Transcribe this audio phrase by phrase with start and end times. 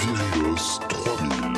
[0.00, 1.52] Virios 3000.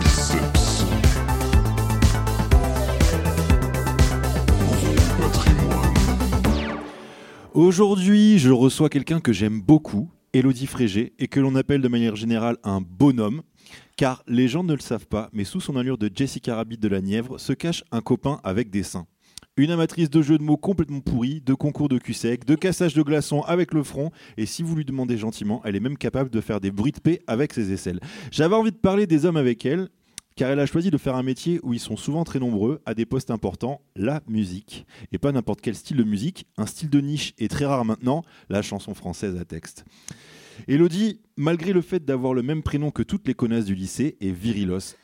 [0.00, 0.84] Biceps.
[4.58, 5.94] Gros patrimoine.
[7.54, 12.16] Aujourd'hui, je reçois quelqu'un que j'aime beaucoup, Elodie Frégé, et que l'on appelle de manière
[12.16, 13.42] générale un bonhomme,
[13.96, 16.88] car les gens ne le savent pas, mais sous son allure de Jessica Rabbit de
[16.88, 19.06] la Nièvre se cache un copain avec des seins.
[19.58, 22.94] Une amatrice de jeux de mots complètement pourris, de concours de cul sec, de cassage
[22.94, 26.30] de glaçons avec le front, et si vous lui demandez gentiment, elle est même capable
[26.30, 28.00] de faire des bruits de paix avec ses aisselles.
[28.30, 29.90] J'avais envie de parler des hommes avec elle,
[30.36, 32.94] car elle a choisi de faire un métier où ils sont souvent très nombreux, à
[32.94, 34.86] des postes importants, la musique.
[35.12, 38.22] Et pas n'importe quel style de musique, un style de niche et très rare maintenant,
[38.48, 39.84] la chanson française à texte.
[40.68, 44.30] Elodie, malgré le fait d'avoir le même prénom que toutes les connasses du lycée, est
[44.30, 44.96] virilos.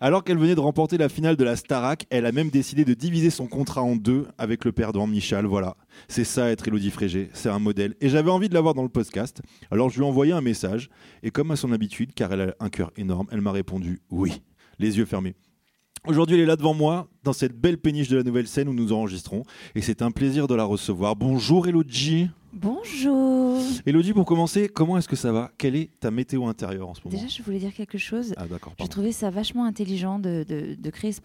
[0.00, 2.94] Alors qu'elle venait de remporter la finale de la Starac, elle a même décidé de
[2.94, 5.46] diviser son contrat en deux avec le perdant Michal.
[5.46, 5.76] Voilà,
[6.08, 7.94] c'est ça être Elodie Frégé, c'est un modèle.
[8.00, 10.90] Et j'avais envie de l'avoir dans le podcast, alors je lui ai envoyé un message.
[11.22, 14.42] Et comme à son habitude, car elle a un cœur énorme, elle m'a répondu oui,
[14.78, 15.34] les yeux fermés.
[16.06, 18.72] Aujourd'hui, elle est là devant moi, dans cette belle péniche de la nouvelle scène où
[18.74, 19.42] nous enregistrons.
[19.74, 21.16] Et c'est un plaisir de la recevoir.
[21.16, 22.28] Bonjour Elodie.
[22.52, 23.60] Bonjour.
[23.84, 25.50] Elodie, pour commencer, comment est-ce que ça va?
[25.58, 27.14] Quelle est ta météo intérieure en ce moment?
[27.14, 28.32] Déjà, je voulais dire quelque chose.
[28.38, 31.20] Ah d'accord, J'ai trouvé ça vachement intelligent de, de- de créer ce,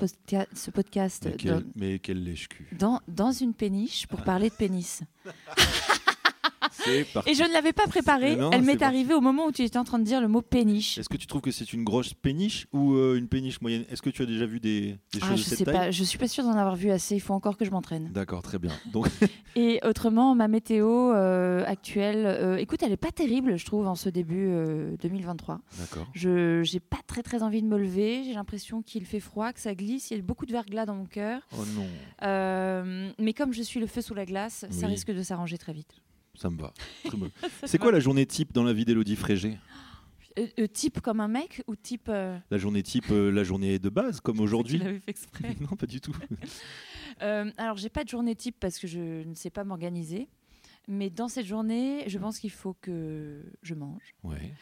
[0.71, 2.67] podcast Mais dans, quel, mais quel lèche-cul.
[2.77, 5.01] dans, dans une péniche pour parler de pénis.
[7.13, 7.29] Parti.
[7.29, 8.31] Et je ne l'avais pas préparé.
[8.31, 10.27] Mais non, Elle m'est arrivée au moment où tu étais en train de dire le
[10.27, 10.97] mot péniche.
[10.97, 13.85] Est-ce que tu trouves que c'est une grosse péniche ou euh, une péniche moyenne?
[13.89, 15.73] Est-ce que tu as déjà vu des, des choses Ah, de je cette sais taille?
[15.75, 17.15] Pas, je suis pas sûre d'en avoir vu assez.
[17.15, 18.09] Il faut encore que je m'entraîne.
[18.11, 18.71] D'accord, très bien.
[18.91, 19.07] Donc,
[19.55, 23.95] Et autrement, ma météo euh, actuelle, euh, écoute, elle est pas terrible, je trouve, en
[23.95, 25.59] ce début euh, 2023.
[25.79, 26.07] d'accord.
[26.13, 28.23] Je j'ai pas très très envie de me lever.
[28.23, 30.11] J'ai l'impression qu'il fait froid, que ça glisse.
[30.11, 31.41] Il y a beaucoup de verglas dans mon cœur.
[31.57, 35.57] Oh non, mais comme je suis le feu sous la glace, ça risque de s'arranger
[35.57, 36.01] très vite.
[36.35, 36.73] Ça me va.
[37.65, 39.57] C'est quoi la journée type dans la vie d'Elodie Frégé?
[40.39, 42.07] Euh, euh, type comme un mec ou type.
[42.09, 45.55] euh, La journée type, la journée de base, comme aujourd'hui Tu l'avais fait exprès.
[45.61, 46.15] Non, pas du tout.
[47.19, 50.27] Alors, j'ai pas de journée type parce que je ne sais pas m'organiser.
[50.87, 54.15] Mais dans cette journée, je pense qu'il faut que je mange.
[54.23, 54.53] Ouais.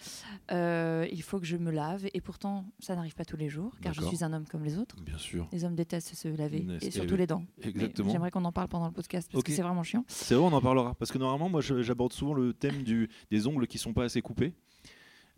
[0.51, 2.07] Euh, il faut que je me lave.
[2.13, 4.77] Et pourtant, ça n'arrive pas tous les jours, car je suis un homme comme les
[4.77, 5.01] autres.
[5.01, 5.47] Bien sûr.
[5.51, 7.43] Les hommes détestent se laver, et surtout les dents.
[7.61, 8.11] Exactement.
[8.11, 10.03] J'aimerais qu'on en parle pendant le podcast parce que c'est vraiment chiant.
[10.07, 10.93] C'est vrai, on en parlera.
[10.95, 14.21] Parce que normalement, moi, j'aborde souvent le thème du, des ongles qui sont pas assez
[14.21, 14.53] coupés.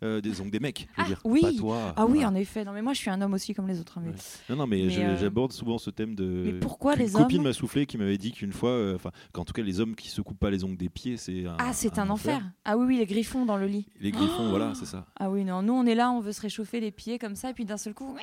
[0.04, 1.20] Euh, des ongles des mecs, je veux Ah, dire.
[1.24, 1.40] oui.
[1.40, 1.94] Pas toi.
[1.96, 2.62] Ah oui, en effet.
[2.64, 3.96] Non, mais moi, je suis un homme aussi comme les autres.
[3.98, 4.16] hein, mais- Ouais.
[4.50, 6.24] Non, non, mais, euh, j'aborde souvent ce thème de.
[6.46, 9.10] Mais pourquoi Une les copine hommes m'a soufflé qui m'avait dit qu'une fois, euh, enfin,
[9.32, 11.56] qu'en tout cas, les hommes qui se coupent pas les ongles des pieds, c'est un.
[11.58, 12.42] Ah, c'est un, enfer.
[12.66, 13.86] Ah oui, oui, les griffons dans le lit.
[14.00, 15.06] Les griffons, voilà, c'est ça.
[15.18, 17.50] Ah oui, non, nous on est là, on veut se réchauffer les pieds comme ça,
[17.50, 18.14] et puis d'un seul coup,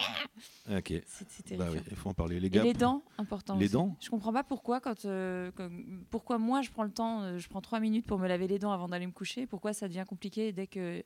[0.70, 0.94] Ah, Ok.
[1.40, 2.40] c'est Bah oui, il faut en parler.
[2.40, 2.64] Les Et gars.
[2.64, 3.56] les dents, important.
[3.58, 3.74] Les aussi.
[3.74, 5.50] dents Je comprends pas pourquoi, quand, euh,
[6.12, 8.72] pourquoi moi je prends le temps, je prends trois minutes pour me laver les dents
[8.72, 11.04] avant d'aller me coucher, pourquoi ça devient compliqué dès que,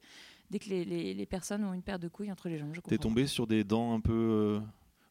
[0.52, 2.72] dès que les, les- les personnes ont une paire de couilles entre les jambes.
[2.74, 4.60] Je T'es tombé sur des dents un peu euh,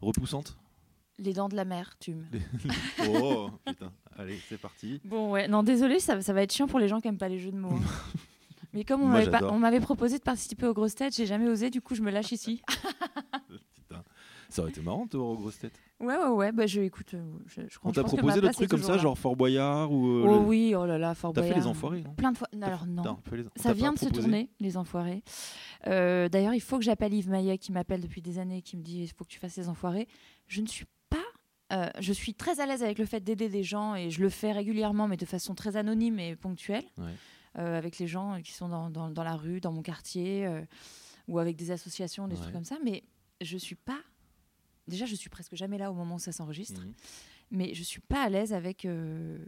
[0.00, 0.56] repoussantes?
[1.18, 2.24] Les dents de la mer, tu me.
[3.08, 3.92] Oh putain.
[4.18, 5.00] Allez, c'est parti.
[5.04, 7.28] Bon, ouais, non, désolé, ça, ça va être chiant pour les gens qui aiment pas
[7.28, 7.70] les jeux de mots.
[7.74, 7.80] hein.
[8.72, 11.94] Mais comme on m'avait proposé de participer aux grosses têtes, j'ai jamais osé, du coup
[11.94, 12.60] je me lâche ici.
[14.54, 15.80] Ça aurait été marrant de te voir aux grosses têtes.
[15.98, 17.12] Ouais, ouais, ouais, bah je écoute.
[17.14, 18.98] euh, Je, je On t'a proposé place trucs comme ça, là.
[19.02, 20.06] genre Fort Boyard ou.
[20.06, 21.64] euh, Oh le- oui, oh là là, Fort T'as fait Boyard.
[21.64, 22.46] les enfoirés, non Plein de fois.
[22.52, 23.18] T'as Alors non.
[23.32, 25.24] les- Ça vient de se tourner, les enfoirés.
[25.88, 28.82] Euh, D'ailleurs, il faut que j'appelle Yves Maillet qui m'appelle depuis des années qui me
[28.82, 30.06] dit il faut que tu fasses les enfoirés.
[30.46, 31.16] Je ne suis pas.
[31.72, 34.28] euh, je suis très à l'aise avec le fait d'aider des gens et je le
[34.28, 37.60] fais régulièrement, mais de façon très anonyme et ponctuelle, Ouais.
[37.60, 40.48] avec les gens qui sont dans, dans- dans la rue, dans mon quartier,
[41.26, 42.40] ou avec des associations, des Ouais.
[42.42, 42.76] trucs comme ça.
[42.84, 43.02] Mais
[43.40, 43.98] je suis pas.
[44.88, 46.92] Déjà, je suis presque jamais là au moment où ça s'enregistre, Mhm.
[47.50, 48.84] mais je suis pas à l'aise avec.
[48.84, 49.38] euh,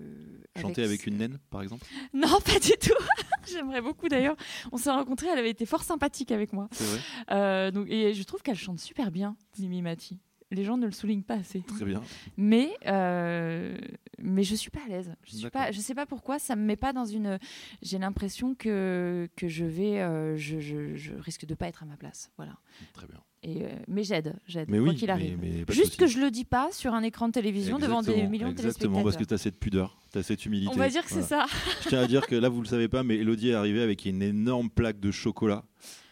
[0.61, 1.85] Chanter avec une naine, par exemple?
[2.15, 2.95] Non, pas du tout.
[3.47, 4.37] J'aimerais beaucoup d'ailleurs.
[4.73, 6.69] On s'est rencontrés, elle avait été fort sympathique avec moi.
[6.73, 10.19] C'est vrai Euh, donc, et je trouve qu'elle chante super bien, Mimi Mati.
[10.53, 11.61] Les gens ne le soulignent pas assez.
[11.63, 12.01] Très bien.
[12.37, 13.77] Mais, euh,
[14.19, 15.13] mais je suis pas à l'aise.
[15.25, 17.39] Je suis pas, je sais pas pourquoi, ça me met pas dans une.
[17.83, 21.87] J'ai l'impression que, que je vais, euh, je, je- je risque de pas être à
[21.87, 22.31] ma place.
[22.37, 22.53] Voilà.
[22.93, 23.19] Très bien.
[23.43, 25.39] Et, euh, mais j'aide, j'aide, quoi oui, qu'il arrive.
[25.41, 28.49] mais Juste que je le dis pas sur un écran de télévision devant des millions
[28.49, 29.29] de Exactement, parce que téléspectateurs.
[29.29, 30.73] tu as cette pudeur, tu as cette humilité.
[30.75, 31.47] On va dire que c'est ça.
[31.83, 34.05] Je tiens à dire que là, vous le savez pas, mais Elodie est arrivée avec
[34.05, 35.65] une énorme plaque de chocolat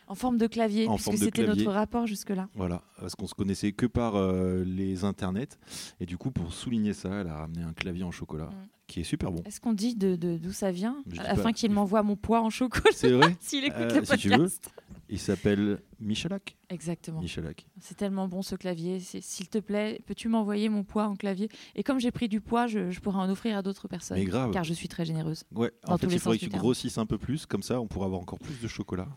[0.06, 2.48] En forme de clavier, En puisque c'était notre rapport jusque-là.
[2.54, 5.58] Voilà, parce qu'on se connaissait que par euh, les internets.
[6.00, 8.66] Et du coup, pour souligner ça, elle a ramené un clavier en chocolat Mm.
[8.86, 9.42] qui est super bon.
[9.46, 12.90] Est-ce qu'on dit de de- d'où ça vient Afin qu'il m'envoie mon poids en chocolat
[12.94, 14.70] C'est vrai s'il écoute Euh, le si tu podcast.
[15.08, 16.56] Il s'appelle Michalak.
[16.70, 17.20] Exactement.
[17.20, 17.66] Michalak.
[17.80, 19.00] C'est tellement bon ce clavier.
[19.00, 21.48] S'il te plaît, peux-tu m'envoyer mon poids en clavier?
[21.76, 24.18] Et comme j'ai pris du poids, je, je pourrais en offrir à d'autres personnes.
[24.18, 24.50] Mais grave.
[24.50, 25.44] Car je suis très généreuse.
[25.54, 28.06] Ouais, en fait, il faudrait que tu grossisses un peu plus, comme ça on pourra
[28.06, 29.08] avoir encore plus de chocolat.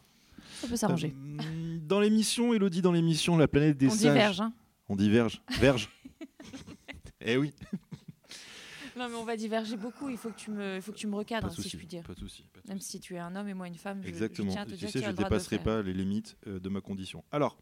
[0.62, 1.13] Ça peut s'arranger.
[1.39, 4.00] Euh, dans l'émission, Elodie, dans l'émission La planète des On sages.
[4.13, 4.42] diverge.
[4.42, 4.54] Hein
[4.89, 5.42] On diverge.
[5.59, 5.89] Verge.
[7.21, 7.54] eh oui.
[8.98, 10.09] non, mais on va diverger beaucoup.
[10.09, 11.69] Il faut que tu me, il faut que tu me recadres, de si souci.
[11.69, 12.04] je puis dire.
[12.04, 12.44] Pas de souci.
[12.54, 14.50] pas de Même si tu es un homme et moi une femme, je- Exactement.
[14.50, 16.69] je, tiens à te tu dire sais, je ne dépasserai pas les limites euh, de
[16.69, 17.24] ma condition.
[17.31, 17.57] Alors,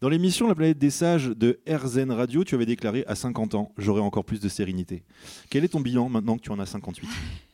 [0.00, 3.72] dans l'émission La planète des sages de RZN Radio, tu avais déclaré à 50 ans,
[3.76, 5.04] j'aurai encore plus de sérénité.
[5.50, 7.06] Quel est ton bilan maintenant que tu en as 58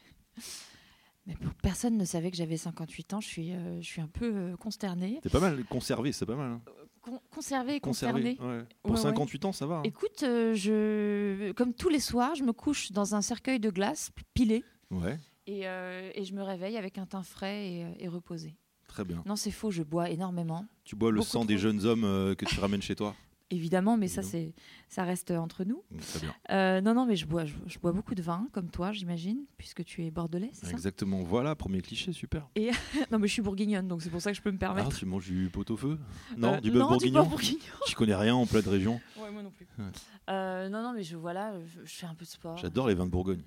[1.26, 3.20] Mais personne ne savait que j'avais 58 ans.
[3.20, 5.20] Je suis, euh, je suis un peu euh, consternée.
[5.22, 6.50] C'est pas mal, conservé, c'est pas mal.
[6.52, 6.60] hein.
[7.00, 8.34] Con- conservée et Conservé.
[8.36, 8.56] concernée.
[8.58, 8.64] ouais.
[8.82, 9.02] Pour Ouais, ouais.
[9.02, 9.76] 58 ans, ça va.
[9.76, 9.82] hein.
[9.84, 14.10] Écoute, euh, je, comme tous les soirs, je me couche dans un cercueil de glace
[14.34, 18.08] pilé Ouais, et, euh, et je me réveille avec un teint frais et, euh, et
[18.08, 18.54] reposé.
[18.88, 19.22] très bien.
[19.26, 22.34] Non, c'est faux, je bois énormément, Tu bois le Beaucoup sang des jeunes hommes euh,
[22.34, 23.14] que tu ramènes chez toi.
[23.50, 24.52] évidemment, mais ça, Évidemment.
[24.88, 25.82] c'est, ça reste entre nous.
[26.20, 26.34] Bien.
[26.50, 29.44] Euh, non, non, mais je bois, je, je bois beaucoup de vin, comme toi, j'imagine,
[29.58, 30.72] puisque tu es bordelais, c'est ça?
[30.72, 31.22] Exactement.
[31.22, 32.48] Voilà, premier cliché, super.
[33.10, 34.96] Non, mais je suis bourguignonne, donc c'est pour ça que je peux me Ah, permettre.
[34.96, 35.98] tu manges du pot-au-feu
[36.36, 37.58] Non, Euh, du bœuf non, bourguignon bourguignon.
[37.88, 39.00] Je connais rien en plat de région?
[39.18, 39.66] Ouais, moi non plus.
[39.78, 39.84] Ouais.
[40.30, 42.56] Euh, non, non, mais je, voilà, je, je fais un peu de sport.
[42.56, 43.42] J'adore les vins de Bourgogne.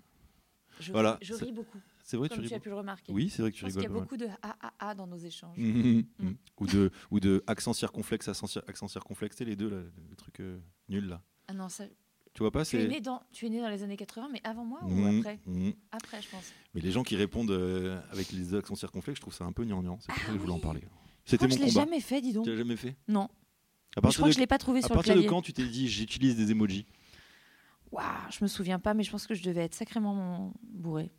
[0.80, 1.80] Je, Voilà, je ris beaucoup,
[2.10, 2.60] C'est vrai, comme tu as rigoles.
[2.62, 3.12] pu le remarquer.
[3.12, 3.98] Oui, c'est vrai que Je tu pense qu'il y rigoles.
[3.98, 5.58] a beaucoup de AAA dans nos échanges.
[5.58, 6.26] Mhm, Mm.
[6.26, 6.36] mhm.
[6.62, 10.40] Ou de ou de accent circonflexe, accent, cir- accent circonflexe, les deux, là, le truc
[10.40, 10.58] euh,
[10.88, 11.22] nul là.
[11.50, 11.84] Ah non, ça,
[12.34, 14.40] Tu vois pas tu, es né dans, tu es né dans les années 80, mais
[14.46, 15.38] avant moi ou après?
[15.92, 16.54] Après, je pense.
[16.74, 19.66] Mais les gens qui répondent euh, avec les accents circonflexes, je trouve ça un peu
[19.66, 19.98] gnangnan.
[20.00, 20.82] C'est pour ça que je voulais en parler.
[21.26, 21.86] Je C'était crois que mon je l'ai combat.
[21.92, 22.46] jamais fait, dis donc.
[22.46, 22.96] Tu l'as jamais fait?
[23.10, 23.28] Non.
[23.98, 25.30] À je crois de, que je l'ai pas trouvé à sur le partir de clavier.
[25.30, 26.86] quand tu t'es dit j'utilise des emojis?
[27.92, 31.12] Waouh, je me souviens pas, mais je pense que je devais être sacrément bourré.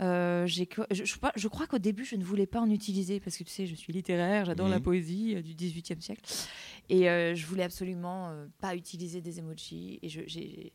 [0.00, 3.36] Euh, je, je crois- je crois qu'au début, je ne voulais pas en utiliser parce
[3.36, 4.82] que tu sais, je suis littéraire, j'adore la Mhm.
[4.82, 6.22] poésie euh, du XVIIIe siècle.
[6.88, 9.98] Et euh, je voulais absolument pas utiliser des emojis.
[10.02, 10.72] Et j'ai-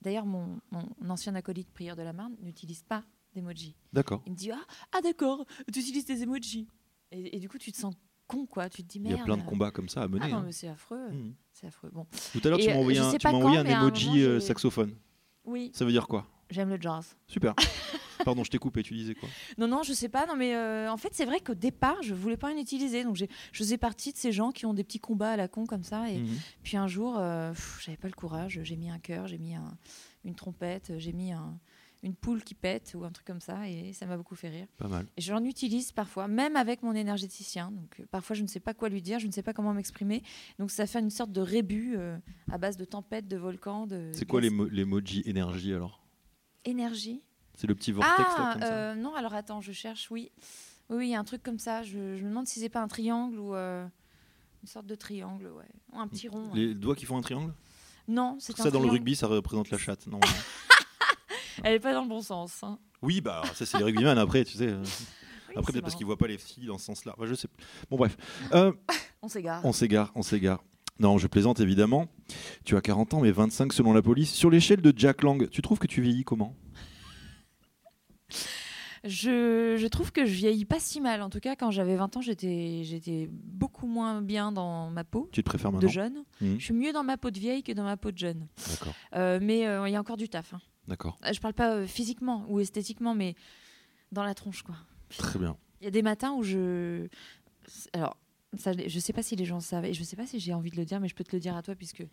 [0.00, 3.02] D'ailleurs, mon, mon ancien acolyte prieur de la Marne n'utilise pas
[3.34, 3.74] d'emojis.
[3.92, 4.22] D'accord.
[4.26, 4.60] Il me dit Ah,
[4.92, 6.68] ah d'accord, tu utilises des emojis.
[7.10, 7.94] Et, et du coup, tu te sens
[8.28, 8.68] con, quoi.
[8.68, 9.18] Tu te dis Il Merde.
[9.18, 10.20] y a plein de combats comme ça à mener.
[10.26, 10.42] Ah non, hein.
[10.46, 11.08] mais c'est affreux.
[11.10, 11.34] Mhm.
[11.50, 11.90] C'est affreux.
[11.92, 12.06] Bon.
[12.32, 14.94] Tout à l'heure, tu m'as envoyé un, tu quand, emoji moment, saxophone.
[15.44, 16.26] Oui, Ça veut dire quoi?
[16.50, 17.16] J'aime le jazz.
[17.26, 17.54] Super.
[18.24, 19.28] Pardon, je t'ai coupé, tu disais quoi?
[19.58, 20.26] Non, non, je sais pas.
[20.26, 23.04] Non, mais euh, en fait, c'est vrai qu'au départ, je voulais pas en utiliser.
[23.04, 25.66] Donc, je faisais partie de ces gens qui ont des petits combats à la con
[25.66, 26.10] comme ça.
[26.10, 26.36] Et Mhm.
[26.64, 28.60] puis un jour, euh, j'avais pas le courage.
[28.64, 29.76] J'ai mis un cœur, j'ai mis un-
[30.24, 31.58] une trompette, j'ai mis un-
[32.02, 33.68] une poule qui pète ou un truc comme ça.
[33.68, 34.66] Et ça m'a beaucoup fait rire.
[34.78, 35.06] Pas mal.
[35.16, 37.70] Et j'en utilise parfois, même avec mon énergéticien.
[37.70, 39.72] Donc, euh, parfois, je ne sais pas quoi lui dire, je ne sais pas comment
[39.74, 40.22] m'exprimer.
[40.58, 42.18] Donc, ça fait une sorte de rébut euh,
[42.50, 44.10] à base de tempêtes, de volcans, de.
[44.12, 46.02] C'est quoi l'emoji énergie alors?
[46.68, 47.22] Énergie.
[47.56, 50.30] C'est le petit vortex là, Ah, ça euh, non, alors attends, je cherche, oui.
[50.90, 51.82] Oui, il y a un truc comme ça.
[51.82, 53.84] Je, je me demande si c'est pas un triangle ou euh,
[54.62, 55.64] une sorte de triangle, ouais.
[55.92, 56.50] Ou un petit rond.
[56.50, 56.58] ouais.
[56.58, 57.52] Les doigts qui font un triangle?
[58.06, 60.06] Non, c'est Ça dans le rugby, ça représente la chatte.
[60.06, 60.28] Non, non.
[61.64, 62.62] Elle est pas dans le bon sens.
[62.62, 62.78] hein.
[63.02, 64.68] Oui, bah ça c'est les rugbyman après, tu sais.
[64.68, 64.82] euh.
[65.48, 67.14] Oui, Après peut-être parce qu'ils voient pas les filles dans ce sens-là.
[67.16, 67.48] Enfin, je sais.
[67.90, 68.16] Bon bref.
[68.52, 68.72] Euh,
[69.22, 69.64] On s'égare.
[69.64, 70.62] on s'égare, on s'égare.
[71.00, 72.08] Non, je plaisante évidemment.
[72.64, 74.32] Tu as 40 ans, mais 25 selon la police.
[74.32, 76.56] Sur l'échelle de Jack Lang, tu trouves que tu vieillis comment?
[79.04, 81.22] Je, je trouve que je vieillis pas si mal.
[81.22, 85.28] En tout cas, quand j'avais 20 ans, j'étais j'étais beaucoup moins bien dans ma peau
[85.32, 86.24] Tu te préfères de jeune.
[86.40, 86.58] Mhm.
[86.58, 88.48] Je suis mieux dans ma peau de vieille que dans ma peau de jeune.
[88.68, 90.52] D'accord, Euh, mais euh, il y a encore du taf.
[90.52, 90.60] hein.
[90.88, 91.16] d'accord.
[91.24, 93.36] Euh, Je parle pas physiquement ou esthétiquement, mais
[94.10, 94.74] dans la tronche, quoi.
[95.16, 95.56] Très bien.
[95.80, 97.06] Il y a des matins où je.
[97.92, 98.16] Alors,
[98.56, 100.70] ça, je sais pas si les gens savent, et je sais pas si j'ai envie
[100.70, 102.00] de le dire, mais je peux te le dire à toi, puisque.
[102.00, 102.08] Et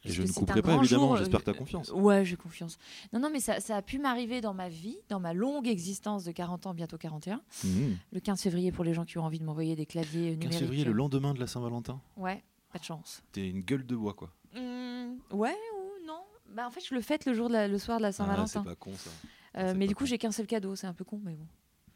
[0.00, 1.90] puisque je ne couperai pas évidemment, j'espère que tu as euh, confiance.
[1.90, 2.78] Ouais, j'ai confiance.
[3.12, 6.24] Non, non, mais ça, ça a pu m'arriver dans ma vie, dans ma longue existence
[6.24, 7.40] de 40 ans, bientôt 41.
[7.64, 7.96] Mhm.
[8.12, 10.58] Le 15 février, pour les gens qui ont envie de m'envoyer des claviers 15 numériques.
[10.58, 12.00] février, le lendemain de la Saint-Valentin.
[12.16, 13.22] Ouais, pas de chance.
[13.32, 14.30] T'es une gueule de bois quoi.
[14.56, 17.78] Hum, ouais ou non bah, En fait, je le fête le, jour de la- le
[17.78, 18.62] soir de la Ah, Saint-Valentin.
[18.62, 19.10] c'est pas con ça.
[19.58, 21.46] Euh, mais du coup, j'ai qu'un seul cadeau, c'est un peu con, mais bon.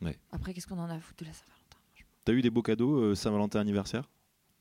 [0.07, 0.19] Ouais.
[0.31, 1.56] Après, qu'est-ce qu'on en a à foutre de la Saint-Valentin?
[2.27, 4.11] T'as eu des beaux cadeaux euh, Saint-Valentin anniversaire?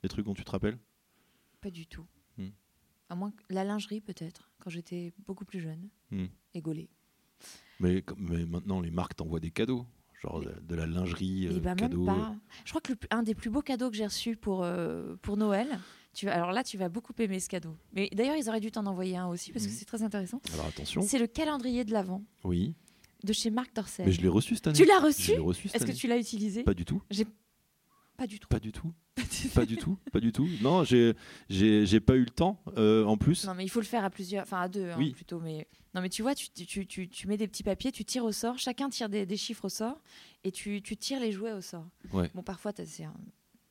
[0.04, 0.78] Des trucs dont tu te rappelles?
[1.62, 2.06] Pas du tout.
[2.38, 2.50] Hmm.
[3.10, 6.26] À moins que la lingerie, peut-être, quand j'étais beaucoup plus jeune Hmm.
[6.54, 6.90] et gaulée.
[7.80, 8.04] mais,
[8.48, 9.88] maintenant, les marques t'envoient des cadeaux.
[10.22, 12.36] Genre de, de la lingerie, euh, bah, pas.
[12.66, 15.36] Je crois que le un des plus beaux cadeaux que j'ai reçus pour, euh, pour
[15.36, 15.68] Noël,
[16.14, 17.76] tu alors là, tu vas beaucoup aimer ce cadeau.
[17.94, 19.78] Mais d'ailleurs, ils auraient dû t'en envoyer un aussi parce que Mhm.
[19.78, 20.40] c'est très intéressant.
[20.54, 21.02] Alors attention.
[21.02, 22.76] C'est le calendrier de l'Avent Oui.
[23.24, 24.06] de chez Marc Dorcel.
[24.06, 24.78] Mais je l'ai reçu cette année.
[24.78, 25.32] Tu l'as reçu
[25.74, 27.02] Est-ce que tu l'as utilisé Pas du tout.
[28.18, 28.48] Pas du tout.
[28.50, 28.94] Pas du tout.
[29.54, 29.98] Pas du tout.
[30.12, 30.48] Pas du tout.
[30.62, 31.14] Non, j'ai
[31.50, 32.60] j'ai pas eu le temps.
[32.78, 33.46] euh, en plus.
[33.46, 35.40] Non, mais il faut le faire à plusieurs, enfin à deux hein, plutôt.
[35.40, 38.26] Mais non, mais tu vois, tu, tu, tu, tu mets des petits papiers, tu tires
[38.26, 40.02] au sort, chacun tire des, des chiffres au sort,
[40.44, 41.86] et tu, tu tires les jouets au sort.
[42.12, 42.30] Ouais.
[42.36, 43.14] Bon, parfois, un-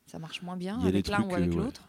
[0.06, 1.64] ça marche moins bien avec l'un ou avec euh, ouais.
[1.64, 1.88] l'autre.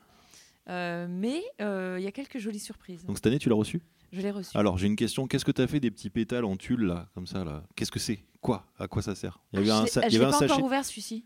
[0.67, 3.05] Euh, mais euh, il y a quelques jolies surprises.
[3.05, 3.81] Donc cette année, tu l'as reçu
[4.11, 4.57] je l'ai reçu.
[4.57, 5.27] Alors j'ai une question.
[5.27, 7.63] Qu'est-ce que tu as fait des petits pétales en tulle là, comme ça là?
[7.75, 8.23] Qu'est-ce que c'est?
[8.39, 8.65] Quoi?
[8.79, 9.39] À quoi ça sert?
[9.51, 10.53] Il y avait Ah, un, ah, il y avait un pas sachet.
[10.53, 11.25] encore ouvert celui-ci.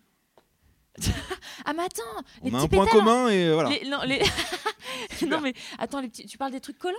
[1.66, 2.04] ah mais attends,
[2.44, 3.70] les On a petits un point pétales, commun et euh, voilà.
[3.70, 4.22] Les- non, les-
[5.28, 6.26] non mais attends, les petits...
[6.26, 6.96] tu parles des trucs collants?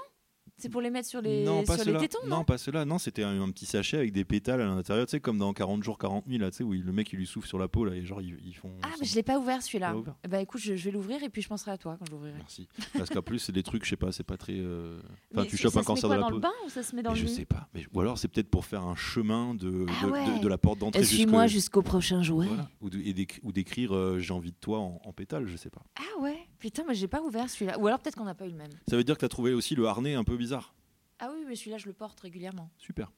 [0.60, 2.84] C'est pour les mettre sur les, non, pas sur les tétons, non, non, pas cela.
[2.84, 5.52] Non, c'était un, un petit sachet avec des pétales à l'intérieur, tu sais, comme dans
[5.52, 7.58] 40 jours, 40 nuits, là, tu sais, où il- le mec il lui souffle sur
[7.58, 8.70] la peau, là, et genre ils, ils font.
[8.82, 9.94] Ah mais je l'ai pas ouvert celui-là.
[10.28, 12.36] Bah écoute, je, je vais l'ouvrir et puis je penserai à toi quand je l'ouvrirai.
[12.38, 12.68] Merci.
[12.96, 14.54] Parce qu'en plus, c'est des trucs, je sais pas, c'est pas très.
[14.56, 15.00] euh,
[15.32, 16.34] Enfin, Mais tu chopes ça un se met cancer de la dans peau.
[16.34, 17.68] le bain ou ça se met dans Mais le je sais pas.
[17.74, 20.36] Mais, ou alors c'est peut-être pour faire un chemin de, Ah de, ouais.
[20.38, 22.46] de- de la porte d'entrée Suis-moi jusqu'au prochain jouet.
[22.46, 22.68] Voilà.
[22.80, 25.82] Ou d'écrire euh, j'ai envie de toi en, en pétale, je sais pas.
[25.98, 27.78] Ah ouais, putain, mais j'ai pas ouvert celui-là.
[27.80, 28.70] Ou alors peut-être qu'on n'a pas eu le même.
[28.88, 30.72] Ça veut dire que tu as trouvé aussi le harnais un peu bizarre.
[31.18, 32.70] Ah oui, mais celui-là je le porte régulièrement.
[32.78, 33.10] Super.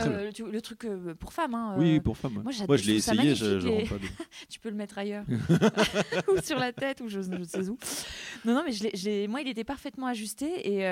[0.00, 1.74] Euh, le truc euh, pour femme, hein.
[1.76, 2.36] Oui, euh, oui, pour femme.
[2.36, 2.42] ouais.
[2.44, 4.02] moi, j'adore- Moi, je l'ai essayé, je, je les- pas de-
[4.48, 5.24] tu peux le mettre ailleurs.
[6.28, 7.76] ou sur la tête, ou je, ne sais où.
[8.44, 10.86] Non, non, mais je je moi il était parfaitement ajusté et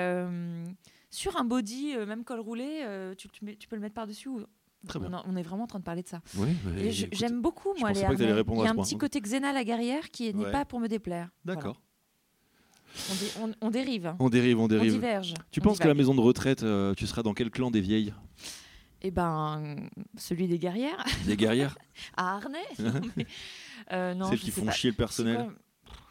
[1.09, 2.85] sur un body, même col roulé,
[3.17, 4.27] tu, tu mets- tu peux le mettre par-dessus.
[4.27, 4.45] ou-
[4.87, 5.23] Très bien.
[5.25, 6.21] On, est vraiment en train de parler de ça.
[6.35, 8.83] Écoute, J'aime beaucoup, moi, les que Il y a un point.
[8.83, 10.51] petit côté xénal à guerrière qui n'est Ouais.
[10.51, 11.29] pas pour me déplaire.
[11.45, 11.79] D'accord.
[11.79, 13.11] Voilà.
[13.11, 13.13] On,
[13.49, 14.07] dé- on- on dérive.
[14.07, 14.15] hein.
[14.19, 14.93] On dérive, on dérive.
[14.93, 15.33] diverge.
[15.51, 18.13] tu penses qu'à la maison de retraite, euh, tu seras dans quel clan des vieilles?
[19.03, 19.75] Eh ben,
[20.17, 21.77] celui des guerrières, Des guerrières
[22.17, 22.39] à
[23.15, 23.27] mais,
[23.91, 24.71] euh, Celles qui font pas.
[24.71, 25.49] chier le personnel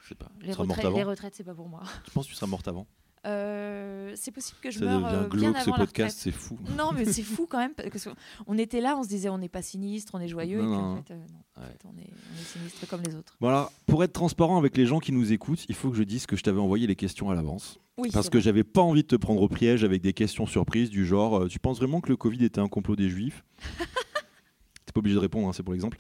[0.02, 0.30] Je sais pas.
[0.40, 1.82] Les, retraites, les retraites, c'est pas pour moi.
[2.06, 2.86] Je pense que tu seras morte avant?
[3.26, 6.18] Euh, c'est possible que je Ça meure devient euh, bien glauque ce avant la podcast,
[6.20, 6.58] c'est fou.
[6.76, 7.74] Non, mais c'est fou quand même.
[7.74, 8.08] Parce
[8.46, 10.62] on était là, on se disait on n'est pas sinistre, on est joyeux.
[10.62, 11.38] Non, et puis en fait, euh, non.
[11.56, 11.66] En Ouais.
[11.72, 13.36] fait, on, est, on est sinistre comme les autres.
[13.40, 16.02] Bon alors, pour être transparent avec les gens qui nous écoutent, il faut que je
[16.02, 17.78] dise que je t'avais envoyé les questions à l'avance.
[17.98, 20.90] Oui, Parce que j'avais pas envie de te prendre au piège avec des questions surprises
[20.90, 23.42] du genre euh, Tu penses vraiment que le Covid était un complot des juifs?
[24.84, 25.96] T'es pas obligé de répondre, hein, c'est pour l'exemple.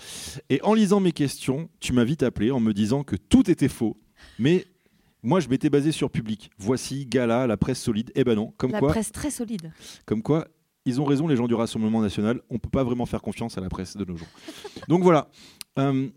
[0.50, 3.68] Et en lisant mes questions, tu m'as vite appelé en me disant que tout était
[3.68, 3.96] faux.
[4.38, 4.66] Mais
[5.26, 6.50] moi, je m'étais basé sur public.
[6.56, 8.12] Voici, Gala, la presse solide.
[8.14, 9.72] Eh ben non, comme la quoi, presse très solide.
[10.04, 10.46] comme quoi,
[10.84, 12.40] ils ont raison, les gens du Rassemblement national.
[12.48, 14.28] On peut pas vraiment faire confiance à la presse de nos jours.
[14.88, 15.28] Donc voilà.
[15.80, 16.08] Euh,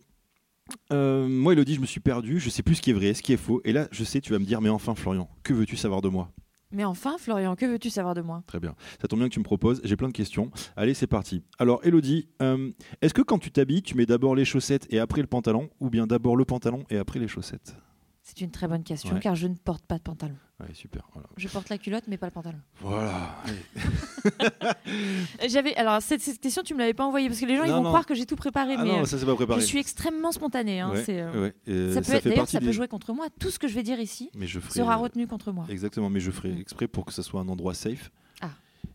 [0.94, 2.40] euh, moi, Elodie, je me suis perdu.
[2.40, 3.62] Je sais plus ce qui est vrai, ce qui est faux.
[3.66, 6.10] Et là, je sais, tu vas me dire, mais enfin, Florian, que veux-tu savoir de
[6.10, 6.32] moi?
[6.72, 8.44] Mais enfin, Florian, que veux-tu savoir de moi?
[8.46, 8.76] Très bien.
[9.02, 9.82] Ça tombe bien que tu me proposes.
[9.84, 10.52] J'ai plein de questions.
[10.76, 11.42] Allez, c'est parti.
[11.58, 12.70] Alors, Elodie, euh,
[13.02, 15.90] est-ce que quand tu t'habilles, tu mets d'abord les chaussettes et après le pantalon, ou
[15.90, 17.76] bien d'abord le pantalon et après les chaussettes?
[18.22, 19.20] C'est une très bonne question Ouais.
[19.20, 20.36] car je ne porte pas de pantalon.
[20.60, 21.08] Ouais, super.
[21.14, 21.28] Voilà.
[21.38, 22.60] Je porte la culotte mais pas le pantalon.
[22.82, 23.36] Voilà.
[25.48, 27.72] J'avais alors cette, cette question tu me l'avais pas envoyée parce que les gens ils
[27.72, 27.90] vont non.
[27.90, 29.62] croire que j'ai tout préparé Ah mais non, euh, ça c'est pas préparé.
[29.62, 30.80] je suis extrêmement spontanée.
[30.80, 31.52] hein, Ouais, euh.
[31.68, 33.28] Euh, ça peut, ça être- fait d'ailleurs, ça peut des- jouer contre moi.
[33.40, 34.74] Tout ce que je vais dire ici Mais je ferai.
[34.80, 35.66] sera euh, retenu contre moi.
[35.70, 36.60] Exactement, mais je ferai Mm.
[36.60, 38.12] exprès pour que ça soit un endroit safe.
[38.42, 38.50] Ah.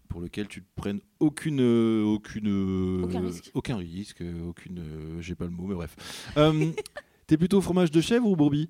[0.09, 3.51] Pour lequel tu ne prennes aucune, euh, aucune, Aucun risque.
[3.55, 4.85] aucun risque, aucune,
[5.21, 5.97] j'ai pas le mot, mais bref.
[7.27, 8.69] T'es plutôt fromage de chèvre ou brebis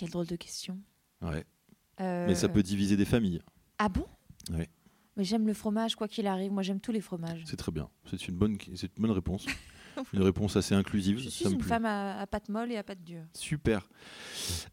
[0.00, 0.78] Quelle drôle de question.
[1.20, 1.44] Ouais.
[2.00, 3.42] Euh, Mais ça peut diviser des familles.
[3.76, 4.06] Ah bon?
[4.50, 4.70] Ouais.
[5.14, 6.50] Mais j'aime le fromage quoi qu'il arrive.
[6.50, 7.42] Moi j'aime tous les fromages.
[7.44, 7.90] C'est très bien.
[8.10, 9.44] C'est une bonne, c'est une bonne réponse.
[10.14, 11.18] une réponse assez inclusive.
[11.18, 13.24] Je suis une femme à, à pâte molle et à pâte dure.
[13.34, 13.90] Super.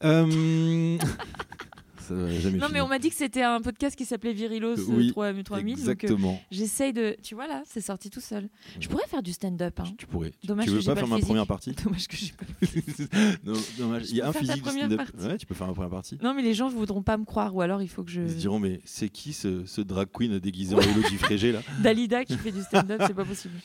[0.06, 0.98] Euh,
[2.08, 4.80] ça va jamais Non mais on m'a dit que c'était un podcast qui s'appelait Virilos
[4.80, 5.44] euh, Oui, 3, 3000.
[5.44, 6.42] donc, euh, Exactement.
[6.52, 7.16] J'essaye de.
[7.22, 8.50] Tu vois là, c'est sorti tout seul.
[8.80, 9.80] Je pourrais faire du stand-up.
[9.80, 9.86] Hein.
[9.98, 10.32] Tu pourrais.
[10.44, 12.46] Dommage tu que veux j'ai pas pas faire ma première partie Dommage que j'ai pas.
[13.44, 14.06] Non, dommage.
[14.06, 15.02] Je Il y a un physique stand-up.
[15.20, 16.18] Ouais, tu peux faire ma première partie.
[16.22, 18.22] Non mais les gens voudront pas me croire ou alors il faut que je.
[18.22, 20.82] Ils se diront, mais c'est qui ce, ce drag queen déguisé en
[21.18, 23.56] Frégé là Dalida qui fait du stand-up, c'est pas possible.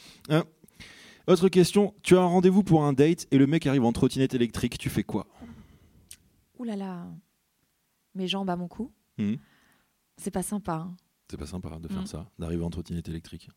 [1.28, 4.34] Autre question, tu as un rendez-vous pour un date et le mec arrive en trottinette
[4.34, 5.26] électrique, tu fais quoi?
[6.58, 7.06] Ouh là là.
[8.14, 8.92] Mes jambes à mon cou.
[9.18, 9.38] Mhm.
[10.16, 10.74] C'est pas sympa.
[10.74, 10.96] hein.
[11.30, 12.06] C'est pas sympa de faire Mm.
[12.06, 13.48] ça, d'arriver en trottinette électrique.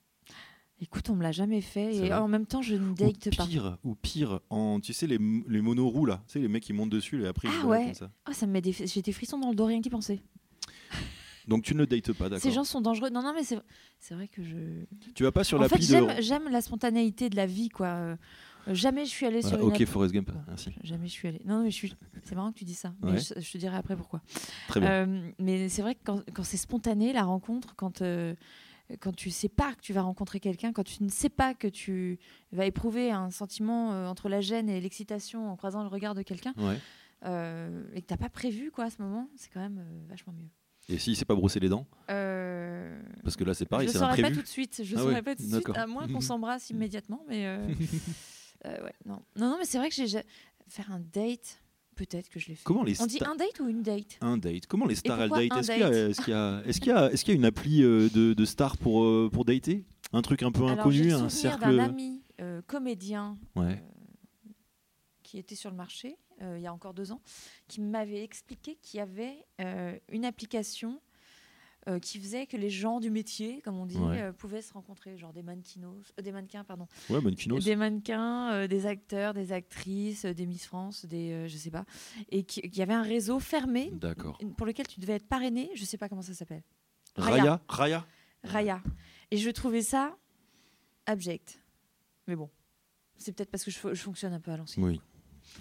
[0.80, 3.46] Écoute, on me l'a jamais fait et en même temps je ne date pas.
[3.46, 6.74] pire, ou pire, en, tu sais les, les monoroues là, tu sais les mecs qui
[6.74, 7.84] montent dessus et après ils Ah ouais.
[7.86, 8.12] comme ça.
[8.26, 8.72] Ah, ça me met des...
[8.74, 10.22] j'ai des frissons dans le dos rien qu'y penser.
[11.48, 13.10] Donc tu ne dates pas, Ces d'accord gens sont dangereux.
[13.10, 14.56] Non non mais c'est vrai que je.
[15.14, 15.92] Tu vas pas sur en fait l'appli de...
[15.92, 18.18] j'aime j'aime la spontanéité de la vie quoi.
[18.74, 20.74] Jamais je suis allée Voilà, sur une ok, app- Forrest Gump, merci.
[20.84, 21.42] Jamais je suis allée.
[21.46, 21.96] Non, non, mais je suis.
[22.24, 22.94] C'est marrant que tu dis ça.
[23.04, 23.18] Mais Ouais.
[23.20, 24.22] je, je te dirai après pourquoi.
[24.68, 24.90] Très bien.
[24.90, 28.34] Euh, mais c'est vrai que quand, quand c'est spontané, la rencontre, quand, euh,
[29.00, 31.68] quand tu sais pas que tu vas rencontrer quelqu'un, quand tu ne sais pas que
[31.68, 32.18] tu
[32.52, 36.22] vas éprouver un sentiment euh, entre la gêne et l'excitation en croisant le regard de
[36.24, 36.80] quelqu'un, Ouais.
[37.26, 40.50] euh, et que t'as pas prévu quoi à ce moment, c'est quand même vachement mieux.
[40.88, 44.00] Et s'il s'est pas brossé les dents Euh, Parce que là c'est pareil, je c'est
[44.00, 44.82] ne saurais pas tout de suite.
[44.84, 47.24] Je Ah saurais ouais, pas tout de suite, à moins qu'on s'embrasse immédiatement.
[47.28, 47.68] Mais euh,
[48.66, 49.22] Euh, ouais, non.
[49.36, 50.24] non, non, mais c'est vrai que j'ai ja-
[50.68, 51.62] faire un date.
[51.96, 52.64] Peut-être que je l'ai fait.
[52.66, 54.18] Comment les On dit un date ou une date?
[54.20, 55.52] Un date Comment les stars elles date?
[55.58, 56.96] Est-ce qu'il y est-ce qu'il y a, est-ce qu'il y
[57.34, 60.80] y a, une appli euh, de, de stars pour un Un truc un peu Alors,
[60.80, 61.62] inconnu, un cercle.
[61.62, 63.82] d'un ami euh, comédien Ouais.
[65.24, 67.22] qui était sur le marché euh, il y a encore deux ans,
[67.70, 71.00] qui m'avait expliqué qu'il y avait euh, une application
[71.88, 74.22] euh, qui faisait que les gens du métier, comme on dit, Ouais.
[74.22, 77.20] euh, pouvaient se rencontrer, genre des mannequinos, euh, des mannequins, pardon, Ouais,
[77.60, 81.70] des mannequins, euh, des acteurs, des actrices, euh, des Miss France, des euh, je sais
[81.72, 81.86] pas,
[82.30, 84.40] et qui- qu'il y avait un réseau fermé D'accord.
[84.58, 86.64] pour lequel tu devais être parrainé, je sais pas comment ça s'appelle,
[87.16, 88.06] Raya Raya
[88.44, 88.82] Raya.
[89.32, 90.16] Et je trouvais ça
[91.06, 91.62] abject.
[92.28, 92.50] Mais bon,
[93.18, 94.86] c'est peut-être parce que je, fo- je fonctionne un peu à l'ancienne.
[94.86, 95.02] Oui.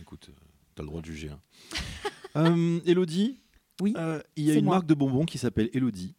[0.00, 0.34] Écoute, euh,
[0.74, 1.28] t'as le droit de juger.
[1.30, 1.40] hein.
[2.36, 3.38] Euh, Elodie
[3.80, 4.76] Oui, euh, Il y a une moi.
[4.76, 6.14] marque de bonbons qui s'appelle Elodie.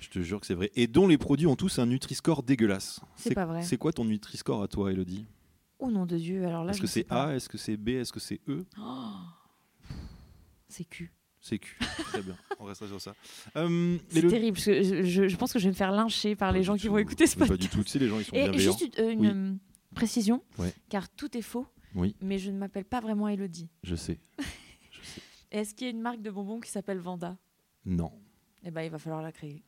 [0.00, 0.70] Je te jure que c'est vrai.
[0.76, 3.00] Et dont les produits ont tous un Nutri-Score dégueulasse.
[3.16, 3.62] C'est pas vrai.
[3.62, 5.26] C'est quoi ton Nutri-Score à toi, Elodie?
[5.78, 7.10] Oh nom de Dieu, alors là Est-ce que c'est.
[7.10, 8.64] A Est-ce que c'est B Est-ce que c'est E?
[8.80, 9.10] Oh.
[10.68, 11.12] C'est cul.
[11.40, 11.78] C'est Q.
[11.80, 12.36] Très bien.
[12.60, 13.14] On restera sur ça.
[13.56, 14.54] Euh, C'est terrible.
[14.56, 16.62] parce que je, je- je pense que je vais me faire lyncher par Pas les
[16.62, 16.92] gens qui tout.
[16.92, 17.58] vont écouter ce Mais podcast.
[17.58, 17.82] Pas du tout.
[17.84, 18.76] Tu sais, les gens, ils sont Et bienveillants.
[18.78, 19.58] juste une, une, Oui.
[19.94, 20.72] précision, Ouais.
[20.90, 22.14] car tout est faux, Oui.
[22.20, 23.68] mais je ne m'appelle pas vraiment Elodie.
[23.82, 24.18] Je sais.
[25.50, 27.36] Est-ce qu'il y a une marque de bonbons qui s'appelle Vanda?
[27.84, 28.12] Non.
[28.64, 29.62] Eh ben, il va falloir la créer.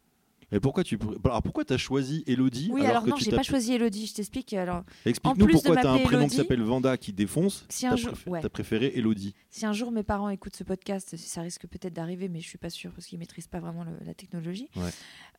[0.54, 3.72] Et pourquoi tu alors pourquoi t'as choisi Elodie Oui, alors, que non, j'ai pas choisi
[3.72, 4.06] Elodie.
[4.06, 4.52] Je t'explique.
[4.52, 7.64] Alors, En Explique-nous pourquoi t'as un prénom qui s'appelle Vanda qui défonce.
[7.70, 8.40] si un t'as jour- préfé- ouais.
[8.42, 9.34] t'as préféré Elodie.
[9.48, 12.58] si un jour mes parents écoutent ce podcast, ça risque peut-être d'arriver, mais je suis
[12.58, 14.68] pas sûre parce qu'ils maîtrisent pas vraiment le- la technologie.
[14.76, 14.90] Ouais.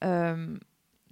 [0.03, 0.57] Euh,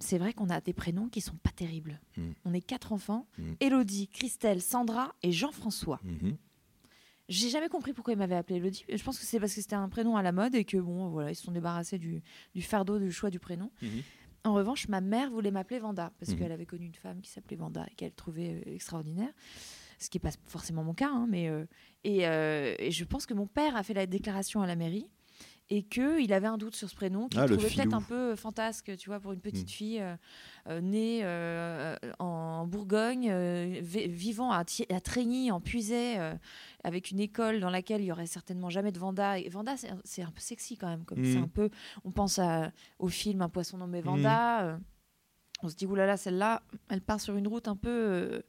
[0.00, 2.00] c'est vrai qu'on a des prénoms qui sont pas terribles.
[2.16, 2.30] Mm.
[2.44, 3.52] On est quatre enfants Mm.
[3.60, 6.00] Elodie, Christelle, Sandra et Jean-François.
[6.02, 6.36] Mhm.
[7.32, 8.84] J'ai jamais compris pourquoi ils m'avaient appelé Elodie.
[8.92, 11.08] Je pense que c'est parce que c'était un prénom à la mode et que bon,
[11.08, 12.22] voilà, ils se sont débarrassés du,
[12.54, 13.70] du fardeau du choix du prénom.
[13.80, 14.02] Mhm.
[14.44, 16.38] En revanche, ma mère voulait m'appeler Vanda parce Mhm.
[16.38, 19.30] qu'elle avait connu une femme qui s'appelait Vanda et qu'elle trouvait euh, extraordinaire.
[19.98, 21.64] Ce qui n'est pas forcément mon cas, hein, mais euh,
[22.04, 25.08] et, euh, et je pense que mon père a fait la déclaration à la mairie
[25.74, 28.94] et qu'il avait un doute sur ce prénom, qu'il Ah, trouvait peut-être un peu fantasque,
[28.98, 29.72] tu vois, pour une petite Mhm.
[29.72, 30.16] fille euh,
[30.68, 36.34] euh, née euh, en Bourgogne, euh, vi- vivant à, à Trégny, en Puisay, euh,
[36.84, 39.38] avec une école dans laquelle il y aurait certainement jamais de Vanda.
[39.38, 41.70] Et Vanda, c'est un- peu sexy quand même, comme c'est un peu.
[42.04, 44.64] On pense à, au film Un poisson nommé Vanda.
[44.64, 44.76] euh,
[45.62, 48.42] on se dit oulala, celle-là, elle part sur une route un peu.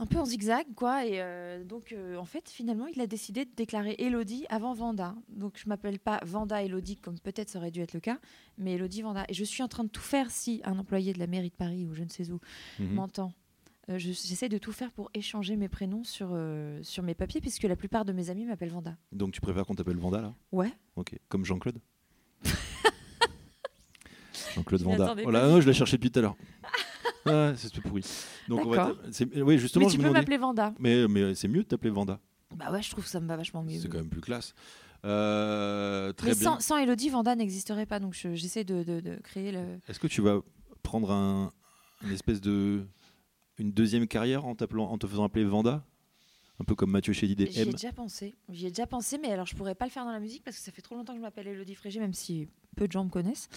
[0.00, 1.06] Un peu en zigzag, quoi.
[1.06, 5.14] Et euh, donc, euh, en fait, finalement, il a décidé de déclarer Elodie avant Vanda.
[5.28, 8.18] Donc, je m'appelle pas Vanda Elodie, comme peut-être ça aurait dû être le cas,
[8.58, 9.24] mais Elodie Vanda.
[9.28, 11.54] Et je suis en train de tout faire si un employé de la mairie de
[11.54, 12.40] Paris ou je ne sais où
[12.80, 12.94] Mhm.
[12.94, 13.32] m'entend.
[13.90, 17.40] Euh, je- J'essaie de tout faire pour échanger mes prénoms sur, euh, sur mes papiers,
[17.40, 18.96] puisque la plupart de mes amis m'appellent Vanda.
[19.12, 20.34] Donc tu préfères qu'on t'appelle Vanda là?
[20.52, 20.72] Ouais.
[20.96, 21.14] Ok.
[21.28, 21.78] Comme Jean-Claude?
[24.54, 25.14] Jean-Claude Vanda.
[25.22, 25.48] Voilà, pas.
[25.48, 26.36] non, je l'ai cherché depuis tout à l'heure.
[27.26, 28.02] Ah, c'est tout pourri.
[28.48, 29.02] Donc on va D'accord.
[29.02, 30.74] t'a- c'est- oui, justement, mais je tu me peux demandais- m'appeler Vanda.
[30.78, 32.20] Mais, mais c'est mieux de t'appeler Vanda.
[32.56, 33.78] Bah ouais, je trouve que ça me va vachement mieux.
[33.80, 34.54] C'est quand même plus classe.
[35.04, 36.42] Euh, très Mais bien.
[36.54, 39.78] sans, sans Elodie, Vanda n'existerait pas, donc je- j'essaie de, de- de créer le.
[39.88, 40.40] Est-ce que tu vas
[40.82, 41.52] prendre un,
[42.04, 42.86] une espèce de
[43.58, 45.84] une deuxième carrière en, t'appelant- en te faisant appeler Vanda?
[46.60, 48.34] Un peu comme Mathieu Chédid et J'y ai déjà pensé.
[48.48, 50.56] J'y ai déjà pensé, mais alors je pourrais pas le faire dans la musique parce
[50.56, 53.04] que ça fait trop longtemps que je m'appelle Elodie Frégé, même si peu de gens
[53.04, 53.48] me connaissent.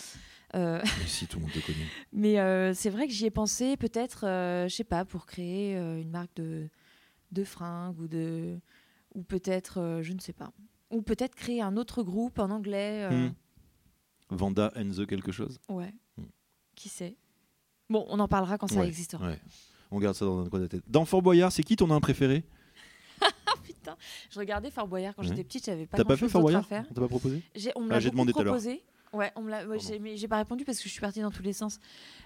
[0.55, 1.85] Euh, si, tout le monde te connaît.
[2.13, 5.77] mais euh, c'est vrai que j'y ai pensé, peut-être, euh, je sais pas, pour créer
[5.77, 6.69] euh, une marque de,
[7.31, 8.57] de fringues ou de.
[9.13, 10.51] Ou peut-être, je ne sais pas.
[10.91, 13.07] Ou peut-être créer un autre groupe en anglais.
[13.09, 13.33] Hmm.
[14.29, 15.93] Vanda and the quelque chose Ouais.
[16.17, 16.25] Hmm.
[16.75, 17.15] Qui sait
[17.89, 19.27] Bon, on en parlera quand ça Ouais, existera.
[19.27, 19.39] ouais.
[19.91, 20.83] On garde ça dans un coin de la tête.
[20.87, 22.43] Dans Fort Boyard, c'est qui ton nain préféré?
[23.95, 23.97] Putain,
[24.31, 25.27] je regardais Fort Boyard quand Ouais.
[25.29, 26.85] j'étais petite, j'avais pas T'as pas fait Fort Boyard faire.
[26.89, 28.83] On t'a pas proposé J'ai, on me Ah, l'a beaucoup demandé proposé.
[29.13, 31.21] Ouais, on me l'a, ouais, j'ai, mais j'ai pas répondu parce que je suis partie
[31.21, 31.79] dans tous les sens.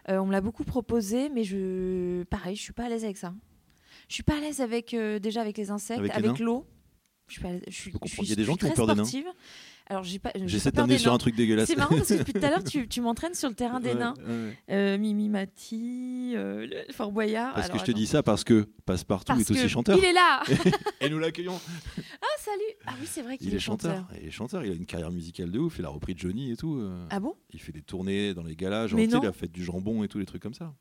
[0.10, 3.18] Euh, on me l'a beaucoup proposé, mais je, pareil, je suis pas à l'aise avec
[3.18, 3.34] ça.
[4.10, 6.66] Je suis pas à l'aise avec euh, déjà avec les insectes, Avec l'eau.
[7.28, 7.94] Je suis
[8.24, 9.06] Il y a des gens qui ont peur des nains.
[9.92, 10.32] Alors j'ai pas.
[10.46, 11.68] J'essaie de t'amener sur un truc dégueulasse.
[11.68, 13.90] C'est marrant parce que depuis tout à l'heure, tu, tu m'entraînes sur le terrain des
[13.90, 14.14] Ouais, nains.
[14.26, 14.58] ouais.
[14.70, 17.54] Euh, Mimi Mati, euh, Fort Boyard.
[17.54, 19.98] Parce que Alors, je te dis ça parce que Passepartout est aussi que chanteur.
[19.98, 20.44] Il est là
[21.02, 21.60] Et nous l'accueillons.
[21.98, 24.08] Ah, salut Ah oui, c'est vrai qu'il Il est chanteur.
[24.22, 24.64] Il est chanteur.
[24.64, 25.78] Il a une carrière musicale de ouf.
[25.80, 26.76] Il a repris Johnny et tout.
[26.78, 27.06] euh.
[27.10, 27.36] Ah bon?
[27.50, 28.88] Il fait des tournées dans les galas.
[28.88, 29.22] Genre, non.
[29.22, 30.74] la fête du jambon et tous les trucs comme ça.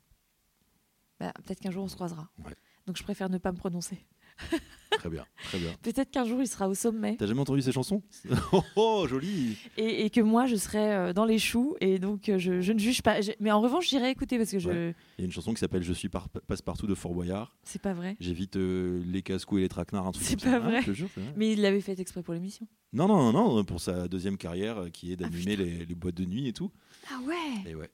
[1.19, 2.29] Bah, Peut-être qu'un jour on se croisera.
[2.45, 2.55] Ouais.
[2.87, 3.97] Donc je préfère ne pas me prononcer.
[4.91, 5.71] Très bien, très bien.
[5.81, 8.03] Peut-être qu'un jour il sera au sommet T'as jamais entendu ces chansons?
[8.51, 12.27] Oh, oh, joli et, et que moi je serai euh, dans les choux et donc
[12.27, 13.21] euh, je, je ne juge pas.
[13.21, 14.69] Je- mais en revanche, j'irai écouter parce que je.
[14.69, 14.95] Ouais.
[15.17, 17.55] Il y a une chanson qui s'appelle Je suis par- passe-partout de Fort Boyard.
[17.63, 18.17] C'est pas vrai.
[18.19, 20.49] J'évite euh, les casse-coups et les traquenards, un truc C'est ça.
[20.49, 20.81] pas Ah, vrai.
[20.81, 21.33] je te jure, vrai.
[21.37, 22.67] Mais il l'avait fait exprès pour l'émission.
[22.91, 26.15] Non, non, non, non, pour sa deuxième carrière qui est Ah, d'animer les, les boîtes
[26.15, 26.69] de nuit et tout.
[27.09, 27.89] Ah ouais Et ouais,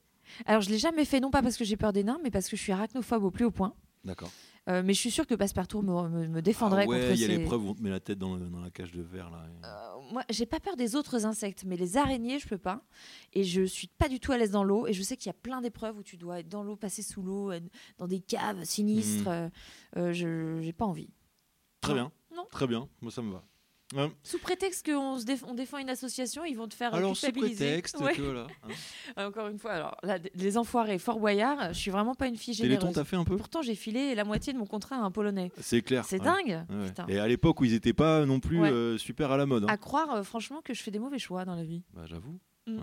[0.46, 2.48] Alors je l'ai jamais fait, non pas parce que j'ai peur des nains, mais parce
[2.48, 3.72] que je suis arachnophobe au plus haut point.
[4.04, 4.32] d'accord.
[4.68, 7.20] Euh, mais je suis sûre que Passepartout me, me, me défendrait Ah ouais, contre il
[7.20, 7.36] y a ces...
[7.38, 9.46] l'épreuve où on te met la tête dans, le- dans la cage de verre là.
[9.64, 12.82] Euh, moi, j'ai pas peur des autres insectes, mais les araignées, je peux pas.
[13.32, 14.86] Et je suis pas du tout à l'aise dans l'eau.
[14.86, 17.02] Et je sais qu'il y a plein d'épreuves où tu dois être dans l'eau, passer
[17.02, 17.60] sous l'eau, euh,
[17.98, 19.28] dans des caves sinistres.
[19.28, 19.28] Mhm.
[19.28, 19.48] Euh,
[19.96, 21.08] euh, je j'ai pas envie.
[21.80, 21.96] Très Non.
[21.96, 22.12] bien.
[22.36, 22.46] Non.
[22.50, 22.88] Très bien.
[23.00, 23.44] Moi ça me va.
[23.96, 27.64] Euh, Sous prétexte qu'on déf- défend une association, ils vont te faire alors sous culpabiliser.
[27.66, 28.12] prétexte Ouais.
[28.14, 28.46] que voilà.
[29.16, 29.26] hein.
[29.28, 32.54] Encore une fois, alors là, les enfoirés, Fort Boyard, je suis vraiment pas une fille
[32.54, 32.94] Téléthon généreuse.
[32.96, 33.36] t'as fait un peu?
[33.38, 35.50] Pourtant, j'ai filé la moitié de mon contrat à un Polonais.
[35.60, 36.04] C'est clair.
[36.04, 36.24] C'est ouais.
[36.24, 36.64] dingue.
[36.68, 37.14] Ouais.
[37.14, 39.64] Et à l'époque où ils étaient pas non plus euh, super à la mode.
[39.64, 39.68] hein.
[39.70, 41.82] À croire, euh, franchement, que je fais des mauvais choix dans la vie.
[41.94, 42.38] Bah j'avoue.
[42.66, 42.80] Mm.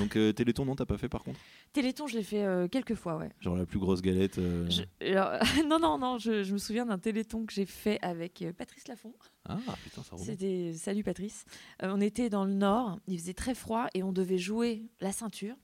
[0.00, 1.38] Donc euh, Téléthon non t'as pas fait par contre?
[1.72, 3.30] Téléthon, je l'ai fait euh, quelques fois, ouais.
[3.40, 4.38] Genre la plus grosse galette.
[4.38, 4.82] euh, Je-
[5.12, 5.32] alors,
[5.68, 9.12] non, non, non, je, je me souviens d'un téléthon que j'ai fait avec Patrice Laffont.
[9.44, 10.26] Ah putain ça remonte.
[10.26, 11.44] C'était Salut Patrice.
[11.82, 15.54] On était dans le nord, il faisait très froid et on devait jouer la ceinture.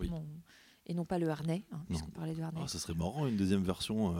[0.00, 0.08] Oui.
[0.08, 0.26] Bon,
[0.86, 2.60] et non pas le harnais, hein, puisqu'on parlait de harnais.
[2.64, 4.14] Ah, ça serait marrant une deuxième version.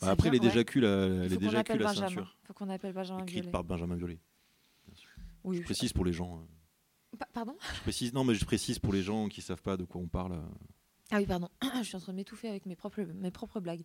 [0.00, 1.94] Bah, après bien, les déjà cul la, les déjà la Benjamin.
[1.94, 2.36] ceinture.
[2.44, 3.50] Faut qu'on appelle Benjamin Violet.
[3.50, 4.18] par Benjamin Violet.
[5.44, 6.44] Oui, Je précise pour les gens.
[7.12, 7.56] Euh, Pa- Pardon?
[7.76, 10.08] Je précise, non, mais je précise pour les gens qui savent pas de quoi on
[10.08, 10.32] parle.
[10.32, 10.42] euh.
[11.10, 11.48] Ah oui, pardon.
[11.78, 13.82] je suis en train de m'étouffer avec mes propres, mes propres blagues.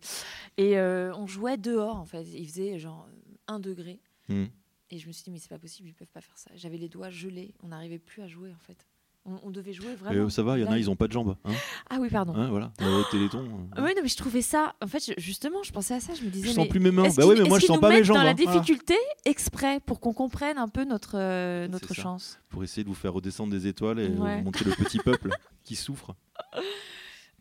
[0.56, 2.24] Et euh, on jouait dehors, en fait.
[2.32, 3.06] Il faisait genre
[3.48, 4.00] 1 degré.
[4.28, 4.46] Hmm.
[4.90, 6.50] Et je me suis dit, mais c'est pas possible, ils peuvent pas faire ça.
[6.54, 7.54] J'avais les doigts gelés.
[7.62, 8.86] On n'arrivait plus à jouer, en fait.
[9.28, 10.24] On, on devait jouer Mais, vraiment.
[10.26, 11.36] euh, ça va, il y en a, ils ont pas de jambes.
[11.44, 11.52] Hein
[11.90, 12.34] Ah oui, pardon.
[12.34, 12.72] Hein, voilà.
[12.80, 13.40] Euh, Téléthon.
[13.44, 14.74] euh, Ah Oui, non, mais je trouvais ça.
[14.82, 16.14] En fait, je- justement, je pensais à ça.
[16.14, 16.62] Je me disais, je mais.
[16.64, 17.08] sens plus mes mains.
[17.16, 18.16] Bah ouais, mais moi je sens pas mes jambes.
[18.16, 18.34] dans la hein.
[18.42, 18.60] Voilà.
[18.60, 22.38] difficulté exprès pour qu'on comprenne un peu notre, euh, notre chance.
[22.48, 24.40] Pour essayer de vous faire redescendre des étoiles et Ouais.
[24.42, 25.28] montrer le petit peuple
[25.64, 26.14] qui souffre.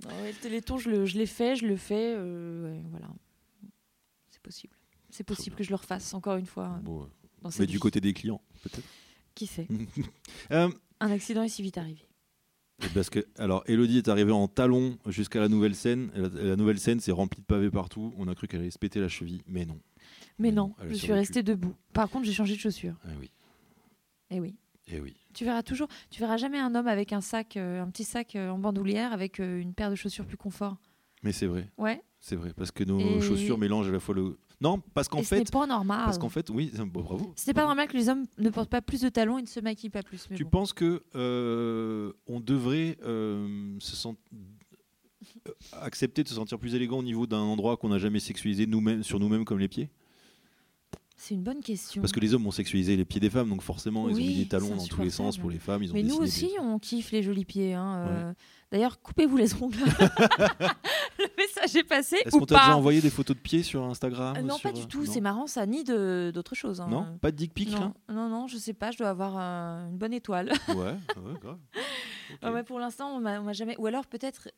[0.03, 2.13] Non, ouais, le téléthon, je, le, je l'ai fait, je le fais.
[2.15, 3.07] euh, ouais, voilà.
[4.29, 4.73] C'est possible.
[5.09, 6.79] C'est possible que je le refasse encore une fois.
[6.83, 7.07] Bon,
[7.45, 8.85] euh, mais du côté des clients, peut-être.
[9.33, 9.67] Qui sait
[10.51, 12.01] Euh, Un accident est si vite arrivé.
[12.93, 16.11] Parce que, alors, Elodie est arrivée en talon jusqu'à la nouvelle scène.
[16.15, 18.13] Et La, la nouvelle scène, c'est rempli de pavés partout.
[18.17, 19.79] On a cru qu'elle allait se péter la cheville, mais non.
[20.39, 21.73] Mais Mais non, je suis restée debout.
[21.93, 22.95] Par contre, j'ai changé de chaussures.
[23.03, 23.31] Ah oui,
[24.29, 24.55] Eh oui.
[24.87, 25.15] et oui.
[25.33, 28.35] Tu verras toujours, tu verras jamais un homme avec un sac, euh, un petit sac
[28.35, 30.77] euh, en bandoulière avec euh, une paire de chaussures plus confort.
[31.23, 32.01] Mais c'est vrai, Ouais.
[32.19, 34.37] c'est vrai, parce que nos Et- chaussures mélangent à la fois le.
[34.59, 36.05] Non, parce qu'en fait, pas normal.
[36.05, 37.31] parce qu'en fait, oui, bon, bravo.
[37.35, 39.47] Ce n'est pas normal que les hommes ne portent pas plus de talons et ne
[39.47, 40.25] se maquillent pas plus.
[40.31, 40.49] Mais Tu bon.
[40.49, 44.13] penses que euh, on devrait euh, se euh,
[45.81, 49.03] accepter de se sentir plus élégant au niveau d'un endroit qu'on n'a jamais sexualisé nous-mêmes
[49.03, 49.89] sur nous-mêmes comme les pieds?
[51.19, 52.01] C'est une bonne question.
[52.01, 54.37] Parce que les hommes ont sexualisé les pieds des femmes, donc forcément ils ont mis
[54.37, 55.81] des talons c'est dans tous les sens pour les femmes.
[55.83, 57.73] Ils ont Mais nous aussi, des- on kiffe les jolis pieds.
[57.73, 58.33] hein, euh.
[58.71, 59.77] D'ailleurs, coupez-vous les ongles.
[61.61, 64.41] Message est passé Est-ce qu'on t'a déjà envoyé des photos de pieds sur Instagram Euh,
[64.41, 65.05] Non, sur, pas du euh, tout.
[65.05, 66.81] C'est marrant, ça, ni d'autre chose.
[66.81, 66.87] hein.
[66.89, 68.91] Non, pas de dick pic non, non, non, je sais pas.
[68.91, 70.51] Je dois avoir euh, une bonne étoile.
[70.69, 71.59] Ouais, ouais, grave.
[72.43, 73.75] Ouais, pour l'instant, on m'a jamais.
[73.77, 74.49] Ou alors peut-être,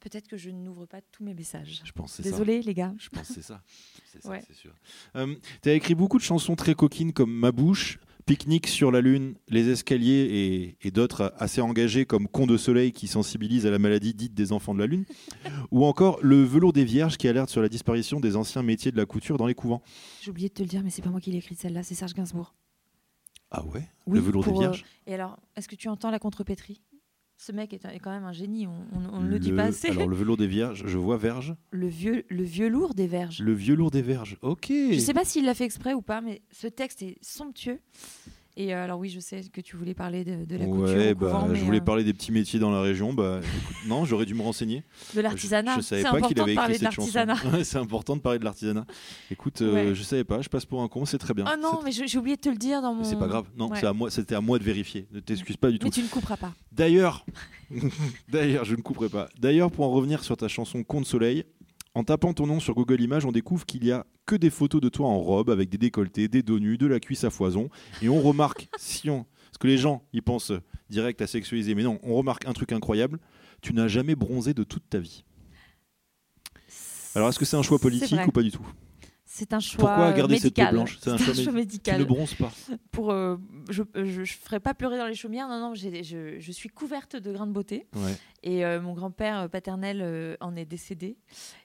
[0.00, 1.82] peut-être que je n'ouvre pas tous mes messages.
[1.84, 2.44] Je pense que c'est ça.
[2.44, 2.94] Les gars.
[2.98, 3.62] Je c'est ça.
[4.04, 4.42] C'est ça, Ouais.
[4.46, 4.72] c'est sûr.
[5.16, 9.00] Euh, tu as écrit beaucoup de chansons très coquines comme Ma bouche, Pique-nique sur la
[9.00, 13.70] lune, Les escaliers et, et d'autres assez engagées comme Con de soleil qui sensibilise à
[13.70, 15.06] la maladie dite des enfants de la lune,
[15.70, 18.98] ou encore Le velours des vierges qui alerte sur la disparition des anciens métiers de
[18.98, 19.80] la couture dans les couvents.
[20.20, 21.94] J'ai oublié de te le dire, mais c'est pas moi qui l'ai écrite celle-là, c'est
[21.94, 22.54] Serge Gainsbourg.
[23.50, 23.88] Ah ouais?
[24.06, 24.84] Oui, Le velours des euh, vierges?
[25.06, 26.82] Et alors, est-ce que tu entends la contrepétrie?
[27.40, 28.66] Ce mec est, un- est quand même un génie.
[28.66, 29.90] On, on- on ne le dit pas assez.
[29.90, 31.54] Alors le velours des vierges, je vois verge.
[31.70, 33.40] Le vieux, le vieux lourd des verges.
[33.40, 34.36] Le vieux lourd des verges.
[34.42, 34.66] Ok.
[34.70, 37.78] Je sais pas s'il l'a fait exprès ou pas, mais ce texte est somptueux.
[38.60, 41.12] Et euh, alors oui, je sais que tu voulais parler de, de la couture Ouais,
[41.12, 43.12] au couvent, bah, mais, je voulais euh, parler des petits métiers dans la région.
[43.12, 44.82] Bah, écoute, non, j'aurais dû me renseigner.
[45.14, 45.76] de l'artisanat.
[45.76, 47.18] Je, je savais pas qu'il important avait écrit cette chanson.
[47.52, 48.84] Ouais, c'est important de parler de l'artisanat.
[49.30, 49.94] Écoute, euh, Ouais.
[49.94, 50.42] je savais pas.
[50.42, 51.04] Je passe pour un con.
[51.04, 51.44] C'est très bien.
[51.48, 53.04] Oh non, mais j'ai oublié de te le dire dans mon.
[53.04, 53.46] c'est pas grave.
[53.56, 54.10] Non, à moi.
[54.10, 55.06] C'était à moi de vérifier.
[55.12, 55.86] Ne t'excuse pas du tout.
[55.86, 56.52] Mais tu ne couperas pas.
[56.72, 57.24] D'ailleurs,
[58.28, 59.28] d'ailleurs, je ne couperai pas.
[59.38, 61.44] D'ailleurs, pour en revenir sur ta chanson Conte Soleil,
[61.98, 64.80] en tapant ton nom sur Google Images, on découvre qu'il y a que des photos
[64.80, 67.70] de toi en robe avec des décolletés, des dos nus, de la cuisse à foison,
[68.02, 70.52] et on remarque si on, parce que les gens, ils pensent
[70.90, 73.18] direct à sexualiser, mais non, on remarque un truc incroyable.
[73.62, 75.24] Tu n'as jamais bronzé de toute ta vie.
[77.16, 78.64] Alors, est-ce que c'est un choix politique ou pas du tout?
[79.30, 80.74] C'est un choix Pourquoi garder cette peau médical.
[80.74, 81.98] blanche C'est un choix un choix Tu médical.
[82.00, 82.50] ne bronzes pas.
[82.90, 83.36] Pour, euh,
[83.68, 85.48] je, je, je ferai pas pleurer dans les chaumières.
[85.48, 87.86] Non, non, je, je suis couverte de grains de beauté.
[87.94, 88.16] Ouais.
[88.42, 91.18] Et euh, mon grand-père euh, paternel euh, en est décédé.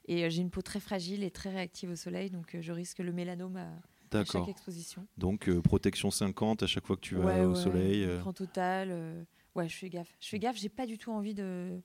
[0.10, 2.74] Et euh, j'ai une peau très fragile et très réactive au soleil, donc euh, je
[2.74, 5.08] risque le mélanome à, à chaque exposition.
[5.18, 8.04] Donc, euh, protection 50 à chaque fois que tu vas Ouais, au ouais, soleil.
[8.04, 8.18] euh.
[8.18, 8.90] Écran total.
[8.92, 9.24] euh,
[9.56, 10.14] ouais, je fais gaffe.
[10.20, 10.58] Je fais gaffe.
[10.58, 11.80] J'ai pas du tout envie de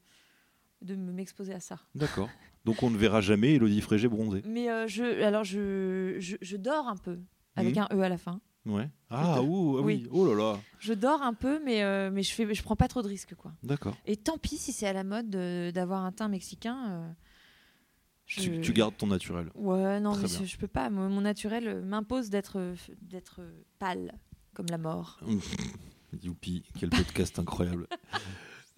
[0.82, 1.78] de me- m'exposer à ça.
[1.94, 2.28] D'accord.
[2.68, 4.42] Donc, on ne verra jamais Elodie Frégé bronzée.
[4.46, 7.18] Mais euh, je, alors je, je, je dors un peu
[7.56, 7.86] avec Mhm.
[7.90, 8.40] un e à la fin.
[8.66, 8.88] Ouais.
[9.08, 10.02] Ah, ouh, ah oui.
[10.04, 10.08] oui.
[10.12, 10.60] Oh là là.
[10.78, 13.34] Je dors un peu, mais euh, mais je fais, je prends pas trop de risques
[13.34, 13.52] quoi.
[13.62, 13.96] D'accord.
[14.04, 16.76] Et tant pis si c'est à la mode de- d'avoir un teint mexicain.
[16.90, 17.08] euh,
[18.26, 19.48] Je- Tu, tu gardes ton naturel.
[19.54, 20.90] Ouais, non, Très mais je, je peux pas.
[20.90, 24.12] Mon, mon naturel euh, m'impose d'être euh, d'être euh, pâle,
[24.52, 25.18] comme la mort.
[26.22, 27.86] Youpi, quel podcast incroyable.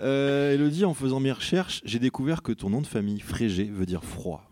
[0.00, 3.86] Euh, Elodie, en faisant mes recherches, j'ai découvert que ton nom de famille, Frégé, veut
[3.86, 4.50] dire froid.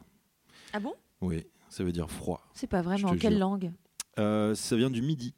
[0.72, 0.94] Ah bon?
[1.20, 2.46] Oui, ça veut dire froid.
[2.54, 3.40] C'est pas vrai, mais en quelle jure.
[3.40, 3.72] langue?
[4.18, 5.34] Euh, ça vient du midi.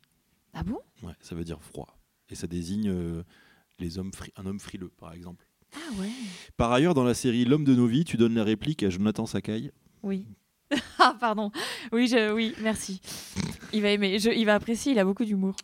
[0.53, 0.79] Ah bon?
[1.03, 1.97] Ouais, ça veut dire froid.
[2.29, 3.23] Et ça désigne euh,
[3.79, 5.47] les hommes un homme frileux, par exemple.
[5.75, 6.11] Ah ouais.
[6.57, 9.27] Par ailleurs, dans la série L'homme de nos vies, tu donnes la réplique à Jonathan
[9.27, 9.71] Sakai.
[10.03, 10.27] Oui.
[10.99, 11.51] ah pardon.
[11.93, 13.01] Oui, je, oui, merci.
[13.73, 14.19] Il va aimer.
[14.19, 14.93] Je- il va apprécier.
[14.93, 15.55] Il a beaucoup d'humour.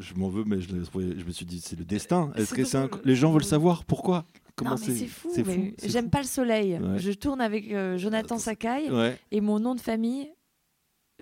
[0.00, 2.32] Je m'en veux, mais je, me suis dit, c'est le destin.
[2.34, 4.26] Est-ce C'est que c'est un- drôle, les gens veulent savoir pourquoi?
[4.76, 5.30] C'est fou.
[5.32, 5.44] C'est
[5.88, 6.10] J'aime fou.
[6.10, 6.78] pas le soleil.
[6.78, 6.98] Ouais.
[6.98, 10.30] Je tourne avec euh, Jonathan Attends, Sakai Ouais, et mon nom de famille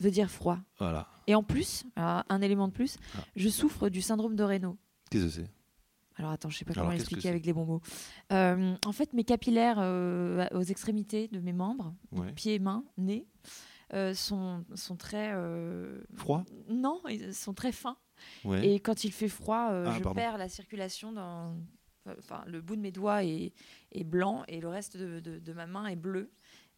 [0.01, 0.59] veut dire froid.
[0.79, 1.07] voilà.
[1.29, 3.21] Et en plus, alors, un élément de plus, Ah.
[3.37, 4.77] je souffre du syndrome de Raynaud.
[5.11, 5.51] Qu'est-ce que c'est?
[6.17, 7.81] Alors attends, je sais pas Alors, comment l'expliquer avec les bons mots.
[8.33, 12.33] Euh, en fait, mes capillaires euh, aux extrémités de mes membres, Ouais.
[12.33, 13.25] pieds, mains, nez,
[13.95, 17.97] euh, sont, sont très euh, Froid Non, ils sont très fins.
[18.45, 18.67] Ouais.
[18.69, 20.15] Et quand il fait froid, euh, Ah, je pardon.
[20.21, 21.55] perds la circulation dans.
[22.19, 23.53] Enfin, le bout de mes doigts est,
[23.93, 26.31] est blanc et le reste de, de- de ma main est bleu.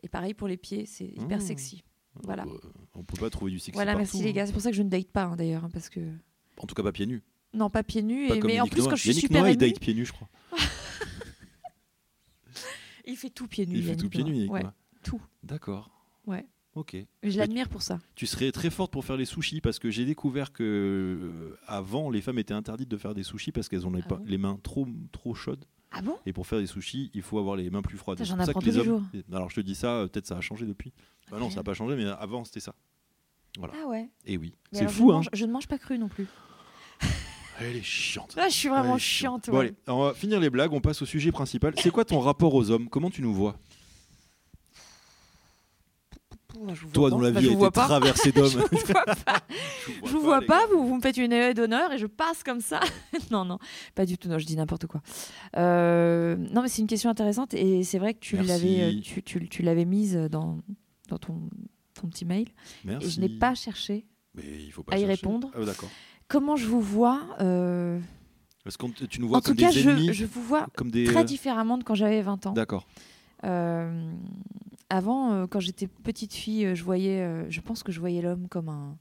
[0.02, 1.40] Et pareil pour les pieds, c'est hyper Mmh.
[1.40, 1.84] sexy.
[2.24, 2.44] Voilà.
[2.44, 2.58] Euh,
[2.94, 4.32] on peut pas trouver du sexy Voilà, partout, merci les hein.
[4.32, 4.46] gars.
[4.46, 6.00] C'est pour ça que je ne date pas hein, d'ailleurs, hein, parce que
[6.56, 7.22] En tout cas, pas pieds nus.
[7.54, 8.26] non, pas pieds nus.
[8.26, 8.90] Pas et- comme mais en Yannick plus, Noah.
[8.90, 10.28] quand je suis Yannick super Noah, il émue, date pieds nus, je crois.
[13.06, 13.76] il fait tout pieds nus.
[13.76, 14.62] Il fait Yannick tout pieds nus, Ouais,
[15.02, 15.20] tout.
[15.42, 15.90] D'accord.
[16.26, 16.44] Ouais.
[16.76, 16.96] Ok.
[17.24, 17.98] Je l'admire pour ça.
[18.14, 22.10] Tu serais très forte pour faire les sushis parce que j'ai découvert que euh, avant
[22.10, 24.22] les femmes étaient interdites de faire des sushis parce qu'elles ont les, Ah bon?
[24.24, 26.16] les mains trop trop chaudes Ah bon?
[26.26, 28.22] Et pour faire des sushis il faut avoir les mains plus froides.
[28.24, 30.92] J'en apprends tous les hommes- Alors je te dis ça, peut-être ça a changé depuis.
[31.30, 32.74] Bah non, ça n'a pas changé, mais avant c'était ça.
[33.58, 33.74] Voilà.
[33.82, 34.08] Ah ouais.
[34.26, 35.16] Et oui, Mais c'est fou je, hein.
[35.16, 36.28] mange- je ne mange pas cru non plus.
[37.60, 38.36] Elle est chiante.
[38.36, 39.50] Là, je suis vraiment chiante.
[39.50, 41.74] Bon allez, on va finir les blagues, on passe au sujet principal.
[41.78, 42.88] C'est quoi ton rapport aux hommes?
[42.88, 43.56] Comment tu nous vois
[46.12, 46.39] Ouh, je vous vois
[46.92, 48.48] Toi dont la Bah, vie a été traversée d'hommes.
[48.50, 49.40] Je vous vois pas.
[50.04, 52.60] Je vous vois pas, vous, vous me faites une haie d'honneur et je passe comme
[52.60, 52.80] ça.
[53.30, 53.58] non, non,
[53.94, 54.28] pas du tout.
[54.28, 55.02] Non, je dis n'importe quoi.
[55.56, 59.22] Euh, non, mais c'est une question intéressante et c'est vrai que tu l'avais, euh, tu,
[59.22, 60.58] tu- tu l'avais mise dans,
[61.08, 61.40] dans ton,
[61.94, 62.48] ton petit mail
[62.84, 63.06] Merci.
[63.06, 64.06] et je n'ai pas cherché.
[64.34, 65.14] Mais il faut pas à y chercher.
[65.14, 65.50] répondre.
[65.54, 65.88] Ah, d'accord.
[66.28, 67.98] Comment je vous vois euh,
[68.64, 71.04] Parce que tu nous vois En tout cas, des je, je vous vois comme des.
[71.04, 72.52] très différemment de quand j'avais 20 ans.
[72.52, 72.86] D'accord.
[73.44, 74.12] Euh,
[74.90, 78.20] avant, euh, quand j'étais petite fille, euh, je voyais, euh, je pense que je voyais
[78.20, 78.98] l'homme comme un,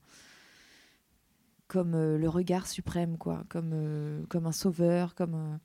[1.67, 5.59] comme le regard suprême, quoi, comme comme un sauveur, comme un,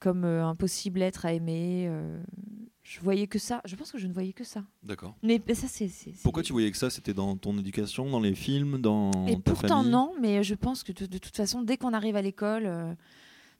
[0.00, 1.88] comme un possible être à aimer.
[2.82, 3.60] je voyais que ça.
[3.64, 4.64] Je pense que je ne voyais que ça.
[4.82, 5.14] D'accord.
[5.22, 5.88] Mais mais ça, c'est.
[6.24, 6.90] Pourquoi tu voyais que ça?
[6.90, 9.92] C'était dans ton éducation, dans les films, dans Et ta pourtant famille?
[9.92, 12.96] non, mais je pense que de, de toute façon, dès qu'on arrive à l'école,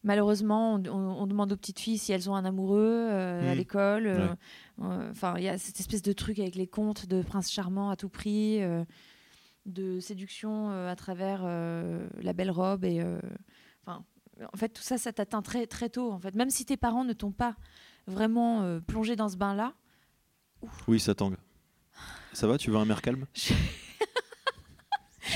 [0.03, 3.57] malheureusement, on, demande aux petites filles si elles ont un amoureux euh, à Mhm.
[3.59, 4.07] l'école.
[4.07, 4.35] euh, Ouais.
[4.85, 7.91] euh, Enfin, il y a cette espèce de truc avec les contes de prince charmant
[7.91, 8.61] à tout prix,
[9.67, 13.03] de séduction à travers la belle robe et.
[13.87, 14.05] Enfin,
[14.53, 16.11] en fait, tout ça, ça t'atteint très très tôt.
[16.11, 17.57] En fait, même si tes parents ne t'ont pas
[18.07, 19.75] vraiment plongé dans ce bain-là.
[20.88, 21.37] Oui, ça tangue.
[22.33, 23.27] Ça va Tu veux un mer calme?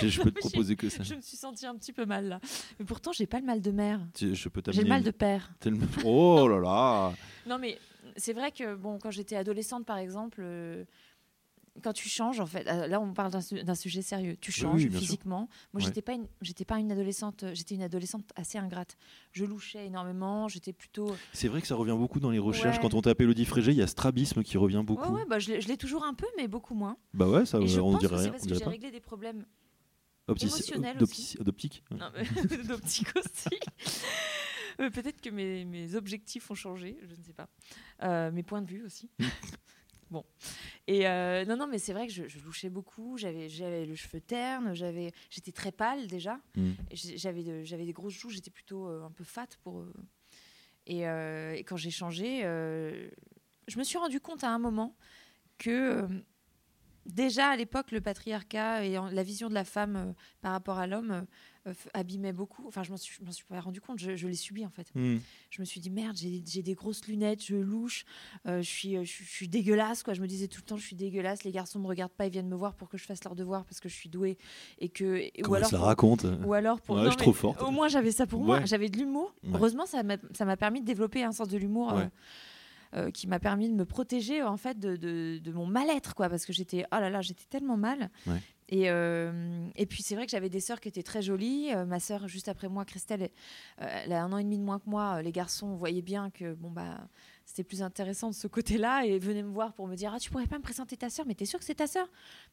[0.03, 1.03] Je- peux te proposer que ça.
[1.03, 2.41] Je me suis sentie un petit peu mal là.
[2.79, 4.01] Mais pourtant, j'ai pas le mal de mère.
[4.15, 5.53] Tu- Je peux J'ai le mal de père.
[5.65, 7.13] Le- Oh là là
[7.47, 7.79] Non, mais
[8.17, 10.85] c'est vrai que bon, quand j'étais adolescente, par exemple, euh,
[11.83, 14.37] quand tu changes, en fait, euh, là, on parle d'un su- d'un sujet sérieux.
[14.41, 15.01] Tu changes oui, bien sûr.
[15.09, 15.49] physiquement.
[15.75, 15.83] Moi, Ouais.
[15.83, 17.43] j'étais pas une, j'étais pas une adolescente.
[17.43, 18.97] euh, J'étais une adolescente assez ingrate.
[19.33, 20.49] Je louchais énormément.
[20.49, 21.15] J'étais plutôt.
[21.35, 22.77] C'est vrai que ça revient beaucoup dans les recherches.
[22.77, 22.83] Ouais.
[22.83, 25.13] Quand on tape Elodie Frégé, il y a strabisme qui revient beaucoup.
[25.13, 26.97] Ouais, ouais, bah, je l'ai toujours un peu, mais beaucoup moins.
[27.13, 29.01] Bah ouais, ça, Et je on pense dirait que c'est parce que j'ai réglé des
[29.01, 29.45] problèmes
[30.65, 30.73] D'optici-
[32.69, 33.49] D'optique aussi.
[34.79, 37.49] Peut-être que mes, mes objectifs ont changé, je ne sais pas.
[38.03, 39.09] Euh, mes points de vue aussi.
[40.11, 40.25] bon.
[40.87, 43.17] Et euh, non, non, mais c'est vrai que je, je louchais beaucoup.
[43.17, 44.75] J'avais, j'avais le cheveu terne.
[44.75, 46.41] J'avais, j'étais très pâle déjà.
[46.57, 46.73] Mm.
[46.93, 48.29] J'avais, de- j'avais des grosses joues.
[48.31, 49.87] J'étais plutôt euh, un peu fat pour.
[50.87, 54.97] Et, et quand j'ai changé, je me suis rendu compte à un moment
[55.59, 56.07] que
[57.09, 60.87] déjà à l'époque, le patriarcat et la vision de la femme euh, par rapport à
[60.87, 61.27] l'homme
[61.67, 62.65] euh, abîmait beaucoup.
[62.69, 64.89] Enfin, je m'en suis, pas rendu compte, je, je l'ai subi en fait.
[64.95, 65.17] Hmm.
[65.51, 68.05] Je me suis dit merde, j'ai des grosses lunettes, je louche,
[68.47, 70.15] euh, je, suis, je, suis- je suis dégueulasse quoi.
[70.15, 71.45] Je me disais tout le temps, je suis dégueulasse.
[71.45, 73.65] Les garçons me regardent pas, ils viennent me voir pour que je fasse leur devoir
[73.65, 74.39] parce que je suis douée
[74.79, 75.17] et que.
[75.17, 76.27] et- ou alors ça pour- raconte?
[76.45, 76.97] ou alors pour.
[76.97, 77.63] Ouais, non, je suis mais trop forte.
[77.63, 78.65] Au moins j'avais ça pour moi.
[78.65, 79.35] J'avais de l'humour.
[79.43, 79.51] Ouais.
[79.55, 81.93] Heureusement, ça m'a permis de développer un sens de l'humour.
[82.97, 86.29] Euh, qui m'a permis de me protéger en fait de, de- de mon mal-être quoi
[86.29, 88.41] parce que j'étais oh là là j'étais tellement mal Ouais.
[88.69, 91.73] Et, euh, et puis c'est vrai que j'avais des sœurs qui étaient très jolies.
[91.73, 93.31] Euh, ma sœur, juste après moi, Christelle,
[93.79, 95.23] elle, a un an et demi de moins que moi.
[95.23, 97.07] Les garçons voyaient bien que bon bah
[97.45, 100.31] c'était plus intéressant de ce côté-là et venaient me voir pour me dire ah tu
[100.33, 102.09] pourrais pas me présenter ta sœur, mais t'es sûre que c'est ta sœur?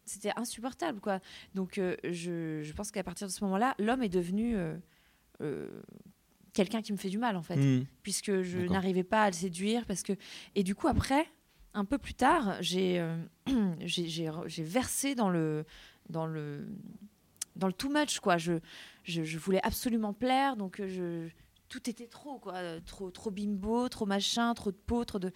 [0.05, 1.19] C'était insupportable quoi.
[1.55, 4.55] Donc je, je pense qu'à partir de ce moment-là, l'homme est devenu
[5.41, 5.81] euh,
[6.53, 7.83] quelqu'un qui me fait du mal en fait Hmm.
[8.03, 10.13] puisque je n'arrivais pas à le séduire parce que
[10.55, 11.25] et du coup après
[11.73, 13.17] un peu plus tard j'ai euh,
[13.79, 14.29] j'ai-
[14.63, 15.65] versé dans le
[16.09, 16.67] dans le
[17.55, 18.37] dans le too much quoi.
[18.37, 18.53] Je,
[19.03, 21.29] je, je voulais absolument plaire donc euh, je
[21.69, 22.79] tout était trop quoi.
[22.85, 25.31] Trop trop bimbo trop machin trop de peau trop de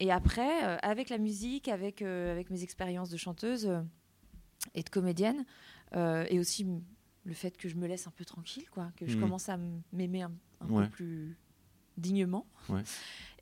[0.00, 3.68] et après euh, avec la musique avec euh, avec mes expériences de chanteuse
[4.74, 5.44] et de comédienne
[5.94, 6.66] et aussi
[7.28, 9.20] le fait que je me laisse un peu tranquille quoi que je Mhm.
[9.22, 9.58] commence à
[9.92, 10.84] m'aimer un, un Ouais.
[10.84, 11.36] peu plus
[11.96, 12.82] dignement Ouais.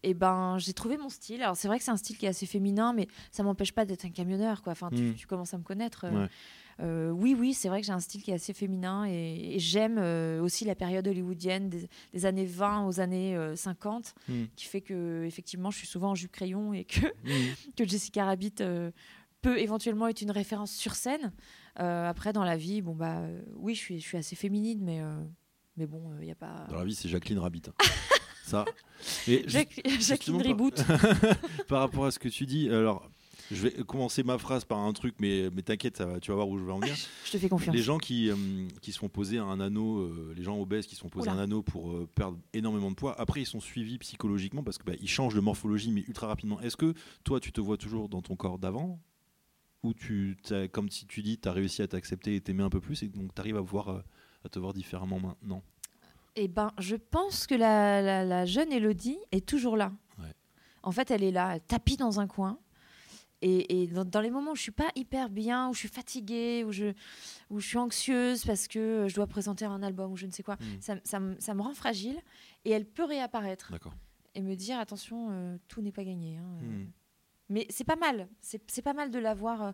[0.03, 2.29] et ben j'ai trouvé mon style alors c'est vrai que c'est un style qui est
[2.31, 5.59] assez féminin mais ça m'empêche pas d'être un camionneur quoi enfin tu, tu commences à
[5.59, 6.29] me connaître euh, Ouais.
[6.81, 9.59] euh, oui, oui, c'est vrai que j'ai un style qui est assez féminin et, et
[9.59, 14.45] j'aime euh, aussi la période hollywoodienne des, des années 20 aux années euh, 50, Mm.
[14.57, 17.53] qui fait que effectivement je suis souvent en jupe crayon et que, Hmm.
[17.77, 18.55] que Jessica Rabbit
[19.43, 21.33] peut éventuellement être une référence sur scène.
[21.81, 24.81] Euh, après, dans la vie, bon bah euh, oui, je suis, je suis assez féminine,
[24.83, 25.15] mais, euh,
[25.77, 26.67] mais bon, il n'y a pas.
[26.71, 27.63] Dans la vie, c'est Jacqueline Rabbit.
[27.69, 27.73] hein.
[28.45, 28.65] Ça.
[29.27, 30.85] Et ju- Jack- Jacqueline justement, par- Reboot.
[31.69, 33.11] par rapport à ce que tu dis, alors,
[33.51, 36.37] je vais commencer ma phrase par un truc, mais, mais t'inquiète, ça va- tu vas
[36.37, 36.95] voir où je vais en venir.
[37.27, 37.75] Je te fais confiance.
[37.75, 38.37] Les gens qui, euh,
[38.81, 41.41] qui se font poser un anneau, euh, les gens obèses qui se font poser Oula.
[41.41, 44.97] un anneau pour euh, perdre énormément de poids, après ils sont suivis psychologiquement parce qu'ils
[45.03, 46.61] ils changent de morphologie mais ultra rapidement.
[46.61, 49.01] Est-ce que toi tu te vois toujours dans ton corps d'avant
[49.87, 50.37] ou tu,
[50.73, 53.09] comme si tu dis, tu as réussi à t'accepter et t'aimer un peu plus et
[53.09, 54.01] donc tu arrives à, voir, euh,
[54.45, 55.63] à te voir différemment maintenant
[56.37, 59.93] Eh ben, je pense que la, la- la jeune Elodie est toujours là.
[60.19, 60.33] Ouais.
[60.83, 62.59] En fait, elle est là, elle tapis dans un coin.
[63.43, 65.89] Et, et dans, dans les moments où je suis pas hyper bien, où je suis
[65.89, 66.95] fatiguée, où je,
[67.51, 70.43] où je suis anxieuse parce que je dois présenter un album ou je ne sais
[70.43, 70.81] quoi, Mm.
[70.81, 72.17] ça, ça me- ça me rend fragile.
[72.65, 73.95] Et elle peut réapparaître D'accord.
[74.35, 76.39] et me dire attention, euh, tout n'est pas gagné.
[76.39, 76.85] hein, euh.
[77.49, 78.29] Mais c'est pas mal.
[78.41, 79.63] C'est pas mal de l'avoir.
[79.63, 79.73] euh,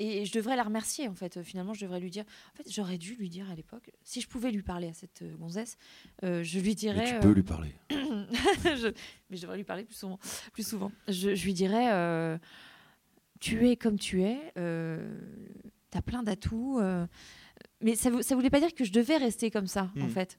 [0.00, 1.36] et je devrais la remercier en fait.
[1.38, 2.24] Euh, Finalement, je devrais lui dire.
[2.52, 5.22] En fait, j'aurais dû lui dire à l'époque, si je pouvais lui parler à cette
[5.22, 5.76] euh, gonzesse,
[6.22, 7.04] euh, je lui Mais dirais.
[7.08, 7.74] tu euh, peux lui parler.
[7.90, 8.92] je-
[9.30, 10.18] mais je devrais lui parler plus souvent.
[10.52, 10.92] Plus souvent.
[11.08, 12.38] Je, je lui dirais euh,
[13.40, 15.18] tu es comme tu es, euh,
[15.90, 16.80] tu as plein d'atouts.
[17.80, 20.10] mais ça ne voulait pas dire que je devais rester comme ça, en Mm.
[20.10, 20.38] fait.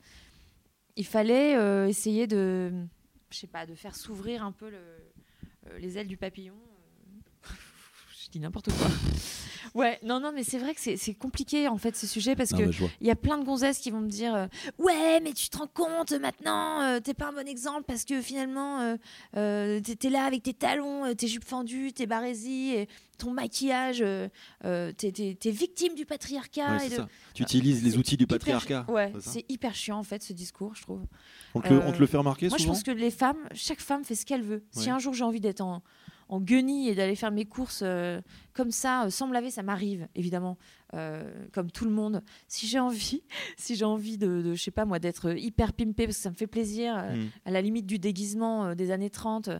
[0.95, 2.71] Il fallait essayer de,
[3.29, 5.11] je sais pas, de faire s'ouvrir un peu le-
[5.79, 6.55] les ailes du papillon.
[8.29, 8.33] Euh.
[8.33, 8.87] je dis n'importe quoi.
[9.75, 12.57] Ouais, non, non, mais c'est vrai que c'est compliqué, en fait, ce sujet, parce Non,
[12.59, 14.47] que je il y a plein de gonzesses qui vont me dire euh,
[14.79, 18.19] Ouais, mais tu te rends compte maintenant, euh, t'es pas un bon exemple parce que
[18.19, 18.95] finalement, euh,
[19.37, 22.87] euh, t'es là avec tes talons, euh, tes jupes fendues, tes barésies, et
[23.19, 24.27] ton maquillage, euh,
[24.65, 25.11] euh, t'es
[25.51, 26.71] victime du patriarcat.
[26.71, 27.07] Ouais, et c'est de- ça.
[27.35, 28.85] Tu utilises les outils du hyper- patriarcat.
[28.87, 31.01] Ouais, c'est hyper chiant en fait ce discours, je trouve.
[31.53, 33.11] on, te le, euh, on te le fait remarquer Moi, je souvent pense que les
[33.11, 34.63] femmes, chaque femme fait ce qu'elle veut.
[34.71, 35.83] Si un jour j'ai envie d'être en,
[36.29, 38.21] en guenille et d'aller faire mes courses euh,
[38.53, 40.57] comme ça, euh, sans me laver, ça m'arrive, évidemment,
[40.93, 42.23] euh, comme tout le monde.
[42.47, 43.23] Si j'ai envie,
[43.57, 46.29] si j'ai envie de, de, je sais pas moi, d'être hyper pimpée parce que ça
[46.29, 47.29] me fait plaisir, euh, Mm.
[47.45, 49.59] à la limite du déguisement des années 30, euh,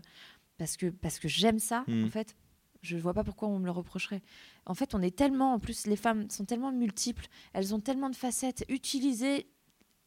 [0.57, 2.05] parce que, parce que j'aime ça, Mm.
[2.05, 2.35] en fait.
[2.81, 4.21] Je vois pas pourquoi on me le reprocherait.
[4.65, 8.09] En fait, on est tellement, en plus, les femmes sont tellement multiples, elles ont tellement
[8.09, 8.63] de facettes.
[8.69, 9.47] Utilisez,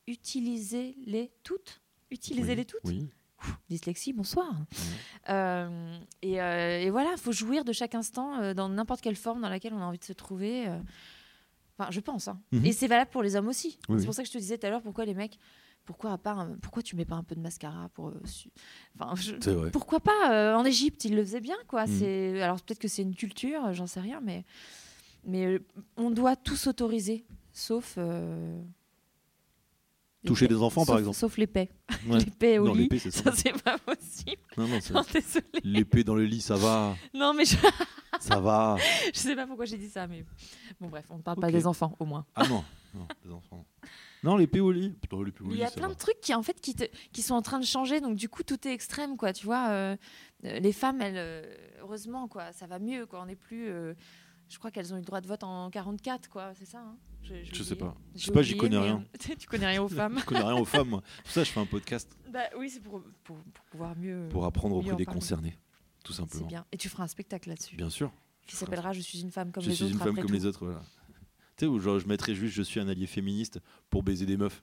[0.06, 1.82] utilisez-les toutes?
[2.10, 2.80] Utilisez-les Oui, toutes?
[2.84, 3.08] Oui.
[3.68, 4.52] Dyslexie, bonsoir.
[5.28, 9.16] Euh, et, euh, et voilà, il faut jouir de chaque instant euh, dans n'importe quelle
[9.16, 10.66] forme dans laquelle on a envie de se trouver.
[10.68, 10.78] euh.
[11.78, 12.28] Enfin, je pense.
[12.28, 12.38] hein.
[12.52, 12.66] Mhm.
[12.66, 13.78] Et c'est valable pour les hommes aussi.
[13.88, 14.04] Oui, c'est oui.
[14.04, 15.38] pour ça que je te disais tout à l'heure, pourquoi les mecs,
[15.84, 18.50] pourquoi à part, un- pourquoi tu mets pas un peu de mascara pour, euh, su-
[18.98, 21.86] enfin, je- pourquoi pas euh, En Égypte, ils le faisaient bien, quoi.
[21.86, 21.98] Mhm.
[21.98, 24.44] C'est alors peut-être que c'est une culture, euh, j'en sais rien, mais
[25.24, 25.58] mais euh,
[25.96, 27.94] on doit tout s'autoriser, sauf
[30.24, 31.16] les Toucher des enfants, par exemple.
[31.16, 31.68] Sauf paix.
[32.08, 32.24] Ouais.
[32.38, 33.32] Paix au Non, lit, l'épée, ça ça.
[33.32, 34.40] c'est pas possible.
[34.56, 34.78] Non, non.
[35.64, 36.94] L'épée dans le lit, ça va.
[37.14, 37.56] Non, mais je,
[38.20, 38.76] Ça va.
[39.12, 40.24] je sais pas pourquoi j'ai dit ça, mais
[40.80, 42.24] bon, bref, on ne parle pas des enfants, au moins.
[42.34, 43.64] Ah non, non, des enfants.
[44.22, 44.90] Non, l'épée au lit.
[45.00, 45.94] Putain, l'épée au Il lit, y a plein va.
[45.94, 48.28] de trucs qui, en fait, qui, te- qui sont en train de changer, donc du
[48.28, 49.32] coup, tout est extrême, quoi.
[49.32, 49.96] Tu vois, euh,
[50.44, 51.42] euh, les femmes, elles, euh,
[51.80, 53.22] heureusement, quoi, ça va mieux, quoi.
[53.22, 53.68] On n'est plus.
[53.70, 53.94] euh,
[54.48, 56.96] je crois qu'elles ont eu le droit de vote en 44, quoi, c'est ça hein
[57.22, 57.94] Je sais pas.
[58.14, 59.04] Je sais pas, j'y connais rien.
[59.38, 60.18] tu connais rien aux femmes.
[60.20, 61.02] Je connais rien aux femmes, moi.
[61.22, 64.26] Pour ça je fais un podcast bah oui, c'est pour, pour, pour pouvoir mieux.
[64.30, 65.20] pour apprendre auprès des parler.
[65.20, 65.58] concernés,
[66.02, 66.46] tout C'est simplement.
[66.46, 66.64] bien.
[66.72, 67.76] Et tu feras un spectacle là-dessus.
[67.76, 68.10] Bien sûr.
[68.46, 69.92] Qui s'appellera Je suis une femme comme je les suis autres.
[69.94, 70.32] une femme comme tout.
[70.32, 70.82] les autres, voilà.
[71.56, 73.60] Tu sais, où genre, je mettrais juste je suis un allié féministe
[73.90, 74.62] pour baiser des meufs.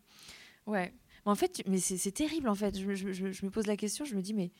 [0.65, 0.91] Ouais.
[1.25, 2.77] Mais en fait, mais c'est c'est terrible en fait.
[2.79, 4.51] Je, je je je me pose la question, je me dis mais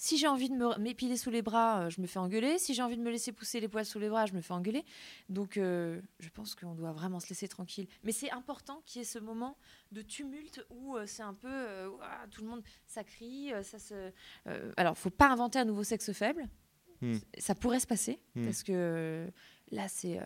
[0.00, 2.58] si j'ai envie de me m'épiler sous les bras, euh, je me fais engueuler.
[2.58, 4.54] Si j'ai envie de me laisser pousser les poils sous les bras, je me fais
[4.54, 4.82] engueuler.
[5.28, 7.86] Donc, euh, je pense qu'on doit vraiment se laisser tranquille.
[8.02, 9.58] Mais c'est important qu'il y ait ce moment
[9.92, 13.78] de tumulte où euh, c'est un peu euh, ouah, tout le monde ça crie, ça
[13.78, 14.10] se.
[14.78, 16.48] alors, faut pas inventer un nouveau sexe faible.
[17.02, 17.18] Hmm.
[17.36, 18.44] Ça pourrait se passer Hmm.
[18.46, 19.30] parce que
[19.70, 20.18] là, c'est.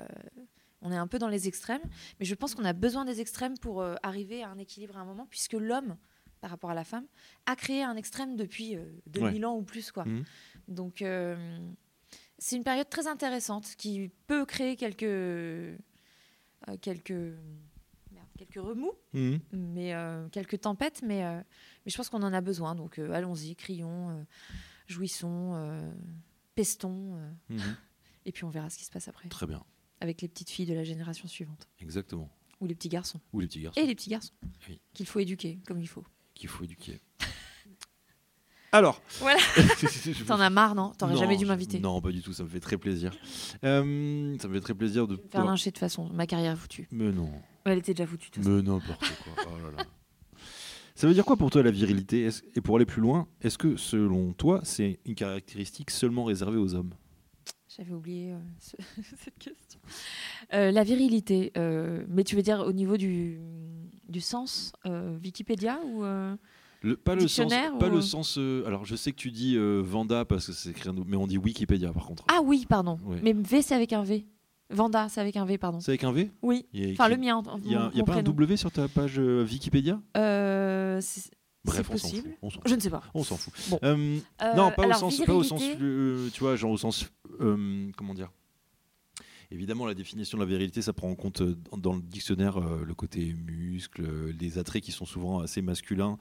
[0.82, 1.82] on est un peu dans les extrêmes,
[2.20, 5.00] mais je pense qu'on a besoin des extrêmes pour euh, arriver à un équilibre à
[5.00, 5.96] un moment, puisque l'homme,
[6.45, 7.07] par rapport à la femme,
[7.47, 9.90] a créé un extrême depuis euh, 2000 ans ou plus.
[9.90, 10.05] Quoi.
[10.05, 10.24] Mhm.
[10.68, 11.59] Donc, euh,
[12.36, 15.74] c'est une période très intéressante qui peut créer quelques, euh,
[16.82, 17.14] quelques,
[18.36, 19.40] quelques remous, Mhm.
[19.53, 21.40] mais euh, quelques tempêtes, mais, euh,
[21.86, 22.74] mais je pense qu'on en a besoin.
[22.74, 24.22] Donc, euh, allons-y, crions, euh,
[24.86, 25.90] jouissons, euh,
[26.55, 27.76] pestons, euh, Mhm.
[28.26, 29.64] et puis on verra ce qui se passe après Très bien,
[30.03, 32.28] avec les petites filles de la génération suivante exactement.
[32.61, 34.34] ou les petits garçons Ou les petits garçons et les petits garçons
[34.68, 34.78] Oui.
[34.92, 36.05] qu'il faut éduquer comme il faut.
[36.35, 37.01] Qu'il faut éduquer.
[38.72, 39.01] Alors.
[39.20, 39.39] Voilà.
[40.26, 40.93] T'en as marre, non?
[40.99, 41.78] T'aurais jamais dû m'inviter.
[41.78, 43.12] Non, pas du tout, ça me fait très plaisir.
[43.64, 45.16] Euh, ça me fait très plaisir de.
[45.30, 46.89] Faire lyncher de toute façon, ma carrière est foutue.
[46.91, 47.30] Mais non,
[47.64, 48.30] Elle était déjà foutue.
[48.30, 48.57] de toute façon.
[48.57, 49.45] mais n'importe quoi.
[49.47, 49.85] Oh là là.
[50.97, 52.28] Ça veut dire quoi pour toi la virilité?
[52.55, 56.74] Et pour aller plus loin, est-ce que selon toi, c'est une caractéristique seulement réservée aux
[56.74, 56.95] hommes?
[57.76, 58.76] J'avais oublié euh, ce-
[59.16, 59.80] cette question.
[60.52, 63.40] Euh, la virilité, euh, mais tu veux dire au niveau du,
[64.08, 64.72] du sens
[65.22, 66.02] Wikipédia ou
[66.82, 68.38] Le- pas le sens, pas le sens.
[68.66, 71.92] alors, je sais que tu dis Vanda parce que c'est écrit, mais on dit Wikipédia
[71.92, 72.24] par contre.
[72.28, 72.98] Ah oui, pardon.
[73.04, 73.18] Ouais.
[73.22, 74.26] Mais V c'est avec un V.
[74.70, 75.80] Vanda c'est avec un V, pardon.
[75.80, 76.30] C'est avec un V?
[76.42, 76.66] Oui.
[76.92, 77.42] Enfin le mien.
[77.64, 78.22] Il y a, mon- y a pas un.
[78.22, 80.00] W sur ta page Wikipédia?
[81.64, 82.24] Bref, on s'en fout.
[82.42, 83.02] On Je ne sais pas.
[83.14, 83.52] On s'en fout.
[83.70, 83.78] Bon.
[83.82, 86.70] Euh, Euh, non, pas, alors, au sens, pas au sens, virilité, euh, tu vois, genre
[86.72, 87.06] au sens,
[87.38, 88.30] comment dire?
[89.50, 91.42] Évidemment, la définition de la virilité, ça prend en compte
[91.76, 94.02] dans, le dictionnaire le côté muscle,
[94.38, 96.18] les attraits qui sont souvent assez masculins.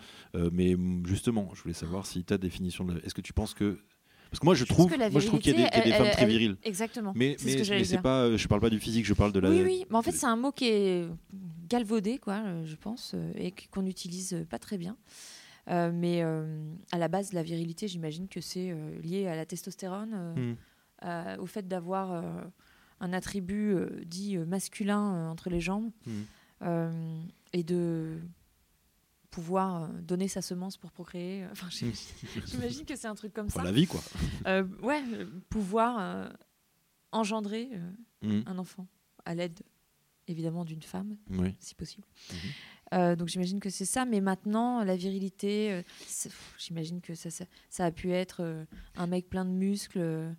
[0.51, 0.75] mais
[1.05, 3.79] justement, je voulais savoir si ta définition, de- est-ce que tu penses que,
[4.33, 6.25] parce que moi, je trouve, moi, je trouve qu'il y a des, elle- femmes très
[6.25, 6.57] viriles.
[6.63, 7.13] Exactement.
[7.15, 9.47] Mais, mais, ce c'est pas, euh, je parle pas du physique, je parle de la.
[9.51, 11.07] Oui, oui, mais en fait, c'est un mot qui est
[11.69, 14.97] galvaudé, quoi, euh, je pense, euh, et qu- qu'on n'utilise pas très bien.
[15.69, 19.45] Euh, mais euh, à la base, la virilité, j'imagine que c'est euh, lié à la
[19.45, 20.55] testostérone, euh, Mm.
[21.03, 22.23] à- au fait d'avoir
[22.99, 26.11] un attribut dit masculin entre les jambes, Mm.
[26.63, 27.21] euh,
[27.53, 28.17] et de
[29.33, 31.45] pouvoir euh, donner sa semence pour procréer.
[31.51, 31.67] Enfin,
[32.45, 33.63] j'imagine que c'est un truc comme ça.
[33.63, 34.01] la vie, quoi.
[34.47, 36.29] Euh, ouais, euh, pouvoir euh,
[37.11, 37.91] engendrer euh,
[38.25, 38.43] Mm.
[38.45, 38.87] un enfant
[39.25, 39.59] à l'aide
[40.29, 41.53] évidemment d'une femme Oui.
[41.59, 42.37] si possible Mhm.
[42.93, 45.81] Euh, donc j'imagine que c'est ça mais maintenant la virilité euh,
[46.57, 48.63] j'imagine que ça, ça, ça a pu être euh,
[48.95, 50.31] un mec plein de muscles euh,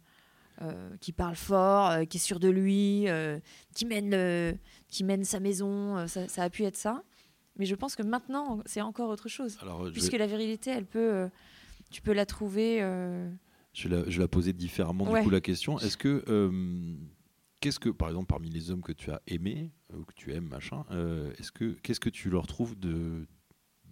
[0.62, 3.38] euh, qui parle fort euh, qui est sûr de lui euh,
[3.74, 4.56] qui mène le-
[4.88, 7.02] qui mène sa maison euh, ça, ça a pu être ça
[7.56, 10.86] mais je pense que maintenant c'est encore autre chose Alors, vais- puisque la virilité elle
[10.86, 11.28] peut euh,
[11.90, 13.30] tu peux la trouver euh,
[13.72, 15.20] Je vais la, je vais la poser différemment Ouais.
[15.20, 15.78] du coup la question.
[15.78, 16.94] Est-ce que euh,
[17.60, 20.48] qu'est-ce que par exemple parmi les hommes que tu as aimés ou que tu aimes
[20.48, 23.26] machin, euh, est-ce que qu'est-ce que tu leur trouves de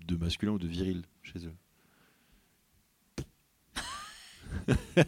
[0.06, 1.54] de masculin ou de viril chez eux?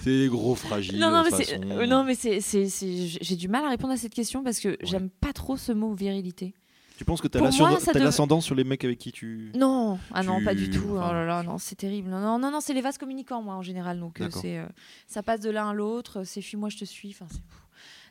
[0.00, 0.98] C'est des gros fragiles.
[0.98, 1.44] Non, non, mais façon.
[1.46, 4.42] c'est, euh, non, mais c'est, c'est- c'est- j'ai du mal à répondre à cette question
[4.42, 4.76] parce que Ouais.
[4.82, 6.54] j'aime pas trop ce mot virilité.
[7.02, 10.22] Tu penses que tu as l'ascendant dev- sur les mecs avec qui tu Non, ah
[10.22, 10.96] non, pas du tout.
[10.96, 12.08] enfin, oh là là, non, c'est terrible.
[12.10, 13.98] Non, non, non, non, c'est les vases communicants, moi, en général.
[13.98, 14.66] Donc, euh, c'est, euh,
[15.06, 16.24] ça passe de l'un à l'autre.
[16.24, 17.10] C'est fuis-moi, je te suis.
[17.10, 17.40] Enfin, c'est,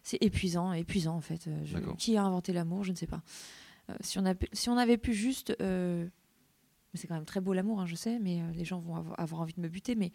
[0.03, 1.47] c'est épuisant, épuisant, en fait.
[1.47, 3.21] Euh, je- qui a inventé l'amour Je ne sais pas.
[3.89, 5.55] Euh, si, on a, si on avait pu juste.
[5.61, 6.05] euh,
[6.93, 9.17] c'est quand même très beau l'amour, hein, je sais, mais euh, les gens vont avoir,
[9.19, 9.95] avoir envie de me buter.
[9.95, 10.11] Mais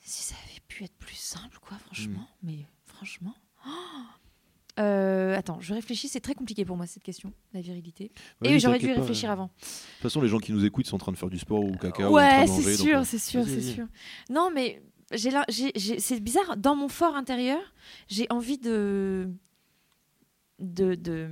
[0.00, 2.26] si ça avait pu être plus simple, quoi, franchement.
[2.42, 2.46] Mm.
[2.46, 3.34] Mais franchement.
[3.66, 3.70] Oh
[4.80, 8.10] Euh, attends, je réfléchis, c'est très compliqué pour moi cette question, la virilité.
[8.42, 9.00] Et j'aurais dû y pas.
[9.00, 9.46] réfléchir avant.
[9.46, 11.62] De toute façon, les gens qui nous écoutent sont en train de faire du sport
[11.62, 12.62] ou caca ouais, manger.
[12.62, 13.86] c'est sûr, euh, c'est sûr, c'est sûr.
[14.30, 14.82] Non, mais
[15.14, 16.56] c'est bizarre.
[16.56, 17.60] Dans mon fort intérieur,
[18.08, 19.28] j'ai envie de
[20.58, 21.28] de de,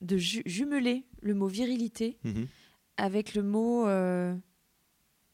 [0.00, 2.46] de ju- jumeler le mot virilité Mhm.
[2.96, 4.34] avec le mot euh,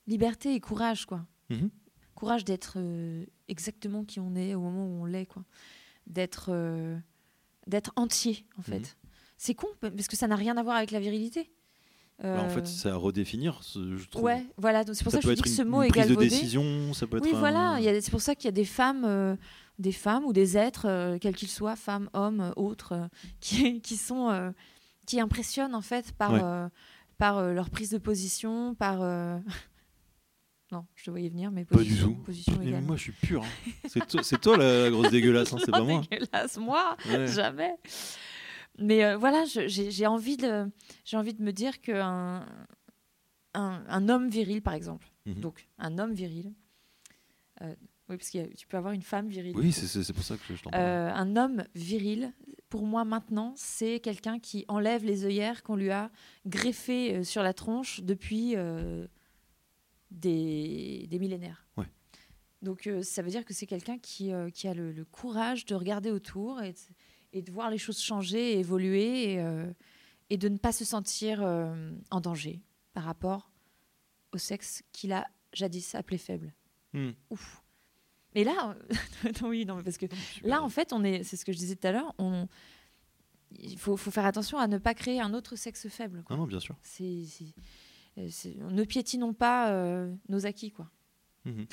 [0.08, 1.24] liberté et courage, quoi.
[1.50, 1.70] Mhm.
[2.16, 5.44] Courage d'être euh, exactement qui on est au moment où on l'est, quoi.
[6.08, 6.96] D'être euh,
[7.68, 8.78] d'être entier, en fait.
[8.80, 8.84] Mhm.
[9.38, 11.50] C'est con parce que ça n'a rien à voir avec la virilité.
[12.22, 14.22] Bah, en Euh, fait, c'est à redéfinir, je trouve.
[14.24, 14.82] Ouais, voilà.
[14.94, 16.28] C'est pour ça, ça que je dis que ce mot est prise de galvaudé.
[16.30, 17.78] décision, ça peut être Oui, un- voilà.
[18.00, 19.36] C'est pour ça qu'il y a des femmes, euh,
[19.78, 23.06] des femmes ou des êtres, euh, quels qu'ils soient, femmes, hommes, euh, autres, euh,
[23.40, 24.50] qui, qui sont, euh,
[25.04, 26.40] qui impressionnent en fait par, Ouais.
[26.42, 26.68] euh,
[27.18, 29.00] par euh, leur prise de position, par.
[30.72, 32.22] non, je te voyais venir, mais Pas du position, tout.
[32.22, 33.42] position Mais moi, je suis pur.
[33.44, 33.70] hein.
[33.88, 36.02] C'est toi, c'est toi la, la grosse dégueulasse, hein, c'est pas moi.
[36.10, 37.26] Dégueulasse, moi, Ouais.
[37.28, 37.76] jamais.
[38.78, 40.66] Mais euh, voilà, j'ai envie de,
[41.04, 42.44] j'ai envie de me dire qu'un
[43.54, 45.06] un, un homme viril, par exemple.
[45.24, 45.34] Mhm.
[45.40, 46.52] Donc, un homme viril.
[47.62, 47.74] Euh,
[48.08, 49.56] oui, parce que tu peux avoir une femme virile.
[49.56, 50.82] Oui, c'est- pour ça que je t'en parle.
[50.82, 52.32] Euh, un homme viril,
[52.68, 56.10] pour moi maintenant, c'est quelqu'un qui enlève les œillères qu'on lui a
[56.44, 58.54] greffées sur la tronche depuis
[60.10, 61.66] des, des millénaires.
[61.76, 61.86] Ouais.
[62.62, 65.66] Donc euh, ça veut dire que c'est quelqu'un qui, euh, qui a le, le courage
[65.66, 66.78] de regarder autour et de,
[67.32, 69.70] et de voir les choses changer et évoluer et, euh,
[70.30, 72.62] et de ne pas se sentir euh, en danger
[72.94, 73.50] par rapport
[74.32, 76.54] au sexe qu'il a jadis appelé faible.
[76.92, 77.10] Hmm.
[77.30, 77.62] Ouf.
[78.34, 78.76] Mais là,
[79.42, 80.06] non, oui, non, parce que
[80.42, 82.48] Là, en fait, on est, c'est ce que je disais tout à l'heure, on,
[83.58, 86.22] il faut, faut faire attention à ne pas créer un autre sexe faible.
[86.24, 86.36] quoi.
[86.36, 86.76] Non, non, bien sûr.
[86.82, 87.24] C'est-
[88.16, 90.90] ne piétinons pas euh, nos acquis, quoi.
[91.44, 91.66] Mhm.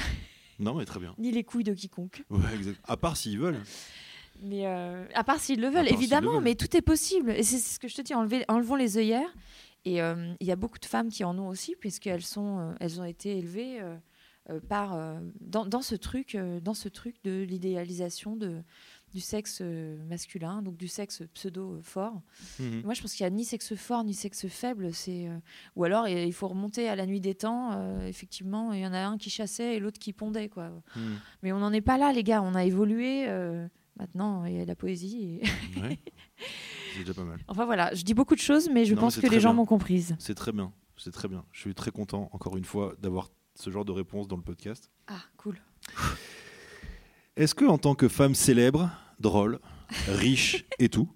[0.60, 1.16] non, mais très bien.
[1.18, 2.24] Ni les couilles de quiconque.
[2.30, 2.80] Ouais, exact.
[2.84, 3.62] À part s'ils veulent.
[4.42, 6.44] Mais euh, à part s'ils le veulent, le évidemment, veulent.
[6.44, 7.32] mais tout est possible.
[7.32, 9.34] Et c'est ce que je te dis, enlever, enlevons les œillères.
[9.86, 13.02] Et euh, il y a beaucoup de femmes qui en ont aussi, puisqu'elles sont, elles
[13.02, 13.82] ont été élevées
[14.70, 14.98] par
[15.42, 18.64] dans, dans ce truc, dans ce truc de l'idéalisation de
[19.14, 22.22] du sexe euh, masculin, donc du sexe pseudo euh, fort.
[22.60, 22.82] Mhm.
[22.84, 24.94] Moi, je pense qu'il n'y a ni sexe fort ni sexe faible.
[24.94, 25.38] C'est euh,
[25.76, 27.72] ou alors il faut remonter à la nuit des temps.
[27.74, 30.70] euh, effectivement, il y en a un qui chassait et l'autre qui pondait, quoi.
[30.96, 31.20] Mhm.
[31.44, 32.42] Mais on n'en est pas là, les gars.
[32.42, 33.26] On a évolué.
[33.28, 35.40] euh, maintenant, il y a la poésie.
[35.44, 36.00] et- Ouais.
[36.94, 37.40] C'est déjà pas mal.
[37.48, 39.66] enfin voilà, je dis beaucoup de choses, mais je Non, pense que les gens m'ont
[39.66, 40.16] comprise.
[40.20, 40.72] C'est très bien.
[40.98, 41.44] C'est très bien.
[41.52, 44.92] Je suis très content, encore une fois, d'avoir ce genre de réponse dans le podcast.
[45.08, 45.58] Ah, cool.
[47.36, 49.60] Est-ce que, en tant que femme célèbre, drôle,
[50.08, 51.10] riche et tout,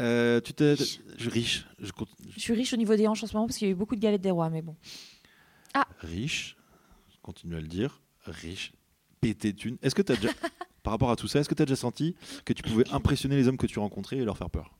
[0.00, 0.76] euh, tu t'es.
[0.76, 3.58] je- Riche, je compte- Je suis riche au niveau des hanches en ce moment parce
[3.58, 4.76] qu'il y a eu beaucoup de galettes des rois, mais bon.
[6.00, 6.56] riche,
[7.12, 8.72] je continue à le dire, riche,
[9.20, 9.78] pété de thunes.
[9.82, 10.28] Est-ce que tu as déjà,
[10.82, 13.36] par rapport à tout ça, est-ce que tu as déjà senti que tu pouvais impressionner
[13.36, 14.72] les hommes que tu rencontrais et leur faire peur?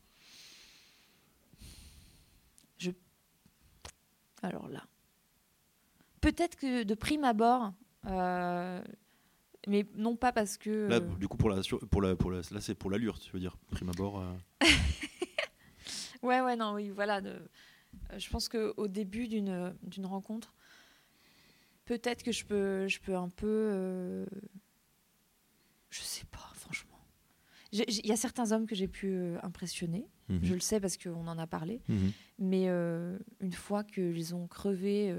[4.41, 4.83] Alors là,
[6.21, 7.73] peut-être que de prime abord,
[8.05, 8.83] euh,
[9.67, 10.87] mais non pas parce que.
[10.89, 13.31] Là, euh, du coup, pour la, pour la, pour la- là, c'est pour l'allure, tu
[13.31, 14.19] veux dire, prime abord.
[14.19, 14.33] euh,
[16.23, 17.21] Ouais, ouais, non, oui, voilà.
[17.21, 17.29] de-
[18.11, 20.53] euh, je pense qu'au début d'une d'une rencontre,
[21.85, 23.45] peut-être que je peux, je peux un peu.
[23.47, 24.25] euh,
[25.89, 26.91] je sais pas, franchement.
[27.71, 30.07] Il y a certains hommes que j'ai pu euh, impressionner.
[30.29, 31.81] mhm, Je le sais parce qu'on en a parlé.
[31.89, 32.11] mhm.
[32.39, 35.13] Mais une fois qu'ils ont crevé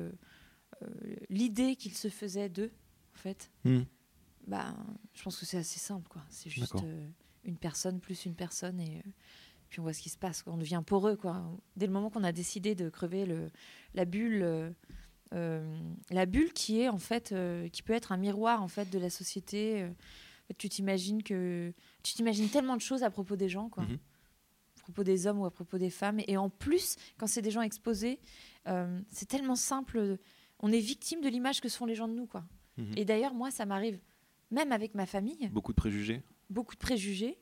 [1.30, 2.70] l'idée qu'ils se faisaient d'eux,
[3.14, 3.84] en fait, Mhm.
[4.47, 4.74] Bah,
[5.14, 6.09] je pense que c'est assez simple.
[6.09, 6.22] quoi.
[6.28, 7.09] C'est juste euh,
[7.44, 9.11] une personne plus une personne et euh,
[9.68, 10.42] puis on voit ce qui se passe.
[10.42, 10.53] quoi.
[10.53, 11.16] On devient poreux.
[11.16, 11.42] Quoi.
[11.76, 13.51] Dès le moment qu'on a décidé de crever le,
[13.94, 14.74] la bulle,
[15.34, 15.80] euh,
[16.11, 17.34] la bulle qui est en fait,
[17.72, 19.88] qui peut être un miroir en fait de la société.
[20.59, 21.72] tu t'imagines que
[22.03, 23.84] tu t'imagines tellement de choses à propos des gens, quoi.
[23.84, 23.99] Mhm.
[24.78, 26.20] À propos des hommes ou à propos des femmes.
[26.28, 28.20] Et en plus, quand c'est des gens exposés,
[29.11, 30.18] c'est tellement simple.
[30.61, 32.44] On est victime de l'image que se font les gens de nous, quoi.
[32.76, 32.92] Mhm.
[32.97, 33.99] Et d'ailleurs, moi, ça m'arrive,
[34.51, 36.22] même avec ma famille, Beaucoup de préjugés.
[36.51, 37.38] beaucoup de préjugés.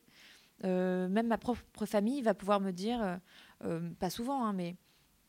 [0.63, 3.17] Euh, même ma propre famille va pouvoir me dire, euh,
[3.65, 4.75] euh, pas souvent, hein, mais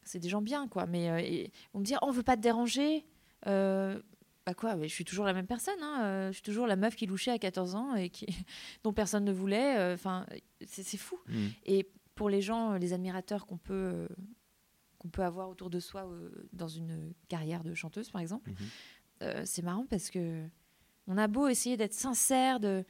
[0.05, 0.87] c'est des gens bien, quoi.
[0.87, 3.05] Mais euh, et vont me dire, oh, on veut pas te déranger.
[3.45, 5.83] Bah quoi, mais je suis toujours la même personne.
[5.83, 8.27] hein, je suis toujours la meuf qui louchait à 14 ans et qui,
[8.85, 9.93] dont personne ne voulait.
[9.93, 10.25] Enfin,
[10.65, 11.19] c'est fou.
[11.27, 11.51] Mhm.
[11.65, 14.07] Et pour les gens, les admirateurs qu'on peut,
[14.99, 16.09] qu'on peut avoir autour de soi
[16.53, 18.53] dans une carrière de chanteuse, par exemple,
[19.23, 20.47] euh, c'est marrant parce que
[21.07, 22.85] on a beau essayer d'être sincère, de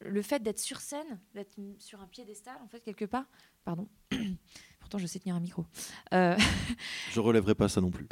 [0.00, 3.24] le fait d'être sur scène, d'être sur un piédestal, en fait, quelque part.
[3.64, 3.88] Pardon.
[4.80, 5.64] Pourtant, je sais tenir un micro.
[6.14, 6.36] Euh,
[7.12, 8.06] Je relèverai pas ça non plus.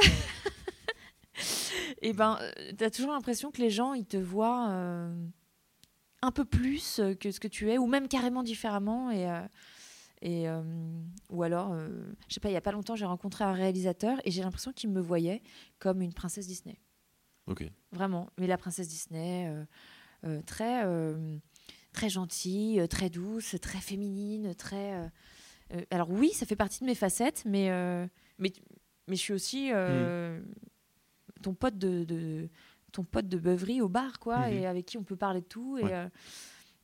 [2.02, 2.38] et ben,
[2.76, 5.14] tu as toujours l'impression que les gens, ils te voient euh,
[6.22, 9.10] un peu plus euh, que ce que tu es, ou même carrément différemment.
[9.10, 9.46] Et, euh,
[10.24, 10.62] et, euh,
[11.28, 11.88] ou alors, euh,
[12.28, 14.72] je sais pas, il y a pas longtemps, j'ai rencontré un réalisateur et j'ai l'impression
[14.72, 15.42] qu'il me voyait
[15.78, 16.80] comme une princesse Disney.
[17.92, 18.28] Vraiment.
[18.38, 19.64] Mais la princesse Disney, euh,
[20.24, 21.36] euh, très, euh,
[21.92, 25.10] très gentille, très douce, très féminine, très.
[25.90, 27.68] alors oui, ça fait partie de mes facettes, mais
[28.38, 28.52] mais,
[29.08, 30.40] mais je suis aussi euh,
[31.42, 32.48] ton pote de, de-
[32.92, 34.52] ton pote de beuverie au bar, quoi, Mhm.
[34.54, 35.78] et avec qui on peut parler de tout.
[35.78, 35.92] Et, Ouais.
[35.92, 36.08] euh,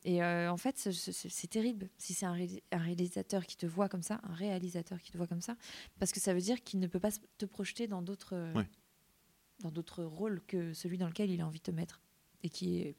[0.04, 3.88] et euh, en fait, c'est- terrible si c'est un, ré- un réalisateur qui te voit
[3.88, 5.56] comme ça, un réalisateur qui te voit comme ça,
[6.00, 8.66] parce que ça veut dire qu'il ne peut pas te projeter dans d'autres Ouais.
[9.62, 12.00] Dans d'autres rôles que celui dans lequel il a envie de te mettre
[12.42, 12.96] et qui est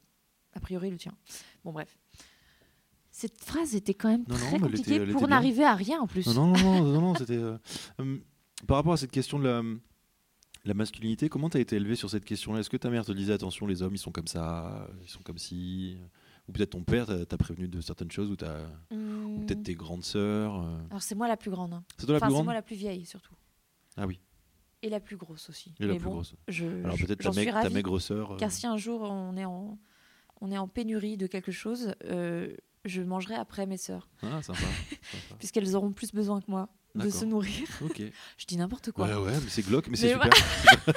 [0.53, 1.13] a priori le tien.
[1.63, 1.97] Bon bref.
[3.11, 5.75] Cette phrase était quand même Non, non, très elle compliquée était- elle pour n'arriver à
[5.75, 6.25] rien en plus.
[6.27, 7.35] Non, non, non, non, non, c'était.
[7.37, 7.57] euh,
[7.99, 8.17] euh,
[8.67, 9.61] par rapport à cette question de la,
[10.65, 12.59] la masculinité, comment tu as été élevé sur cette question-là?
[12.61, 15.21] Est-ce que ta mère te disait attention, les hommes, ils sont comme ça, ils sont
[15.23, 15.97] comme ci?
[16.47, 19.75] Ou peut-être ton père t'a prévenu de certaines choses, ou, t'as- ou Hum, peut-être tes
[19.75, 20.77] grandes sœurs euh?
[20.89, 21.73] Alors c'est moi la plus grande.
[21.73, 21.83] hein.
[21.97, 22.45] C'est toi la Enfin, plus c'est grande?
[22.45, 23.35] moi la plus vieille surtout.
[23.97, 24.19] Ah oui.
[24.83, 25.73] Et la plus grosse aussi.
[25.79, 26.35] Et la Mais plus bon, grosse.
[26.47, 27.73] je, Alors je- peut-être ta, suis maigre- ta ravie.
[27.75, 28.31] maigresseur.
[28.31, 29.77] euh, Car si un jour on est en,
[30.41, 32.55] on est en pénurie de quelque chose, euh,
[32.85, 34.59] je mangerai après mes sœurs, Ah, sympa.
[34.59, 34.65] sympa.
[35.39, 37.67] puisqu'elles auront plus besoin que moi de se nourrir.
[37.83, 38.01] Ok.
[38.37, 39.07] Je dis n'importe quoi.
[39.07, 40.29] Ouais, ouais, mais c'est glauque, mais c'est super.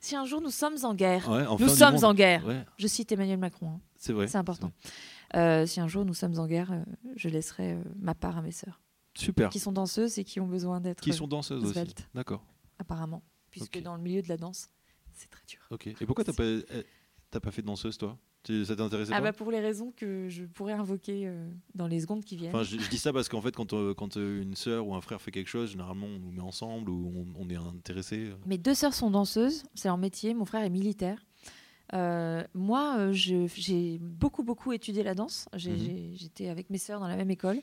[0.00, 2.04] Si un jour nous sommes en guerre, Ouais, enfin nous sommes monde.
[2.04, 2.46] en guerre.
[2.46, 4.26] Ouais, Je cite Emmanuel Macron, hein, c'est vrai.
[4.26, 4.72] c'est important.
[5.36, 6.72] Euh, si un jour nous sommes en guerre,
[7.16, 8.80] je laisserai ma part à mes sœurs,
[9.18, 9.50] Super.
[9.50, 11.94] qui sont danseuses et qui ont besoin d'être Qui sont danseuses aussi.
[12.14, 12.44] D'accord.
[12.78, 14.70] apparemment, puisque dans le milieu de la danse,
[15.12, 15.60] c'est très dur.
[15.70, 15.88] Ok.
[15.88, 18.16] Et pourquoi t'as pas, eh, pas fait de danseuse, toi?
[18.64, 22.24] Ça t'intéressait Ah bah pour les raisons que je pourrais invoquer euh, dans les secondes
[22.24, 22.54] qui viennent.
[22.54, 24.94] Enfin, je, je dis ça parce qu'en fait, quand, euh, quand euh, une sœur ou
[24.94, 28.30] un frère fait quelque chose, généralement, on nous met ensemble ou on, on est intéressé.
[28.46, 30.32] Mes deux sœurs sont danseuses, c'est leur métier.
[30.32, 31.26] Mon frère est militaire.
[32.54, 35.46] Moi, j'ai beaucoup, beaucoup étudié la danse.
[35.52, 36.14] Mhm.
[36.14, 37.60] J'étais avec mes sœurs dans la même école.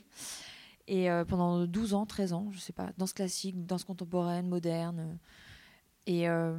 [0.88, 5.18] Et euh, pendant 12 ans, 13 ans, je sais pas, danse classique, danse contemporaine, moderne.
[6.06, 6.56] Et, euh,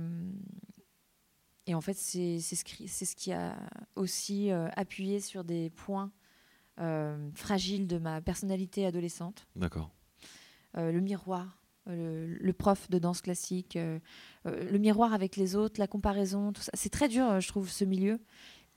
[1.65, 3.55] et en fait, c'est ce, qui- ce qui a
[3.95, 6.11] aussi euh, appuyé sur des points
[7.33, 9.47] fragiles de ma personnalité adolescente.
[9.55, 9.89] D'accord.
[10.75, 13.75] Le miroir, le, le prof de danse classique,
[14.45, 16.69] le miroir avec les autres, la comparaison, tout ça.
[16.75, 18.19] C'est très dur, je trouve, ce milieu.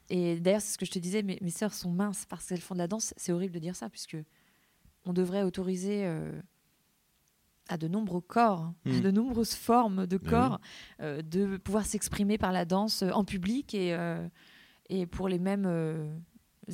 [0.09, 2.63] Et d'ailleurs, c'est ce que je te disais, mes, mes sœurs sont minces parce qu'elles
[2.63, 3.13] font de la danse.
[3.19, 4.17] C'est horrible de dire ça, puisque
[5.05, 6.41] on devrait autoriser euh,
[7.69, 9.01] à de nombreux corps, hein, à Mhm.
[9.03, 10.29] de nombreuses formes de oui.
[10.29, 10.61] corps,
[11.01, 14.27] euh, de pouvoir s'exprimer par la danse euh, en public et, euh,
[14.89, 16.13] et pour les mêmes euh,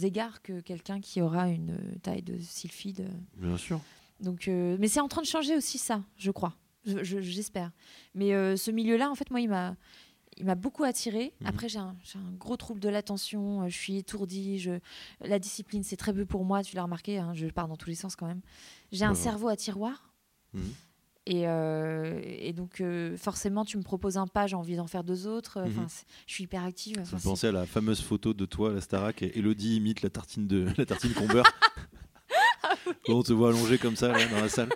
[0.02, 3.08] égards que quelqu'un qui aura une taille de sylphide.
[3.36, 3.80] Bien sûr.
[4.20, 6.54] donc, mais c'est en train de changer aussi ça, je crois.
[6.86, 7.72] Je- je- J'espère.
[8.14, 9.76] mais ce milieu-là, en fait, moi, il m'a,
[10.38, 11.32] il m'a beaucoup attiré.
[11.40, 11.46] Mhm.
[11.46, 11.96] Après, j'ai un,
[12.38, 13.62] gros trouble de l'attention.
[13.62, 14.58] euh, Je suis étourdie.
[14.58, 14.72] Je...
[15.20, 16.62] La discipline, c'est très peu pour moi.
[16.62, 17.18] Tu l'as remarqué.
[17.18, 18.40] hein, je pars dans tous les sens quand même.
[18.92, 20.12] J'ai un cerveau à tiroir.
[20.54, 20.62] Mhm.
[21.28, 25.02] Et, euh, et donc, euh, forcément, tu me proposes un pas, j'ai envie d'en faire
[25.02, 25.60] deux autres.
[25.66, 25.88] Enfin, Mhm.
[25.88, 26.98] c'est- je suis hyper active.
[27.00, 30.10] Enfin, c'est- pensait à la fameuse photo de toi, la Starac, et Elodie imite la
[30.10, 31.50] tartine de la tartine qu'on beurre.
[33.08, 34.68] On te voit allongé comme ça là, dans la salle.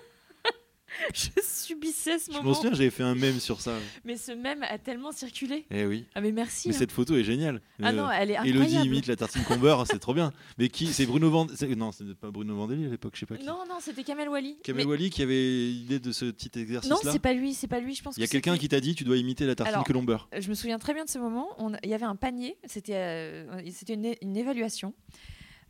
[1.15, 2.55] je subissais ce Je m'en moment.
[2.55, 3.75] souviens, j'avais fait un mème sur ça.
[4.05, 5.65] Mais ce même a tellement circulé.
[5.71, 6.07] Eh oui.
[6.15, 6.69] Ah, mais merci.
[6.69, 6.79] Mais hein.
[6.79, 7.61] cette photo est géniale.
[7.83, 8.87] Ah Euh, non, elle est Elodie incroyable.
[8.87, 10.33] imite la tartine qu'on beurre, c'est trop bien.
[10.59, 13.37] Mais qui C'est Bruno Vandeli Non, c'est pas Bruno Vandeli à l'époque, je sais pas
[13.37, 13.47] qui.
[13.47, 14.57] Non, non, c'était Kamel Wally.
[14.63, 17.13] Kamel Mais- Wally qui avait l'idée de ce petit Non, exercice-là.
[17.13, 17.95] c'est pas lui, c'est pas lui.
[17.95, 18.17] Je pense.
[18.17, 20.29] Il y a que quelqu'un qui t'a dit tu dois imiter la tartine Alors, beurre.
[20.39, 21.49] Je me souviens très bien de ce moment.
[21.59, 22.57] On- Il y avait un panier.
[22.65, 24.95] C'était, euh, c'était une, évaluation.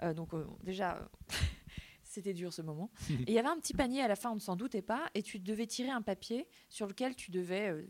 [0.02, 0.98] Euh, donc euh, déjà,
[2.10, 2.90] c'était dur ce moment.
[3.10, 5.08] Et il y avait un petit panier à la fin, on ne s'en doutait pas,
[5.14, 7.82] et tu devais tirer un papier sur lequel tu devais euh,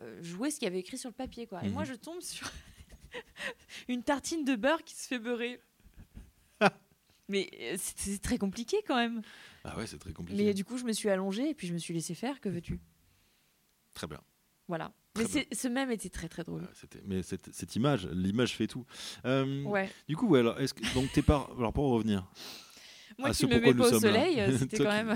[0.00, 1.62] euh, jouer ce qu'il y avait écrit sur le papier, quoi.
[1.64, 1.72] Et Mhm.
[1.74, 2.48] moi, je tombe sur
[3.88, 5.60] une tartine de beurre qui se fait beurrer.
[7.28, 9.22] Mais euh, c'est très compliqué quand même.
[9.64, 10.42] Ah ouais, c'est très compliqué.
[10.44, 12.40] Mais du coup, je me suis allongée et puis je me suis laissé faire.
[12.40, 12.80] Que veux-tu?
[13.94, 14.20] Très bien.
[14.68, 14.92] Voilà.
[15.14, 16.62] Très Mais ce même était très très drôle.
[16.62, 18.84] Ouais, c'était- Mais cette, cette image, l'image fait tout.
[19.24, 19.88] Euh, Ouais.
[20.08, 22.28] Du coup, ouais, alors, est-ce que donc tes parents, alors pour en revenir,
[23.18, 25.14] Moi Ah, qui me mets pas au soleil, euh, c'était quand même.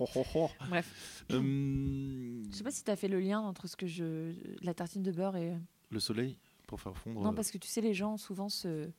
[0.00, 0.50] Ho, ho, ho.
[0.68, 1.24] Bref.
[1.32, 4.32] Euh, Je sais pas si tu as fait le lien entre ce que je.
[4.62, 5.54] la tartine de beurre et.
[5.90, 7.22] le soleil pour faire fondre.
[7.22, 8.90] Non, parce que tu sais, les gens souvent se,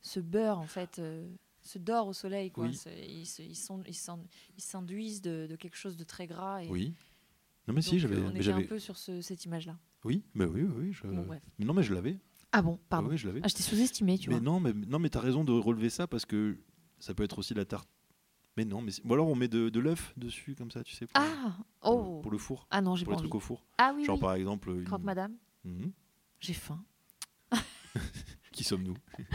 [0.00, 1.28] se beurrent en fait, euh,
[1.60, 2.50] se dorent au soleil.
[2.50, 2.64] Quoi.
[2.64, 2.70] Oui.
[3.08, 4.24] Ils, se- ils, sont, ils, s'en-
[4.56, 6.62] ils s'induisent de, de quelque chose de très gras.
[6.62, 6.94] Et Oui.
[7.66, 8.16] Non mais si, j'avais.
[8.16, 9.76] euh, On était un peu sur ce- cette image-là.
[10.04, 10.92] Oui, mais oui, oui, oui.
[10.92, 11.06] Je...
[11.06, 11.42] Bon, bref.
[11.58, 12.16] mais non, mais je l'avais.
[12.52, 13.08] Ah bon, pardon.
[13.10, 13.40] Oui, je l'avais.
[13.42, 14.44] Ah, je t'ai sous-estimé, tu mais vois.
[14.44, 16.56] non, mais non, mais t'as raison de relever ça parce que
[16.98, 17.90] ça peut être aussi la tarte.
[18.58, 21.06] Mais non, mais ou alors on met de, de l'œuf dessus comme ça, tu sais.
[21.06, 23.28] Pour, Ah pour- Oh pour le four, Ah non, j'ai pour pas les envie.
[23.28, 23.64] trucs au four.
[23.78, 24.20] Ah oui, Genre oui.
[24.20, 24.70] par exemple.
[24.70, 25.92] une- Croque madame, Mhm.
[26.40, 26.82] j'ai faim.
[28.52, 28.96] Qui sommes-nous?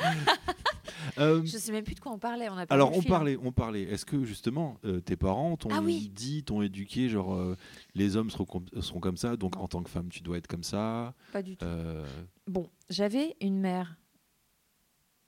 [1.17, 2.47] Euh, Je sais même plus de quoi on parlait.
[2.49, 3.84] On a perdu Alors le on parlait, on parlait.
[3.84, 6.09] Est-ce que justement euh, tes parents t'ont Ah oui.
[6.09, 7.57] dit, t'ont éduqué, genre euh,
[7.93, 10.47] les hommes seront, com- seront comme ça, donc en tant que femme tu dois être
[10.47, 11.13] comme ça?
[11.34, 11.65] Pas du tout.
[11.65, 12.05] euh,
[12.47, 13.97] Bon, j'avais une mère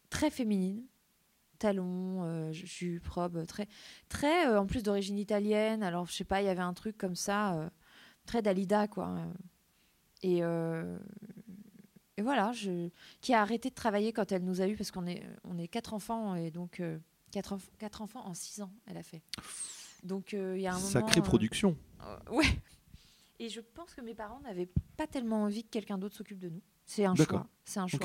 [0.10, 0.84] très féminine,
[1.58, 3.68] talons, euh, jupe, robe, très,
[4.10, 5.84] très euh, en plus d'origine italienne.
[5.84, 7.70] Alors, je sais pas, il y avait un truc comme ça, euh,
[8.26, 9.16] très Dalida, quoi.
[10.24, 10.40] Et,
[12.18, 12.90] et voilà, je,
[13.22, 15.68] qui a arrêté de travailler quand elle nous a eu, parce qu'on est, on est
[15.68, 16.98] quatre enfants, et donc euh,
[17.32, 19.22] quatre, enf- quatre enfants en six ans, elle a fait.
[20.04, 21.76] Donc, euh, il y a un sacrée production.
[22.02, 22.62] euh, ouais.
[23.38, 26.50] Et je pense que mes parents n'avaient pas tellement envie que quelqu'un d'autre s'occupe de
[26.50, 26.62] nous.
[26.86, 27.48] C'est un choix.
[27.66, 28.00] C'est un choix.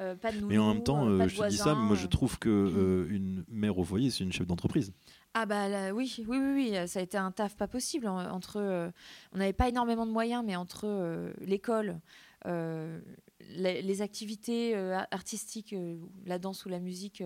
[0.00, 1.96] Euh, pas de Mais en même temps, euh, euh, je te dis ça, mais moi
[1.96, 4.92] je trouve que euh, une mère au foyer c'est une chef d'entreprise.
[5.34, 8.30] Ah bah là, oui, oui, oui, oui, ça a été un taf pas possible en-
[8.32, 8.56] entre.
[8.56, 8.90] euh,
[9.32, 12.00] on n'avait pas énormément de moyens, mais entre euh, l'école,
[12.46, 13.00] euh,
[13.50, 15.74] les, les activités ar- artistiques,
[16.24, 17.22] la danse ou la musique,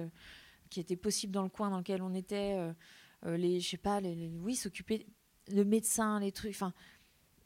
[0.71, 2.59] qui étaient possibles dans le coin dans lequel on était,
[3.25, 5.07] les, je sais pas, les, les- oui, s'occuper,
[5.53, 6.73] le médecin, les trucs, enfin.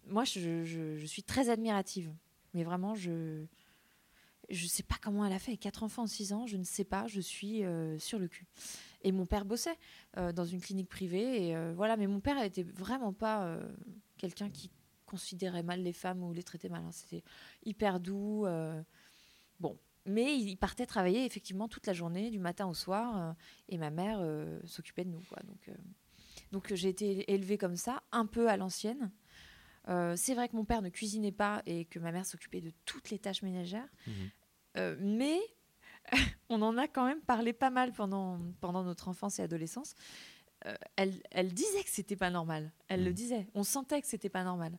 [0.08, 2.10] moi, je, je- je suis très admirative.
[2.54, 3.44] Mais vraiment, je
[4.50, 6.46] je sais pas comment elle a fait avec quatre enfants en 6 ans.
[6.46, 7.06] Je ne sais pas.
[7.06, 8.46] Je suis euh, sur le cul.
[9.02, 9.76] Et mon père bossait
[10.16, 11.48] euh, dans une clinique privée.
[11.48, 11.96] Et euh, voilà.
[11.96, 13.58] Mais mon père était vraiment pas
[14.16, 14.70] quelqu'un qui
[15.06, 16.82] considérait mal les femmes ou les traitait mal.
[16.84, 16.92] hein.
[16.92, 17.22] C'était
[17.64, 18.46] hyper doux.
[19.60, 19.78] bon.
[20.06, 23.34] Mais il partait travailler effectivement toute la journée, du matin au soir.
[23.68, 24.24] et ma mère
[24.64, 25.22] s'occupait de nous.
[25.46, 25.70] Donc,
[26.52, 29.10] donc j'ai été élevée comme ça, un peu à l'ancienne.
[30.16, 33.10] C'est vrai que mon père ne cuisinait pas et que ma mère s'occupait de toutes
[33.10, 33.88] les tâches ménagères.
[34.06, 34.30] Mhm.
[34.78, 35.38] Euh, mais
[36.48, 39.94] on en a quand même parlé pas mal pendant, pendant notre enfance et adolescence.
[40.66, 42.72] Euh, elle, elle disait que c'était pas normal.
[42.88, 43.14] Elle le Mhm.
[43.14, 43.46] disait.
[43.54, 44.76] On sentait que c'était pas normal.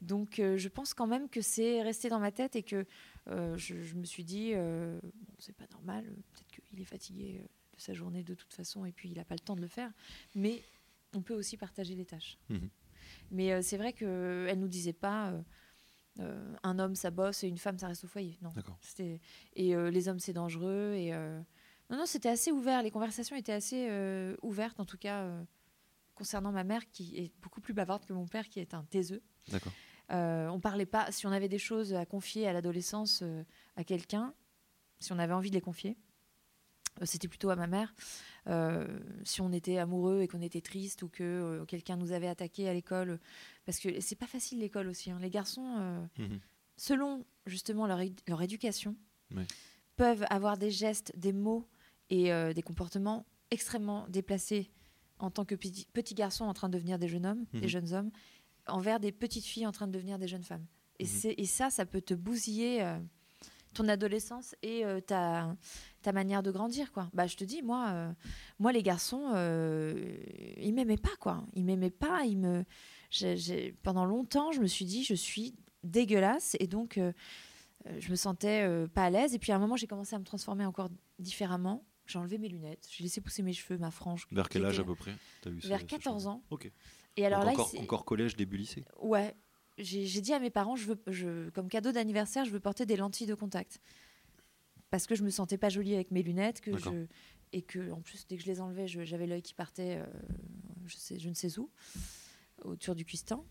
[0.00, 2.86] Donc euh, je pense quand même que c'est resté dans ma tête et que
[3.26, 6.04] je, je me suis dit, bon, c'est pas normal.
[6.04, 7.44] Peut-être qu'il est fatigué
[7.76, 9.68] de sa journée de toute façon et puis il n'a pas le temps de le
[9.68, 9.92] faire.
[10.34, 10.62] Mais
[11.14, 12.38] on peut aussi partager les tâches.
[12.48, 12.68] Mhm.
[13.30, 15.32] Mais c'est vrai qu'elle nous disait pas
[16.20, 18.38] euh, un homme ça bosse et une femme ça reste au foyer.
[18.42, 18.52] Non.
[18.80, 19.20] C'était
[19.54, 21.40] et euh, les hommes c'est dangereux et euh,
[21.90, 22.82] non non c'était assez ouvert.
[22.82, 23.88] Les conversations étaient assez
[24.42, 25.26] ouvertes en tout cas
[26.14, 29.22] concernant ma mère qui est beaucoup plus bavarde que mon père qui est un taiseux.
[29.48, 29.72] D'accord.
[30.10, 33.24] On parlait pas si on avait des choses à confier à l'adolescence
[33.76, 34.34] à quelqu'un,
[35.00, 35.96] si on avait envie de les confier.
[37.00, 37.94] Euh, C'était plutôt à ma mère.
[38.48, 38.86] Euh,
[39.24, 42.68] si on était amoureux et qu'on était triste ou que euh, quelqu'un nous avait attaqué
[42.68, 43.20] à l'école,
[43.64, 45.10] parce que c'est pas facile l'école aussi.
[45.10, 45.18] hein.
[45.20, 46.40] Les garçons, euh, Mhm.
[46.76, 48.96] selon justement leur, leur éducation,
[49.34, 49.46] Ouais.
[49.96, 51.66] peuvent avoir des gestes, des mots
[52.10, 54.70] et des comportements extrêmement déplacés
[55.18, 57.60] en tant que petit, petit garçon en train de devenir des jeunes hommes, Mhm.
[57.60, 58.10] des jeunes hommes,
[58.66, 60.66] envers des petites filles en train de devenir des jeunes femmes.
[60.98, 61.34] Et, Mhm.
[61.38, 62.82] et ça, ça peut te bousiller
[63.74, 65.56] ton adolescence et euh, ta,
[66.02, 66.92] ta manière de grandir.
[66.92, 67.08] Quoi.
[67.12, 68.12] Bah, je te dis, moi, euh,
[68.58, 70.16] moi les garçons, euh,
[70.58, 71.16] ils m'aimaient pas.
[71.18, 71.44] Quoi.
[71.54, 72.24] Ils m'aimaient pas.
[72.24, 72.64] Ils me...
[73.82, 76.56] Pendant longtemps, je me suis dit, je suis dégueulasse.
[76.60, 76.98] Et donc,
[77.98, 79.34] je me sentais pas à l'aise.
[79.34, 81.84] Et puis à un moment, j'ai commencé à me transformer encore différemment.
[82.06, 84.26] J'ai enlevé mes lunettes, j'ai laissé pousser mes cheveux, ma frange.
[84.32, 85.14] Vers quel âge à peu près?
[85.40, 86.30] T'as eu Vers ce 14 changement?
[86.32, 86.42] ans.
[86.50, 86.70] Ok.
[87.16, 88.84] Et alors Donc là, encore, encore collège, début lycée?
[89.00, 89.34] Ouais.
[89.78, 92.96] J'ai dit à mes parents, je veux, je, comme cadeau d'anniversaire, je veux porter des
[92.96, 93.80] lentilles de contact.
[94.90, 96.60] Parce que je me sentais pas jolie avec mes lunettes.
[96.60, 97.06] Que je,
[97.54, 100.06] et que, en plus, dès que je les enlevais, j'avais l'œil qui partait, euh,
[100.86, 101.70] je, sais, je ne sais où,
[102.64, 103.44] autour du cuistan,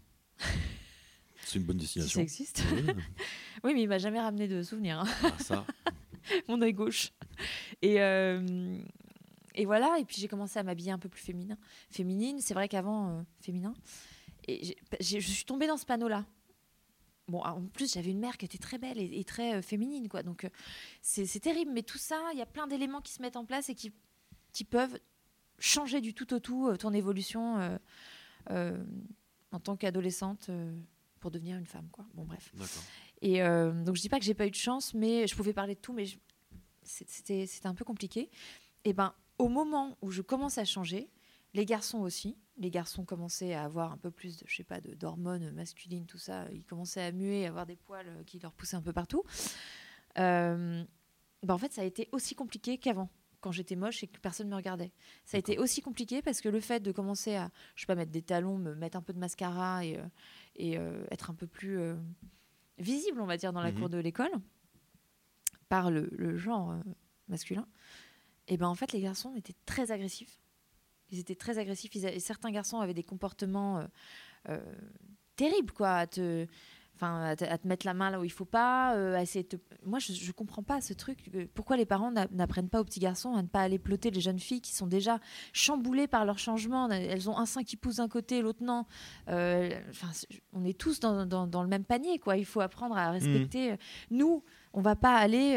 [1.45, 2.17] C'est une bonne si destination.
[2.19, 2.63] ça existe.
[3.63, 5.01] Oui, mais il m'a jamais ramené de souvenirs.
[5.01, 5.07] hein.
[5.23, 5.65] Ah, ça.
[6.47, 7.11] mon œil gauche.
[7.83, 8.77] Et, euh,
[9.53, 11.57] et voilà, et puis j'ai commencé à m'habiller un peu plus féminin,
[11.91, 12.39] féminine.
[12.39, 13.73] C'est vrai qu'avant, euh, féminin.
[14.47, 16.25] Et je suis tombée dans ce panneau-là.
[17.27, 20.09] Bon, en plus, j'avais une mère qui était très belle et, et très euh, féminine,
[20.09, 20.23] quoi.
[20.23, 20.49] Donc, euh,
[21.01, 21.71] c'est terrible.
[21.71, 23.93] Mais tout ça, il y a plein d'éléments qui se mettent en place et qui,
[24.51, 24.99] qui peuvent
[25.59, 27.79] changer du tout au tout euh, ton évolution
[28.49, 30.49] en tant qu'adolescente
[31.19, 32.05] pour devenir une femme, quoi.
[32.15, 32.51] Bon, bref.
[33.21, 35.75] Et donc je dis pas que j'ai pas eu de chance, mais je pouvais parler
[35.75, 36.05] de tout, mais
[36.81, 38.31] c'était c'était un peu compliqué.
[38.83, 41.07] Et ben au moment où je commence à changer,
[41.53, 44.79] les garçons aussi, les garçons commençaient à avoir un peu plus de je sais pas
[44.79, 46.45] d'hormones masculines, tout ça.
[46.53, 49.23] Ils commençaient à muer, à avoir des poils euh, qui leur poussaient un peu partout.
[50.17, 50.83] Euh,
[51.43, 53.09] ben en fait ça a été aussi compliqué qu'avant.
[53.39, 54.91] Quand j'étais moche et que personne me regardait.
[55.25, 57.95] Ça a été aussi compliqué parce que le fait de commencer à, je sais pas,
[57.95, 60.03] mettre des talons, me mettre un peu de mascara et, euh,
[60.57, 61.95] et euh, être un peu plus euh,
[62.77, 63.79] visible, on va dire, dans la Mhm.
[63.79, 64.29] cour de l'école,
[65.69, 66.75] par le, le genre
[67.29, 67.67] masculin,
[68.47, 70.37] et ben en fait, les garçons étaient très agressifs.
[71.11, 71.93] Ils étaient très agressifs.
[71.95, 73.83] Ils a- certains garçons avaient des comportements euh,
[74.49, 74.59] euh,
[75.35, 75.91] terribles, quoi.
[75.95, 76.45] À te,
[76.95, 78.95] enfin, à te, à te mettre la main là où il faut pas.
[78.95, 81.29] euh, à essayer de te- Moi, je, je comprends pas ce truc.
[81.53, 84.21] Pourquoi les parents n'a- n'apprennent pas aux petits garçons à ne pas aller ploter les
[84.21, 85.19] jeunes filles qui sont déjà
[85.53, 86.89] chamboulées par leur changement.
[86.89, 88.85] Elles ont un sein qui pousse d'un côté, l'autre non.
[89.27, 90.07] Enfin,
[90.53, 92.37] on est tous dans, dans- dans le même panier, quoi.
[92.37, 93.75] Il faut apprendre à respecter.
[94.11, 94.43] Nous,
[94.73, 95.55] on va pas aller.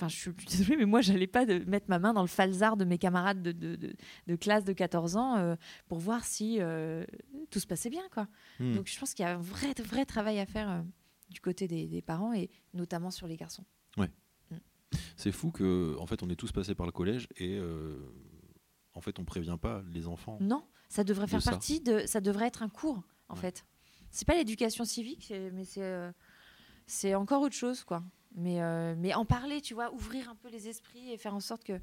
[0.00, 2.76] Enfin, je suis désolée, mais moi, j'allais pas de mettre ma main dans le falzar
[2.78, 3.94] de mes camarades de, de- de-
[4.26, 5.56] de classe de 14 ans euh,
[5.88, 7.04] pour voir si euh,
[7.50, 8.26] tout se passait bien, quoi.
[8.60, 8.72] Hmm.
[8.76, 10.80] Donc, je pense qu'il y a un vrai, vrai travail à faire euh,
[11.28, 13.64] du côté des, des parents et notamment sur les garçons.
[15.16, 17.60] C'est fou que, en fait, on est tous passés par le collège et
[18.94, 20.38] en fait, on prévient pas les enfants.
[20.40, 21.50] Non, ça devrait De faire ça.
[21.52, 22.04] partie de.
[22.06, 23.40] Ça devrait être un cours, en Ouais.
[23.40, 23.64] fait.
[24.10, 26.10] C'est pas l'éducation civique, mais c'est
[26.86, 28.02] c'est encore autre chose, quoi.
[28.36, 31.40] Mais, euh, mais en parler, tu vois, ouvrir un peu les esprits et faire en
[31.40, 31.80] sorte que,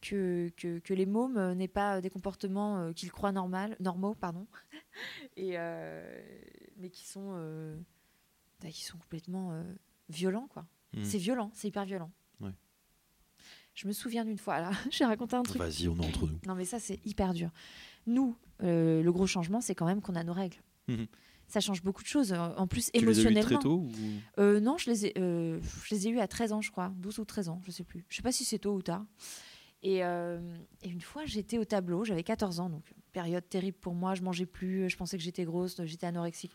[0.00, 4.14] que, que, que les mômes euh, n'aient pas des comportements euh, qu'ils croient normal, normaux,
[4.14, 4.46] pardon,
[5.36, 6.22] et, euh,
[6.76, 7.76] mais qui sont, euh,
[8.62, 9.64] bah, qui sont complètement
[10.08, 10.66] violents, quoi.
[10.92, 11.04] Hmm.
[11.04, 12.10] C'est violent, c'est hyper violent.
[12.40, 12.54] Ouais.
[13.74, 16.38] Je me souviens d'une fois, là, j'ai raconté un truc Vas-y, on est entre nous.
[16.46, 17.50] non, mais ça, c'est hyper dur.
[18.06, 20.58] Nous, le gros changement, c'est quand même qu'on a nos règles.
[20.88, 21.06] Mhm.
[21.50, 22.32] Ça change beaucoup de choses.
[22.32, 23.42] En plus, Tu les as eu émotionnellement.
[23.42, 23.90] très tôt ou...
[24.38, 26.92] Euh, non, je les, ai, euh, je les ai eus à 13 ans, je crois.
[26.96, 28.04] 12 ou 13 ans, je sais plus.
[28.08, 29.04] Je sais pas si c'est tôt ou tard.
[29.82, 30.38] Et, euh,
[30.82, 34.14] et une fois, j'étais au tableau, j'avais 14 ans, donc période terrible pour moi.
[34.14, 36.52] Je mangeais plus, je pensais que j'étais grosse, j'étais anorexique.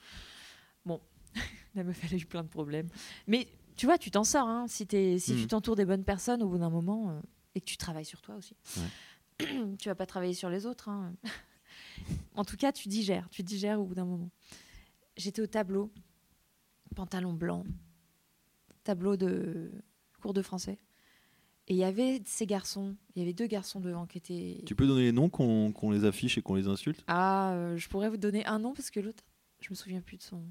[0.86, 1.02] Bon,
[1.76, 2.88] la meuf, elle a eu plein de problèmes.
[3.28, 4.48] Mais tu vois, tu t'en sors.
[4.48, 4.66] hein.
[4.68, 4.86] Si,
[5.20, 5.40] si Mhm.
[5.42, 7.20] tu t'entoures des bonnes personnes au bout d'un moment euh,
[7.56, 8.56] et que tu travailles sur toi aussi.
[9.80, 10.88] tu vas pas travailler sur les autres.
[10.90, 11.14] hein.
[12.36, 13.28] en tout cas, tu digères.
[13.32, 14.30] Tu digères au bout d'un moment.
[15.18, 15.92] J'étais au tableau,
[16.96, 17.64] pantalon blanc,
[18.84, 19.72] tableau de
[20.22, 20.80] cours de français.
[21.68, 24.62] Et il y avait ces garçons, il y avait deux garçons devant qui étaient.
[24.66, 27.04] Tu peux donner les noms qu'on qu'on les affiche et qu'on les insulte?
[27.08, 29.24] Ah, euh, je pourrais vous donner un nom parce que l'autre,
[29.62, 30.44] je me souviens plus de son.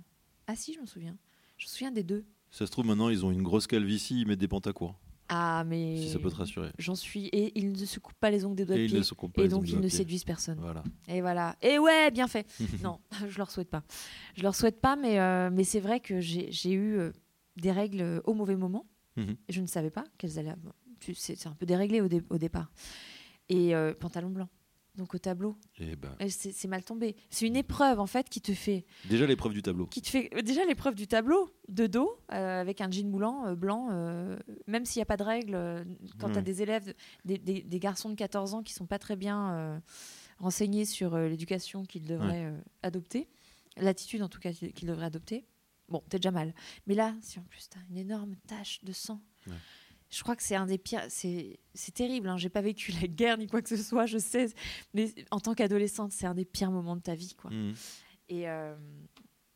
[0.49, 1.17] Ah si, je me souviens.
[1.57, 2.25] Je me souviens des deux.
[2.51, 4.99] Ça se trouve maintenant ils ont une grosse calvitie, ils mettent des pantacours.
[5.29, 5.97] Ah, mais.
[5.97, 6.71] Si ça peut te rassurer.
[6.79, 7.27] J'en suis.
[7.29, 8.99] Et ils ne se coupent pas les ongles des doigts Et de pied.
[9.45, 10.59] Et donc ils ne séduisent personne.
[10.61, 10.83] Voilà.
[11.09, 11.57] Et voilà.
[11.63, 12.47] Et ouais, bien fait.
[12.83, 12.99] non,
[13.29, 13.83] je leur souhaite pas.
[14.37, 17.13] Je leur souhaite pas, mais, euh, mais c'est vrai que j'ai eu euh,
[17.57, 18.87] des règles euh, au mauvais moment.
[19.17, 19.37] Mhm.
[19.49, 20.55] Et je ne savais pas qu'elles allaient.
[21.17, 22.71] C'est c'est un peu déréglé au, dé- au départ.
[23.49, 24.49] Et euh, pantalon blanc.
[24.97, 25.57] Donc au tableau.
[25.79, 27.17] Et ben, C'est mal tombé.
[27.29, 29.87] C'est une épreuve en fait qui te fait, déjà l'épreuve du tableau.
[29.87, 33.45] qui te fait euh, déjà l'épreuve du tableau de dos euh, avec un jean moulant
[33.47, 33.89] euh, blanc.
[33.91, 34.39] euh,
[34.69, 35.83] même s'il n'y a pas de règles, euh,
[36.21, 38.87] quand tu as des élèves, de- des, des- des garçons de 14 ans qui sont
[38.87, 39.79] pas très bien euh,
[40.39, 43.29] renseignés sur euh, l'éducation qu'ils devraient euh, adopter,
[43.77, 45.45] l'attitude en tout cas qu'ils qu'ils devraient adopter.
[45.89, 46.55] Bon, t'es déjà mal.
[46.87, 49.53] Mais là, si en plus t'as une énorme tache de sang, Ouais.
[50.11, 51.05] Je crois que c'est un des pires.
[51.09, 52.29] C'est c'est terrible.
[52.29, 52.37] Hein.
[52.37, 54.47] J'ai pas vécu la guerre ni quoi que ce soit, je sais.
[54.95, 57.51] Mais en tant qu'adolescente, c'est un des pires moments de ta vie, quoi.
[58.29, 58.75] Et euh,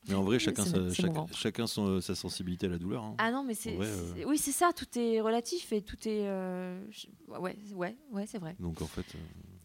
[0.09, 0.91] Mais en vrai, chacun, sa,
[1.33, 3.05] chacun, son- sa sensibilité à la douleur.
[3.05, 3.15] hein.
[3.19, 4.25] ah non, mais c'est euh.
[4.27, 4.73] oui, c'est ça.
[4.75, 6.81] Tout est relatif et tout est euh,
[7.29, 8.57] ouais, ouais, ouais, c'est vrai.
[8.59, 9.19] Donc en fait, euh,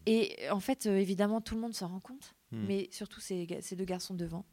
[0.06, 2.66] Et en fait, évidemment, tout le monde s'en rend compte, Hmm.
[2.68, 4.44] mais surtout ces, ces deux garçons devant.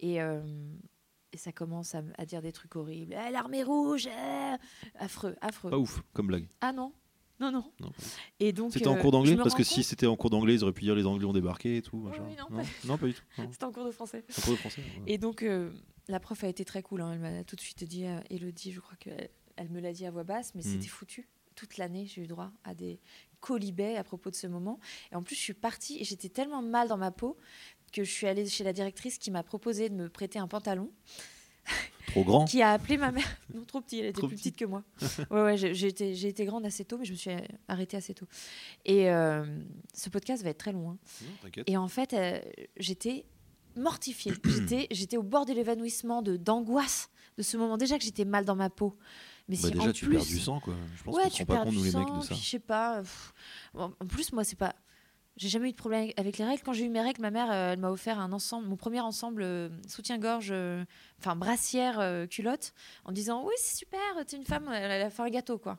[0.00, 0.20] Et,
[1.32, 3.14] et ça commence à, dire des trucs horribles.
[3.14, 4.56] Eh, L'armée rouge, eh
[4.98, 5.70] affreux, affreux.
[5.70, 6.48] pas ouf comme blague.
[6.60, 6.92] Ah non,
[7.40, 7.64] non, non.
[7.80, 7.92] Non.
[8.40, 8.72] Et donc.
[8.72, 10.84] C'était en euh, cours d'anglais Parce que si c'était en cours d'anglais, ils auraient pu
[10.84, 11.98] dire les Anglais ont débarqué et tout.
[11.98, 12.24] Oui, machin.
[12.26, 13.22] oui, non, non, non, pas du tout.
[13.52, 14.24] C'était en cours de français.
[14.38, 14.80] En cours de français.
[14.80, 15.02] ouais.
[15.12, 15.70] Et donc, euh,
[16.08, 17.00] la prof a été très cool.
[17.02, 17.12] hein.
[17.12, 20.04] Elle m'a tout de suite dit, euh, Elodie, je crois qu'elle elle me l'a dit
[20.06, 20.70] à voix basse, mais Mhm.
[20.72, 21.28] c'était foutu.
[21.54, 23.00] Toute l'année, j'ai eu droit à des
[23.40, 24.78] colibets à propos de ce moment.
[25.12, 27.38] Et en plus, je suis partie et j'étais tellement mal dans ma peau
[27.92, 30.90] que je suis allée chez la directrice qui m'a proposé de me prêter un pantalon,
[32.08, 32.44] Trop grand.
[32.48, 33.26] qui a appelé ma mère.
[33.54, 34.50] Non, trop petit, elle était Trop plus petit.
[34.52, 34.84] petite que moi.
[35.30, 35.86] ouais, ouais, j'ai
[36.28, 37.30] été, grande assez tôt, mais je me suis
[37.68, 38.26] arrêtée assez tôt.
[38.84, 39.44] Et euh,
[39.94, 40.90] ce podcast va être très long.
[40.90, 40.98] hein.
[41.66, 42.40] Et en fait, euh,
[42.76, 43.24] j'étais
[43.76, 44.32] mortifiée.
[44.44, 47.76] j'étais, j'étais au bord de l'évanouissement, de, d'angoisse de ce moment.
[47.76, 48.96] Déjà que j'étais mal dans ma peau.
[49.48, 50.74] Mais Bah, si déjà, en tu plus, perds du sang, quoi.
[50.96, 52.34] Je pense ouais, tu pas perds compte, du sang, mecs, de ça.
[52.34, 53.02] puis je sais pas.
[53.74, 54.74] Bon, en plus, moi, c'est pas.
[55.36, 56.62] J'ai jamais eu de problème avec les règles.
[56.62, 59.00] Quand j'ai eu mes règles, ma mère, euh, elle m'a offert un ensemble, mon premier
[59.00, 60.84] ensemble euh, soutien-gorge, euh,
[61.18, 62.72] enfin brassière, euh, culotte,
[63.04, 65.78] en disant oui c'est super, t'es une femme, elle, elle a fait un gâteau quoi.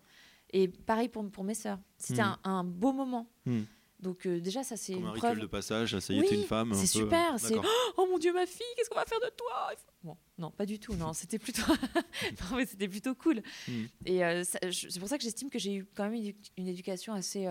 [0.54, 1.80] Et pareil pour, pour mes sœurs.
[1.98, 2.36] C'était Hmm.
[2.44, 3.28] un, un beau moment.
[3.46, 3.64] Hmm.
[4.00, 5.14] Donc euh, déjà ça c'est un preuve.
[5.16, 6.72] rituel de passage, ça y est, Oui, t'es une femme.
[6.72, 7.56] un c'est super, c'est-.
[7.98, 9.72] Oh mon dieu ma fille, qu'est-ce qu'on va faire de toi?
[10.04, 11.64] Bon, non pas du tout, non c'était plutôt,
[12.52, 13.42] non, mais c'était plutôt cool.
[13.68, 13.86] Hmm.
[14.06, 16.68] Et euh, c'est pour ça que j'estime que j'ai eu quand même une, édu- une
[16.68, 17.48] éducation assez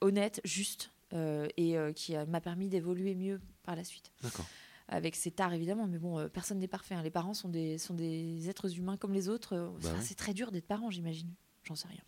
[0.00, 4.12] honnête, juste, euh, et euh, qui euh, m'a permis d'évoluer mieux par la suite.
[4.22, 4.46] D'accord.
[4.88, 6.94] Avec ses tares évidemment, mais bon, euh, personne n'est parfait.
[6.94, 7.02] hein.
[7.02, 9.54] Les parents sont des, sont des êtres humains comme les autres.
[9.54, 10.00] Euh, Bah ouais.
[10.00, 11.32] C'est très dur d'être parent, j'imagine.
[11.64, 12.00] J'en sais rien.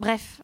[0.00, 0.42] Bref.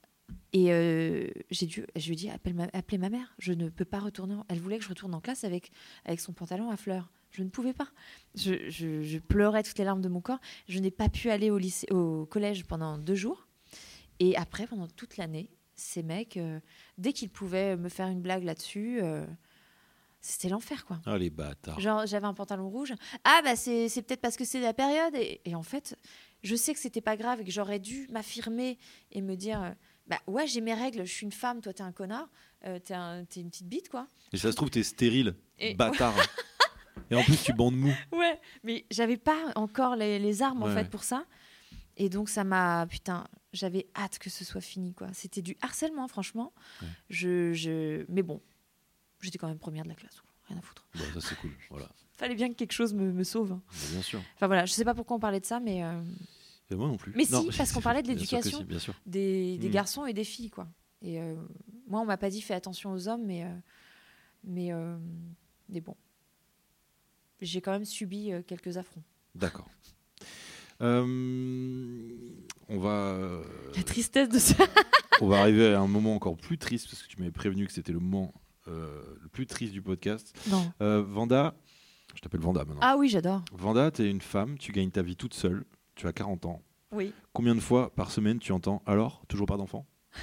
[0.54, 3.34] Et euh, j'ai dû, je lui ai dit, appelle ma, appelez ma mère.
[3.38, 4.34] Je ne peux pas retourner.
[4.34, 5.70] en- Elle voulait que je retourne en classe avec,
[6.06, 7.10] avec son pantalon à fleurs.
[7.32, 7.88] Je ne pouvais pas.
[8.34, 10.38] Je, je- je pleurais toutes les larmes de mon corps.
[10.68, 13.46] Je n'ai pas pu aller au, lycée, au collège pendant deux jours.
[14.20, 16.60] Et après, pendant toute l'année, ces mecs, euh,
[16.98, 19.24] dès qu'ils pouvaient me faire une blague là-dessus, euh,
[20.20, 21.00] c'était l'enfer, quoi.
[21.06, 21.80] Ah, les bâtards.
[21.80, 22.92] Genre, j'avais un pantalon rouge.
[23.24, 25.14] Ah, bah, c'est peut-être parce que c'est la période.
[25.16, 25.96] Et, et en fait,
[26.42, 28.78] je sais que c'était pas grave et que j'aurais dû m'affirmer
[29.10, 29.70] et me dire euh,
[30.06, 32.28] Bah, ouais, j'ai mes règles, je suis une femme, toi, t'es un connard,
[32.84, 34.06] t'es un- une petite bite, quoi.
[34.32, 36.14] Et ça se trouve, t'es stérile, Et- bâtard.
[37.10, 37.92] Et en plus, tu bandes mou.
[38.12, 41.24] Ouais, mais j'avais pas encore les, les armes, en fait, pour ça.
[42.04, 42.84] Et donc, ça m'a.
[42.88, 45.06] Putain, j'avais hâte que ce soit fini, quoi.
[45.12, 46.52] C'était du harcèlement, franchement.
[46.80, 46.88] Ouais.
[47.10, 48.04] Je, je...
[48.08, 48.40] Mais bon,
[49.20, 50.84] j'étais quand même première de la classe, rien à foutre.
[50.96, 51.52] Bon, ça, c'est cool.
[51.70, 51.88] Voilà.
[52.14, 53.52] Fallait bien que quelque chose me, me sauve.
[53.52, 53.62] hein.
[53.68, 54.20] Bah, bien sûr.
[54.34, 56.02] Enfin voilà, je sais pas pourquoi on parlait de ça, mais euh,
[56.70, 57.12] Et moi non plus.
[57.14, 58.58] Mais Non, si, parce qu'on parlait de l'éducation.
[58.58, 58.94] si, Bien sûr.
[59.06, 59.72] des, des Mm.
[59.72, 60.66] garçons et des filles, quoi.
[61.02, 61.36] Et euh,
[61.86, 63.54] moi, on m'a pas dit fais attention aux hommes, mais, euh,
[64.44, 64.96] mais, euh,
[65.68, 65.94] mais bon.
[67.40, 69.02] J'ai quand même subi euh, quelques affronts.
[69.36, 69.68] D'accord.
[70.80, 72.18] Euh,
[72.68, 73.40] on va,
[73.76, 74.64] La tristesse de ça.
[75.20, 77.72] on va arriver à un moment encore plus triste parce que tu m'avais prévenu que
[77.72, 78.32] c'était le moment
[78.68, 80.34] euh, le plus triste du podcast.
[80.50, 80.72] Non.
[80.80, 81.54] Euh, Vanda,
[82.14, 82.80] je t'appelle Vanda maintenant.
[82.82, 83.42] Ah oui, j'adore.
[83.52, 85.64] Vanda, tu es une femme, tu gagnes ta vie toute seule,
[85.94, 86.62] tu as 40 ans.
[86.92, 87.12] Oui.
[87.32, 89.86] Combien de fois par semaine tu entends alors toujours pas d'enfant?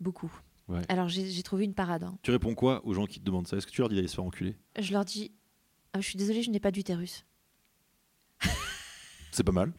[0.00, 0.32] Beaucoup.
[0.68, 0.82] Ouais.
[0.88, 2.04] Alors j'ai j'ai trouvé une parade.
[2.04, 2.16] hein.
[2.22, 3.56] Tu réponds quoi aux gens qui te demandent ça?
[3.56, 4.56] Est-ce que tu leur dis d'aller se faire enculer?
[4.78, 5.32] Je leur dis
[5.92, 7.26] Ah, Je suis désolée, je n'ai pas d'utérus.
[9.30, 9.72] C'est pas mal.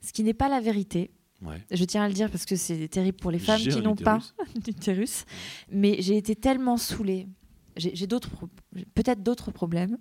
[0.00, 1.10] Ce qui n'est pas la vérité.
[1.42, 1.62] Ouais.
[1.70, 4.18] Je tiens à le dire parce que c'est terrible pour les femmes qui n'ont pas
[4.56, 4.64] utérus.
[4.64, 5.24] d'utérus.
[5.70, 7.26] Mais j'ai été tellement saoulée.
[7.76, 8.30] J'ai d'autres,
[8.94, 9.98] peut-être d'autres problèmes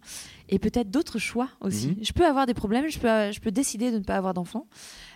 [0.47, 1.87] et peut-être d'autres choix aussi.
[1.87, 2.03] Mhm.
[2.03, 4.67] Je peux avoir des problèmes, je peux, je peux décider de ne pas avoir d'enfant.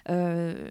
[0.10, 0.68] Euh,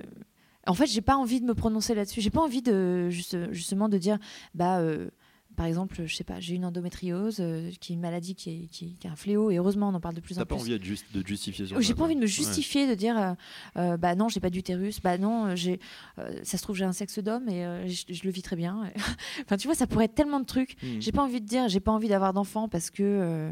[0.67, 2.21] en fait, j'ai pas envie de me prononcer là-dessus.
[2.21, 4.19] J'ai pas envie de juste- justement de dire,
[4.53, 5.11] bah, euh,
[5.57, 8.67] par exemple, je sais pas, j'ai une endométriose, euh, qui est une maladie qui est,
[8.69, 10.55] qui- qui est un fléau et heureusement on en parle de plus T'as en pas
[10.55, 10.63] plus.
[10.63, 12.31] envie d'être juste- de justifier sur Oh, J'ai pas envie de me Ouais.
[12.31, 13.33] justifier, de dire euh,
[13.77, 15.81] euh, bah non, j'ai pas d'utérus, bah non, j'ai,
[16.19, 18.91] euh, ça se trouve j'ai un sexe d'homme et je, je le vis très bien.
[19.45, 20.77] enfin, tu vois, ça pourrait être tellement de trucs.
[20.83, 21.01] Mhm.
[21.01, 23.51] J'ai pas envie de dire, j'ai pas envie d'avoir d'enfant parce que,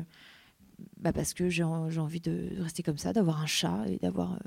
[0.99, 3.99] bah parce que j'ai en- j'ai envie de rester comme ça, d'avoir un chat et
[3.99, 4.39] d'avoir,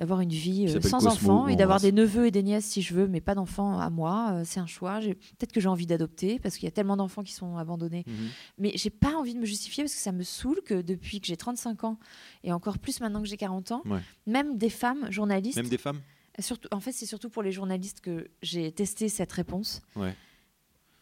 [0.00, 2.80] d'avoir une vie euh, sans Cosmo, enfant et d'avoir des neveux et des nièces si
[2.80, 4.30] je veux, mais pas d'enfants à moi.
[4.32, 4.98] euh, c'est un choix.
[5.00, 8.04] Peut-être que j'ai envie d'adopter parce qu'il y a tellement d'enfants qui sont abandonnés.
[8.06, 8.14] Mhm.
[8.56, 11.26] Mais j'ai pas envie de me justifier parce que ça me saoule que depuis que
[11.26, 11.98] j'ai 35 ans
[12.42, 14.00] et encore plus maintenant que j'ai 40 ans, Ouais.
[14.26, 16.00] même des femmes journalistes, Même des femmes?
[16.38, 19.82] surtout, en fait c'est surtout pour les journalistes que j'ai testé cette réponse.
[19.96, 20.16] Ouais.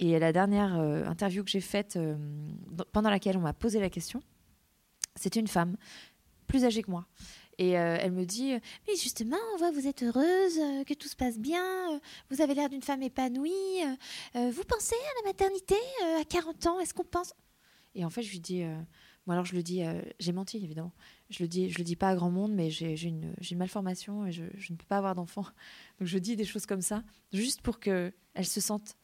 [0.00, 1.96] Et la dernière euh, interview que j'ai faite
[2.92, 4.20] pendant laquelle on m'a posé la question,
[5.14, 5.76] c'était une femme
[6.48, 7.06] plus âgée que moi.
[7.58, 8.52] Et euh, elle me dit,
[8.86, 11.98] mais justement, on voit, vous êtes heureuse, euh, que tout se passe bien, euh,
[12.30, 13.80] vous avez l'air d'une femme épanouie.
[14.34, 15.74] vous pensez à la maternité
[16.20, 17.34] à 40 ans Est-ce qu'on pense?
[17.96, 18.62] Et en fait, je lui dis,
[19.26, 20.92] moi alors je le dis, euh, j'ai menti évidemment.
[21.30, 24.32] Je le dis, je le dis pas à grand monde, mais j'ai une, malformation et
[24.32, 25.42] je, je ne peux pas avoir d'enfant.
[25.98, 27.02] Donc je dis des choses comme ça,
[27.32, 28.96] juste pour que elle se sente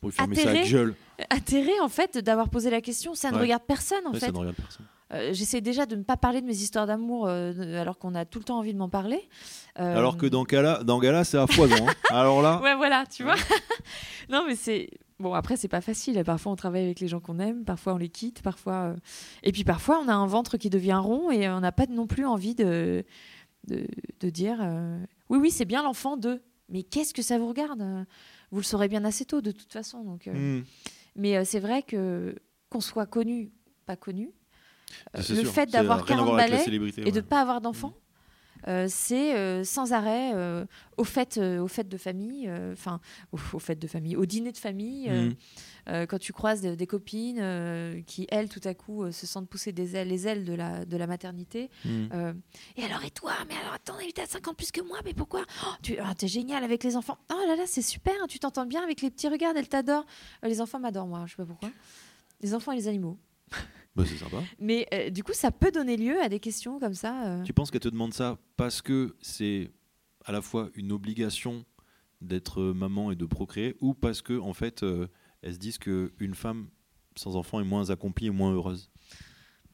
[0.00, 0.68] Pour lui fermer sa Atterré.
[0.68, 0.94] gueule.
[1.30, 3.14] atterrée en fait d'avoir posé la question.
[3.14, 4.26] Ça ne regarde personne en Ouais, fait.
[4.26, 4.86] Ça ne regarde personne.
[5.12, 8.24] Euh, J'essaie déjà de ne pas parler de mes histoires d'amour euh, alors qu'on a
[8.24, 9.28] tout le temps envie de m'en parler.
[9.78, 11.86] Euh, Alors que dans Gala, dans Gala c'est à foison.
[11.86, 11.92] hein.
[12.10, 13.34] Alors là, Ouais, voilà, tu vois.
[14.30, 14.88] non, mais c'est.
[15.18, 16.20] Bon, après, c'est pas facile.
[16.24, 18.96] Parfois, on travaille avec les gens qu'on aime, parfois, on les quitte, parfois.
[19.44, 22.08] Et puis, parfois, on a un ventre qui devient rond et on n'a pas non
[22.08, 23.04] plus envie de,
[23.68, 23.86] de,
[24.18, 24.98] de dire euh,
[25.28, 26.42] Oui, oui, c'est bien l'enfant de.
[26.68, 27.80] Mais qu'est-ce que ça vous regarde
[28.50, 30.02] Vous le saurez bien assez tôt, de toute façon.
[30.02, 30.64] Donc, euh, hmm,
[31.16, 32.34] Mais euh, c'est vrai que
[32.70, 33.52] qu'on soit connu,
[33.86, 34.30] pas connu,
[35.14, 35.52] le sûr.
[35.52, 37.60] fait d'avoir rien à 40 voir avec la balais célébrité, et de ne pas avoir
[37.60, 37.94] d'enfant,
[38.68, 40.64] euh, c'est euh, sans arrêt euh,
[40.96, 43.00] aux fêtes, euh, aux fêtes de famille, euh, enfin
[43.32, 45.32] aux, aux fêtes de famille, au dîner de famille, euh,
[45.88, 49.26] euh, quand tu croises des, des copines euh, qui elles tout à coup euh, se
[49.26, 51.70] sentent pousser des ailes, les ailes de la de la maternité.
[51.84, 52.32] Euh,
[52.76, 53.32] et alors et toi?
[53.48, 55.42] Mais alors attends, t'as 5 ans de plus que moi, mais pourquoi?
[55.66, 57.18] Oh, Tu ah, t'es génial avec les enfants.
[57.32, 60.04] Oh là là, c'est super, tu t'entends bien avec les petits regards, elle t'adore.
[60.44, 61.70] Euh, les enfants m'adorent moi, je sais pas pourquoi.
[62.40, 63.18] Les enfants et les animaux.
[63.94, 64.38] Bah, c'est sympa.
[64.58, 67.26] Mais euh, du coup, ça peut donner lieu à des questions comme ça.
[67.26, 67.42] euh.
[67.42, 69.70] Tu penses qu'elle te demande ça parce que c'est
[70.24, 71.64] à la fois une obligation
[72.20, 75.08] d'être maman et de procréer, ou parce que en fait, euh,
[75.42, 76.68] elles se disent que une femme
[77.16, 78.90] sans enfant est moins accomplie et moins heureuse?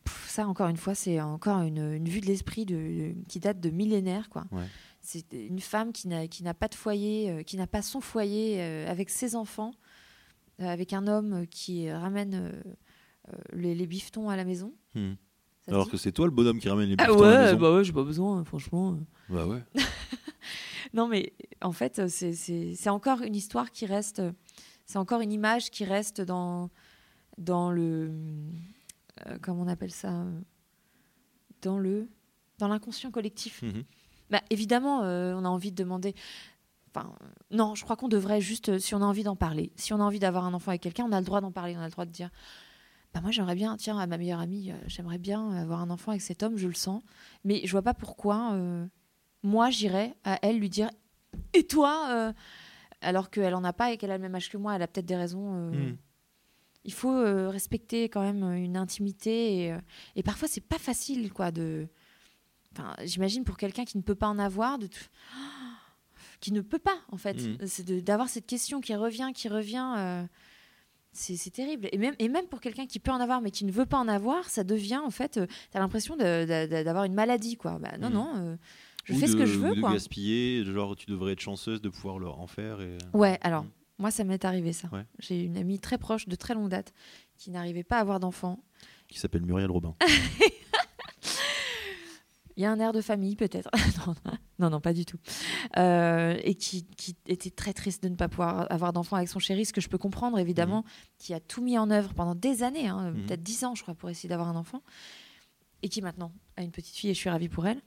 [0.05, 3.61] Pff, ça, encore une fois, c'est encore une, une vue de l'esprit de, qui date
[3.61, 4.31] de millénaires.
[4.31, 4.47] Quoi.
[4.51, 4.65] Ouais.
[5.01, 8.01] C'est une femme qui n'a, qui n'a pas de foyer, euh, qui n'a pas son
[8.01, 9.73] foyer euh, avec ses enfants,
[10.61, 12.75] euh, avec un homme qui ramène euh, euh,
[13.53, 14.73] les, les bifetons à la maison.
[14.95, 15.15] Hmm.
[15.67, 17.59] Alors que c'est toi le bonhomme qui ramène les ah bifetons à la ouais, maison.
[17.59, 18.99] bah ouais, j'ai pas besoin, franchement.
[19.29, 19.63] Bah ouais.
[20.95, 24.23] Non, mais en fait, euh, c'est- encore une histoire qui reste,
[24.87, 26.71] c'est encore une image qui reste dans,
[27.37, 28.11] dans le,
[29.27, 30.41] euh, comment on appelle ça, euh,
[31.63, 32.09] dans le,
[32.59, 33.63] dans l'inconscient collectif.
[33.63, 33.85] Mhm.
[34.31, 36.15] Bah, évidemment, euh, on a envie de demander.
[36.95, 39.73] Enfin, euh, non, je crois qu'on devrait juste, euh, si on a envie d'en parler,
[39.77, 41.77] si on a envie d'avoir un enfant avec quelqu'un, on a le droit d'en parler,
[41.77, 42.31] on a le droit de dire.
[43.15, 46.11] Bah moi j'aimerais bien, tiens, à ma meilleure amie, euh, j'aimerais bien avoir un enfant
[46.13, 47.03] avec cet homme, je le sens,
[47.45, 48.87] mais je vois pas pourquoi euh,
[49.43, 50.91] moi j'irais à elle lui dire
[51.55, 52.33] et toi euh,
[53.01, 54.87] alors qu'elle en a pas et qu'elle a le même âge que moi, elle a
[54.89, 55.55] peut-être des raisons.
[55.55, 55.97] euh, Mhm.
[56.85, 59.79] Il faut euh, respecter quand même une intimité et, euh,
[60.17, 61.87] et parfois c'est pas facile quoi de.
[62.73, 64.89] Enfin, j'imagine pour quelqu'un qui ne peut pas en avoir, de
[66.41, 67.37] qui ne peut pas en fait,
[67.67, 70.27] c'est de- d'avoir cette question qui revient, qui revient.
[71.15, 71.89] Euh, c'est terrible.
[71.93, 73.99] Et même, et même pour quelqu'un qui peut en avoir mais qui ne veut pas
[73.99, 75.41] en avoir, ça devient en fait,
[75.73, 77.79] tu as l'impression d'avoir une maladie quoi.
[77.79, 78.15] Bah, non, Mhm.
[78.15, 78.57] non, euh,
[79.05, 79.93] je Ou fais ce que je veux ou de quoi.
[79.93, 82.81] gaspiller, genre tu devrais être chanceuse de pouvoir leur en faire.
[82.81, 82.99] Et...
[83.15, 83.71] Ouais, alors, Mm.
[83.99, 84.89] moi, ça m'est arrivé, ça.
[84.93, 85.05] Ouais.
[85.19, 86.93] J'ai une amie très proche, de très longue date,
[87.37, 88.61] qui n'arrivait pas à avoir d'enfant.
[89.09, 89.95] Qui s'appelle Muriel Robin.
[92.59, 93.71] Il y a un air de famille, peut-être.
[94.59, 94.81] Non, non.
[94.81, 95.19] Pas du tout.
[95.77, 99.39] Euh, et qui, qui était très triste de ne pas pouvoir avoir d'enfant avec son
[99.39, 100.85] chéri, ce que je peux comprendre évidemment,
[101.19, 103.27] qui a tout mis en œuvre pendant des années, hein, Mhm.
[103.27, 104.83] peut-être dix ans, je crois, pour essayer d'avoir un enfant,
[105.85, 107.81] et qui maintenant a une petite fille et je suis ravie pour elle.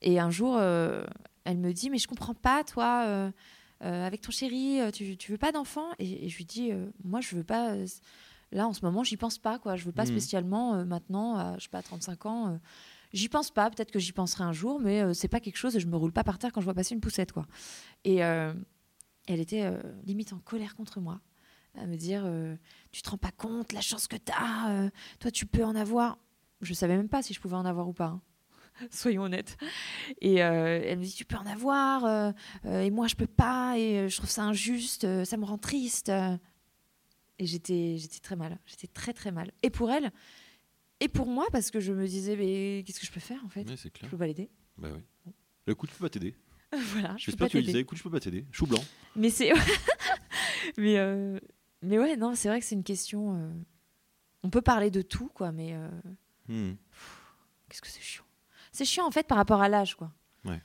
[0.00, 1.04] Et un jour, euh,
[1.44, 3.30] elle me dit, mais je comprends pas, toi, euh,
[3.80, 5.86] avec ton chéri, tu, tu veux pas d'enfant?
[5.98, 6.70] Et, et je lui dis,
[7.02, 7.74] moi, je veux pas.
[8.52, 9.74] là, en ce moment, j'y pense pas, quoi.
[9.74, 10.08] Je veux pas Mhm.
[10.10, 12.48] spécialement euh, maintenant, à, je sais pas, 35 ans.
[12.50, 12.56] euh,
[13.12, 15.78] J'y pense pas, peut-être que j'y penserai un jour, mais euh, c'est pas quelque chose
[15.78, 17.46] je me roule pas par terre quand je vois passer une poussette, quoi.
[18.04, 18.54] Et euh,
[19.28, 21.20] elle était euh, limite en colère contre moi,
[21.76, 22.24] à me dire
[22.90, 24.90] Tu te rends pas compte la chance que t'as,
[25.20, 26.18] toi tu peux en avoir.
[26.60, 28.06] Je savais même pas si je pouvais en avoir ou pas.
[28.06, 28.22] hein.
[28.90, 29.56] Soyons honnêtes.
[30.20, 32.32] Et elle me dit Tu peux en avoir,
[32.64, 36.10] et moi je peux pas, et je trouve ça injuste, ça me rend triste.
[37.38, 39.50] Et j'étais j'étais très mal, j'étais très très mal.
[39.62, 40.12] Et pour elle,
[41.04, 43.48] et pour moi, parce que je me disais Mais qu'est-ce que je peux faire en
[43.48, 43.68] fait?
[43.68, 44.50] Ouais, Je peux pas l'aider.
[44.78, 45.32] Bah oui.
[45.66, 46.34] Écoute, je peux pas t'aider.
[46.72, 47.80] voilà, je peux J'espère pas que tu le disais.
[47.80, 48.46] Écoute, je peux pas t'aider.
[48.52, 48.82] Chou blanc.
[49.16, 49.52] Mais c'est.
[50.78, 51.38] mais, euh,
[51.82, 53.36] mais ouais, non, c'est vrai que c'est une question.
[53.36, 53.52] euh,
[54.42, 55.88] On peut parler de tout, quoi, mais euh,
[56.48, 56.74] Hmm.
[57.68, 58.24] qu'est-ce que c'est chiant.
[58.72, 60.12] C'est chiant, en fait, par rapport à l'âge, quoi.
[60.44, 60.60] Ouais.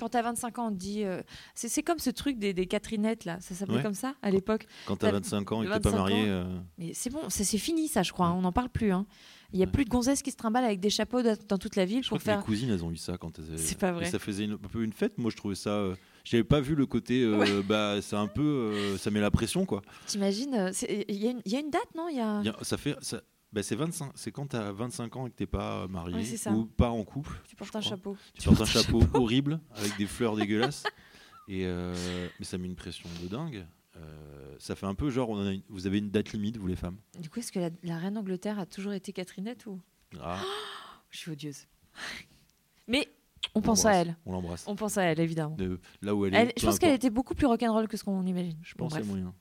[0.00, 1.04] Quand t'as 25 ans, on te dit.
[1.04, 1.22] euh,
[1.54, 3.38] c'est, comme ce truc des, des Catherinettes, là.
[3.40, 3.82] Ça s'appelait Ouais.
[3.82, 4.66] comme ça, à l'époque.
[4.86, 6.24] Quand t'as T'as 25 ans et que t'es 25 pas marié.
[6.26, 6.44] euh,
[6.78, 8.26] Mais c'est bon, c'est, fini, ça, je crois.
[8.26, 8.92] hein, On n'en parle plus.
[8.92, 9.06] hein.
[9.52, 9.72] Il y a Ouais.
[9.72, 12.18] plus de gonzesses qui se trimballent avec des chapeaux dans, toute la ville Je crois
[12.18, 12.44] pour que mes faire.
[12.44, 13.58] cousines, elles ont eu ça quand elles.
[13.58, 14.06] C'est pas vrai.
[14.06, 15.18] Et ça faisait une- un peu une fête.
[15.18, 15.70] Moi, je trouvais ça.
[15.70, 15.94] euh,
[16.24, 17.22] J'avais pas vu le côté.
[17.22, 18.42] euh, Bah, c'est un peu.
[18.42, 19.82] euh, ça met la pression, quoi.
[20.06, 20.72] T'imagines
[21.08, 22.08] Il y, a une- il y a une date, non?
[22.08, 22.42] Y a...
[22.42, 22.96] Y a- Ça fait.
[23.00, 23.20] Ça...
[23.52, 24.12] Bah, c'est 25.
[24.14, 26.52] C'est quand t'as 25 ans et que t'es pas marié Ouais, c'est ça.
[26.52, 27.40] ou pas en couple.
[27.48, 27.90] Tu portes un crois.
[27.90, 28.16] chapeau.
[28.34, 30.84] Tu portes un chapeau horrible avec des fleurs dégueulasses.
[31.48, 33.66] Et euh, mais ça met une pression de dingue.
[33.96, 36.68] Euh, ça fait un peu genre, on a une- vous avez une date limite, vous
[36.68, 36.96] les femmes.
[37.18, 39.80] Du coup, est-ce que la, la reine d'Angleterre a toujours été Catherinette ou?
[40.20, 40.40] Ah,
[41.10, 41.66] Je suis odieuse.
[42.86, 43.08] Mais
[43.56, 44.16] on pense à elle.
[44.26, 44.64] On l'embrasse.
[44.68, 45.56] On pense à elle, évidemment.
[45.56, 46.38] De là où elle est.
[46.38, 48.58] Elle- je pense qu'elle était beaucoup plus rock'n'roll que ce qu'on imagine.
[48.62, 49.04] Je pense bref.
[49.06, 49.34] moyen.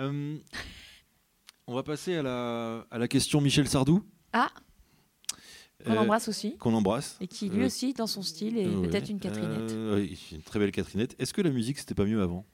[0.00, 0.38] Euh,
[1.68, 4.02] on va passer à la, à la question Michel Sardou.
[4.32, 4.50] Ah,
[5.86, 6.56] on Euh, l'embrasse aussi.
[6.56, 7.16] Qu'on embrasse.
[7.20, 9.70] Et qui, lui euh, aussi, dans son style, est peut-être une Catherinette.
[9.70, 11.14] Euh, oui, une très belle Catherinette.
[11.20, 12.44] Est-ce que la musique c'était pas mieux avant?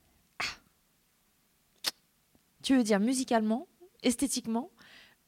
[2.63, 3.69] Tu veux dire musicalement,
[4.03, 4.71] esthétiquement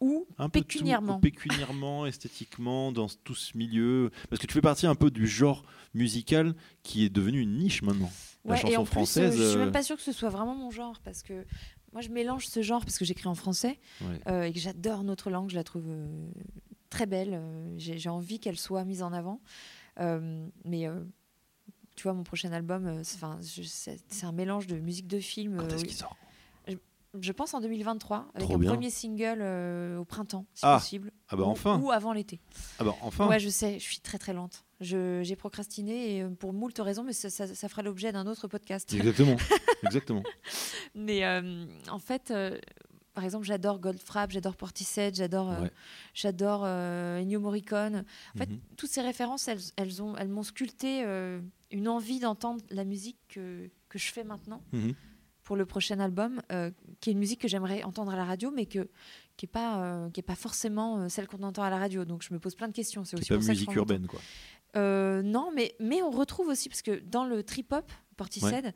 [0.01, 1.21] ou un peu tout, Pécuniairement?
[1.21, 4.11] pécuniairement, esthétiquement, dans tout ce milieu.
[4.29, 5.65] Parce que tu fais partie un peu du genre
[5.95, 8.11] musical qui est devenu une niche maintenant.
[8.45, 9.41] La Ouais, et chanson en plus, française.
[9.41, 11.45] euh, je suis même pas sûre que ce soit vraiment mon genre parce que
[11.97, 14.21] moi je mélange ce genre parce que j'écris en français ouais.
[14.29, 16.29] euh, et que j'adore notre langue, je la trouve euh,
[16.91, 17.31] très belle.
[17.33, 19.41] euh, J'ai envie qu'elle soit mise en avant.
[20.67, 20.87] Mais
[21.95, 25.57] tu vois, mon prochain album, c'est un mélange de musique de film.
[25.57, 25.89] Quand est-ce oui.
[25.89, 26.15] qu'il sort
[27.21, 28.71] Je pense en 2023 avec Trop un bien.
[28.71, 30.79] premier single euh, au printemps, si Ah.
[30.79, 31.13] possible.
[31.29, 32.41] Ah bah Ou- enfin Ou avant l'été.
[32.79, 34.65] Ah bah enfin Ouais, je sais, je suis très très lente.
[34.81, 38.27] Je- J'ai procrastiné et euh, pour moult raisons, mais ça, ça- ça fera l'objet d'un
[38.27, 38.89] autre podcast.
[38.95, 39.37] Exactement.
[39.85, 40.23] Exactement.
[40.95, 42.59] Mais euh, en fait, euh,
[43.15, 45.71] par exemple, j'adore Goldfrapp, j'adore Portishead, j'adore euh, Ouais.
[46.15, 48.05] j'adore euh, Ennio Morricone.
[48.35, 48.61] En fait, Mhm.
[48.77, 51.41] toutes ces références, elles, elles ont, elles m'ont sculpté euh,
[51.71, 54.95] une envie d'entendre la musique que, que je fais maintenant Mhm.
[55.47, 58.51] Pour le prochain album, euh, qui est une musique que j'aimerais entendre à la radio,
[58.51, 58.89] mais que
[59.37, 62.05] qui est pas euh, qui est pas forcément euh, celle qu'on entend à la radio.
[62.05, 63.05] Donc je me pose plein de questions.
[63.05, 64.19] C'est aussi pas pour ça que je musique urbaine quoi.
[64.75, 68.75] Euh, non, mais, mais on retrouve aussi, parce que dans le trip-hop, Portishead,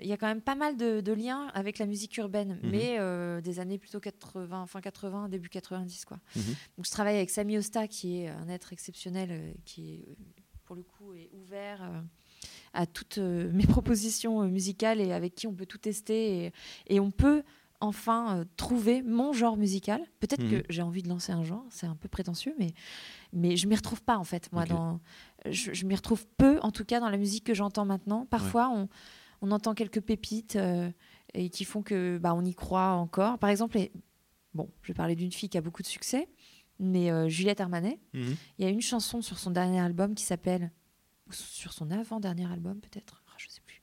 [0.00, 2.70] il y a quand même pas mal de, de liens avec la musique urbaine, Mhm.
[2.70, 6.06] mais des années plutôt 80, fin 80, début 90.
[6.06, 6.18] Quoi.
[6.34, 6.42] Mhm.
[6.78, 10.16] Donc je travaille avec Sami Osta, qui est un être exceptionnel, qui est,
[10.64, 12.02] pour le coup est ouvert
[12.76, 16.52] à toutes euh, mes propositions euh, musicales et avec qui on peut tout tester et,
[16.88, 17.42] et on peut
[17.80, 20.00] enfin euh, trouver mon genre musical.
[20.20, 20.50] Peut-être Mhm.
[20.50, 22.72] que j'ai envie de lancer un genre, c'est un peu prétentieux, mais,
[23.32, 24.50] mais je m'y retrouve pas en fait.
[24.52, 25.00] Moi, dans,
[25.50, 28.24] je, je m'y retrouve peu, en tout cas, dans la musique que j'entends maintenant.
[28.26, 28.88] Parfois, on,
[29.42, 30.90] on entend quelques pépites euh,
[31.34, 33.38] et qui font que bah, on y croit encore.
[33.38, 33.92] Par exemple, et-
[34.54, 36.28] bon, je vais parler d'une fille qui a beaucoup de succès,
[36.78, 37.98] mais euh, Juliette Armanet.
[38.14, 38.36] Mhm.
[38.58, 40.72] Il y a une chanson sur son dernier album qui s'appelle,
[41.28, 43.82] ou sur son avant-dernier album peut-être, Ah, je sais plus,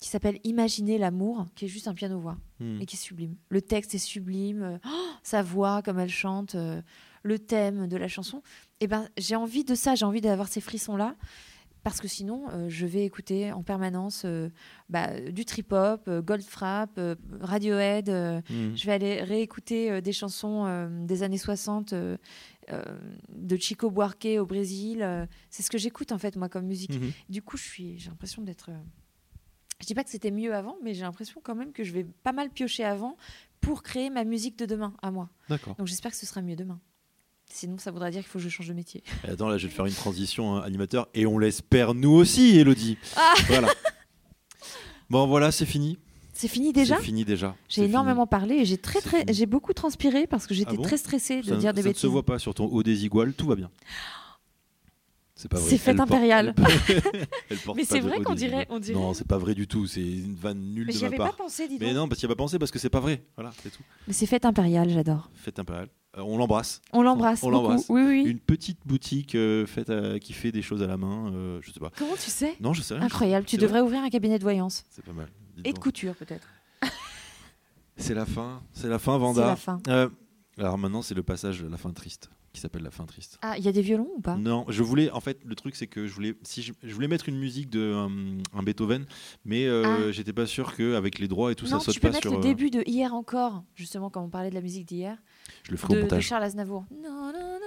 [0.00, 2.80] qui s'appelle Imaginer l'amour, qui est juste un piano-voix Mhm.
[2.80, 3.36] et qui est sublime.
[3.48, 6.82] Le texte est sublime, euh, oh, sa voix, comme elle chante, euh,
[7.22, 8.42] le thème de la chanson.
[8.80, 11.16] Et ben, j'ai envie de ça, j'ai envie d'avoir ces frissons-là.
[11.84, 14.48] Parce que sinon, euh, je vais écouter en permanence euh,
[14.88, 16.98] bah, du trip-hop, euh, Goldfrapp,
[17.40, 18.08] Radiohead.
[18.08, 18.74] Mhm.
[18.74, 22.16] je vais aller réécouter des chansons des années 60 euh,
[22.72, 22.82] euh,
[23.28, 25.06] de Chico Buarque au Brésil.
[25.50, 26.98] c'est ce que j'écoute en fait, moi, comme musique.
[26.98, 27.12] Mhm.
[27.28, 28.70] Du coup, j'ai l'impression d'être.
[29.80, 32.04] Je dis pas que c'était mieux avant, mais j'ai l'impression quand même que je vais
[32.04, 33.18] pas mal piocher avant
[33.60, 35.28] pour créer ma musique de demain à moi.
[35.50, 35.74] D'accord.
[35.76, 36.80] Donc j'espère que ce sera mieux demain.
[37.54, 39.04] Sinon, ça voudrait dire qu'il faut que je change de métier.
[39.24, 41.06] Et Attends, là, je vais te faire une transition hein, animateur.
[41.14, 42.98] Et on l'espère nous aussi, Elodie.
[43.16, 43.32] Ah.
[43.46, 43.68] Voilà.
[45.08, 45.96] Bon, voilà, c'est fini.
[46.32, 47.54] C'est fini déjà C'est fini déjà.
[47.68, 50.82] J'ai énormément parlé et j'ai très très j'ai beaucoup transpiré parce que j'étais Ah bon
[50.82, 51.46] très stressée de.
[51.50, 52.02] Ça, dire des ça ne bêtises.
[52.02, 53.70] se voit pas sur ton haut désigual, tout va bien.
[55.44, 55.68] C'est pas vrai.
[55.68, 56.54] C'est fête impériale.
[57.50, 59.86] elle porte Mais c'est vrai qu'on dirait- on dirait- Non, c'est pas vrai du tout.
[59.86, 61.32] C'est une vanne nulle Mais de ma avais part.
[61.32, 63.00] pas pensé, dis Mais non, parce qu'il n'y a pas pensé parce que c'est pas
[63.00, 63.22] vrai.
[63.36, 63.82] Voilà, c'est tout.
[64.08, 65.28] Mais c'est fête impériale, j'adore.
[65.34, 65.88] Fête impériale.
[66.16, 66.80] Euh, on l'embrasse.
[66.94, 67.84] On l'embrasse On l'embrasse.
[67.90, 68.22] Oui, oui.
[68.24, 71.30] Une petite boutique euh, faite à- qui fait des choses à la main.
[71.34, 71.90] euh, je sais pas.
[71.98, 72.56] Comment tu sais?
[72.60, 73.02] Non, je sais rien.
[73.02, 73.44] Incroyable.
[73.44, 75.28] Tu C'est devrais ouvrir un cabinet de voyance C'est pas mal.
[75.58, 76.48] Dites et de couture peut-être.
[77.98, 78.62] C'est la fin.
[78.72, 79.46] C'est la fin, C'est Vanda.
[79.46, 79.78] la fin.
[79.88, 80.08] Euh,
[80.56, 83.38] alors maintenant, c'est le passage la fin triste qui s'appelle la fin triste.
[83.42, 84.36] Ah, il y a des violons ou pas?
[84.36, 85.10] Non, je voulais.
[85.10, 87.68] En fait, le truc, c'est que je voulais, si je, je voulais mettre une musique
[87.68, 88.08] de euh,
[88.54, 89.04] un Beethoven,
[89.44, 90.12] mais euh, Ah.
[90.12, 92.22] j'étais pas sûr qu'avec les droits et tout Non, ça saute tu peux pas mettre
[92.28, 92.32] sur.
[92.32, 95.18] le euh, début de hier encore, justement quand on parlait de la musique d'hier,
[95.64, 96.24] je le ferai de, au de montage.
[96.24, 96.86] Charles Aznavour.
[96.90, 97.58] Non, non, non, non,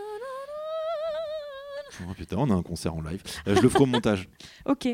[2.08, 3.24] Oh, putain, on a un concert en live.
[3.48, 4.30] Euh, je le ferai au montage.
[4.66, 4.88] Ok,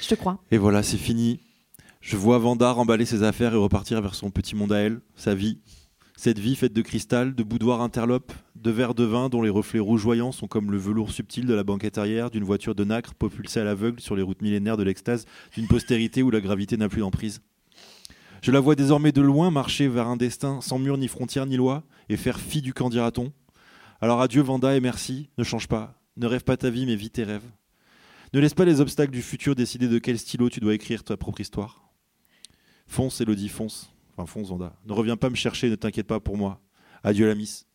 [0.00, 0.42] je te crois.
[0.50, 1.40] Et voilà, c'est fini.
[2.00, 5.34] Je vois Vanda remballer ses affaires et repartir vers son petit monde à elle, sa
[5.34, 5.60] vie.
[6.20, 9.78] Cette vie faite de cristal, de boudoirs interlopes, de verres de vin dont les reflets
[9.78, 13.60] rougeoyants sont comme le velours subtil de la banquette arrière d'une voiture de nacre propulsée
[13.60, 17.02] à l'aveugle sur les routes millénaires de l'extase d'une postérité où la gravité n'a plus
[17.02, 17.40] d'emprise.
[18.42, 21.56] Je la vois désormais de loin marcher vers un destin sans mur ni frontières ni
[21.56, 23.32] loi et faire fi du camp dira-t-on.
[24.00, 27.10] Alors adieu Vanda et merci, ne change pas, ne rêve pas ta vie mais vis
[27.10, 27.48] tes rêves.
[28.34, 31.16] Ne laisse pas les obstacles du futur décider de quel stylo tu dois écrire ta
[31.16, 31.92] propre histoire.
[32.88, 33.92] Fonce, Elodie, fonce.
[34.18, 34.74] Enfin, fonce, Vanda.
[34.84, 36.60] Ne reviens pas me chercher, ne t'inquiète pas pour moi.
[37.04, 37.66] Adieu, la miss.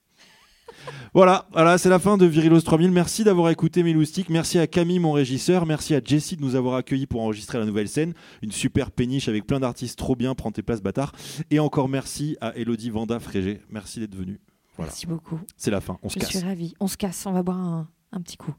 [1.13, 2.91] voilà, voilà c'est la fin de Virilos 3000.
[2.91, 4.29] Merci d'avoir écouté mes loustiques.
[4.29, 5.65] Merci à Camille, mon régisseur.
[5.65, 8.13] Merci à Jessie de nous avoir accueillis pour enregistrer la nouvelle scène.
[8.41, 10.35] Une super péniche avec plein d'artistes trop bien.
[10.35, 11.13] Prends tes places, bâtard.
[11.49, 13.61] Et encore merci à Elodie Vanda Frégé.
[13.69, 14.41] Merci d'être venue.
[14.75, 14.89] Voilà.
[14.91, 15.39] Merci beaucoup.
[15.55, 15.97] C'est la fin.
[16.03, 16.29] On se Je casse.
[16.29, 16.73] suis ravie.
[16.81, 18.51] On se casse, on va boire un, un petit coup.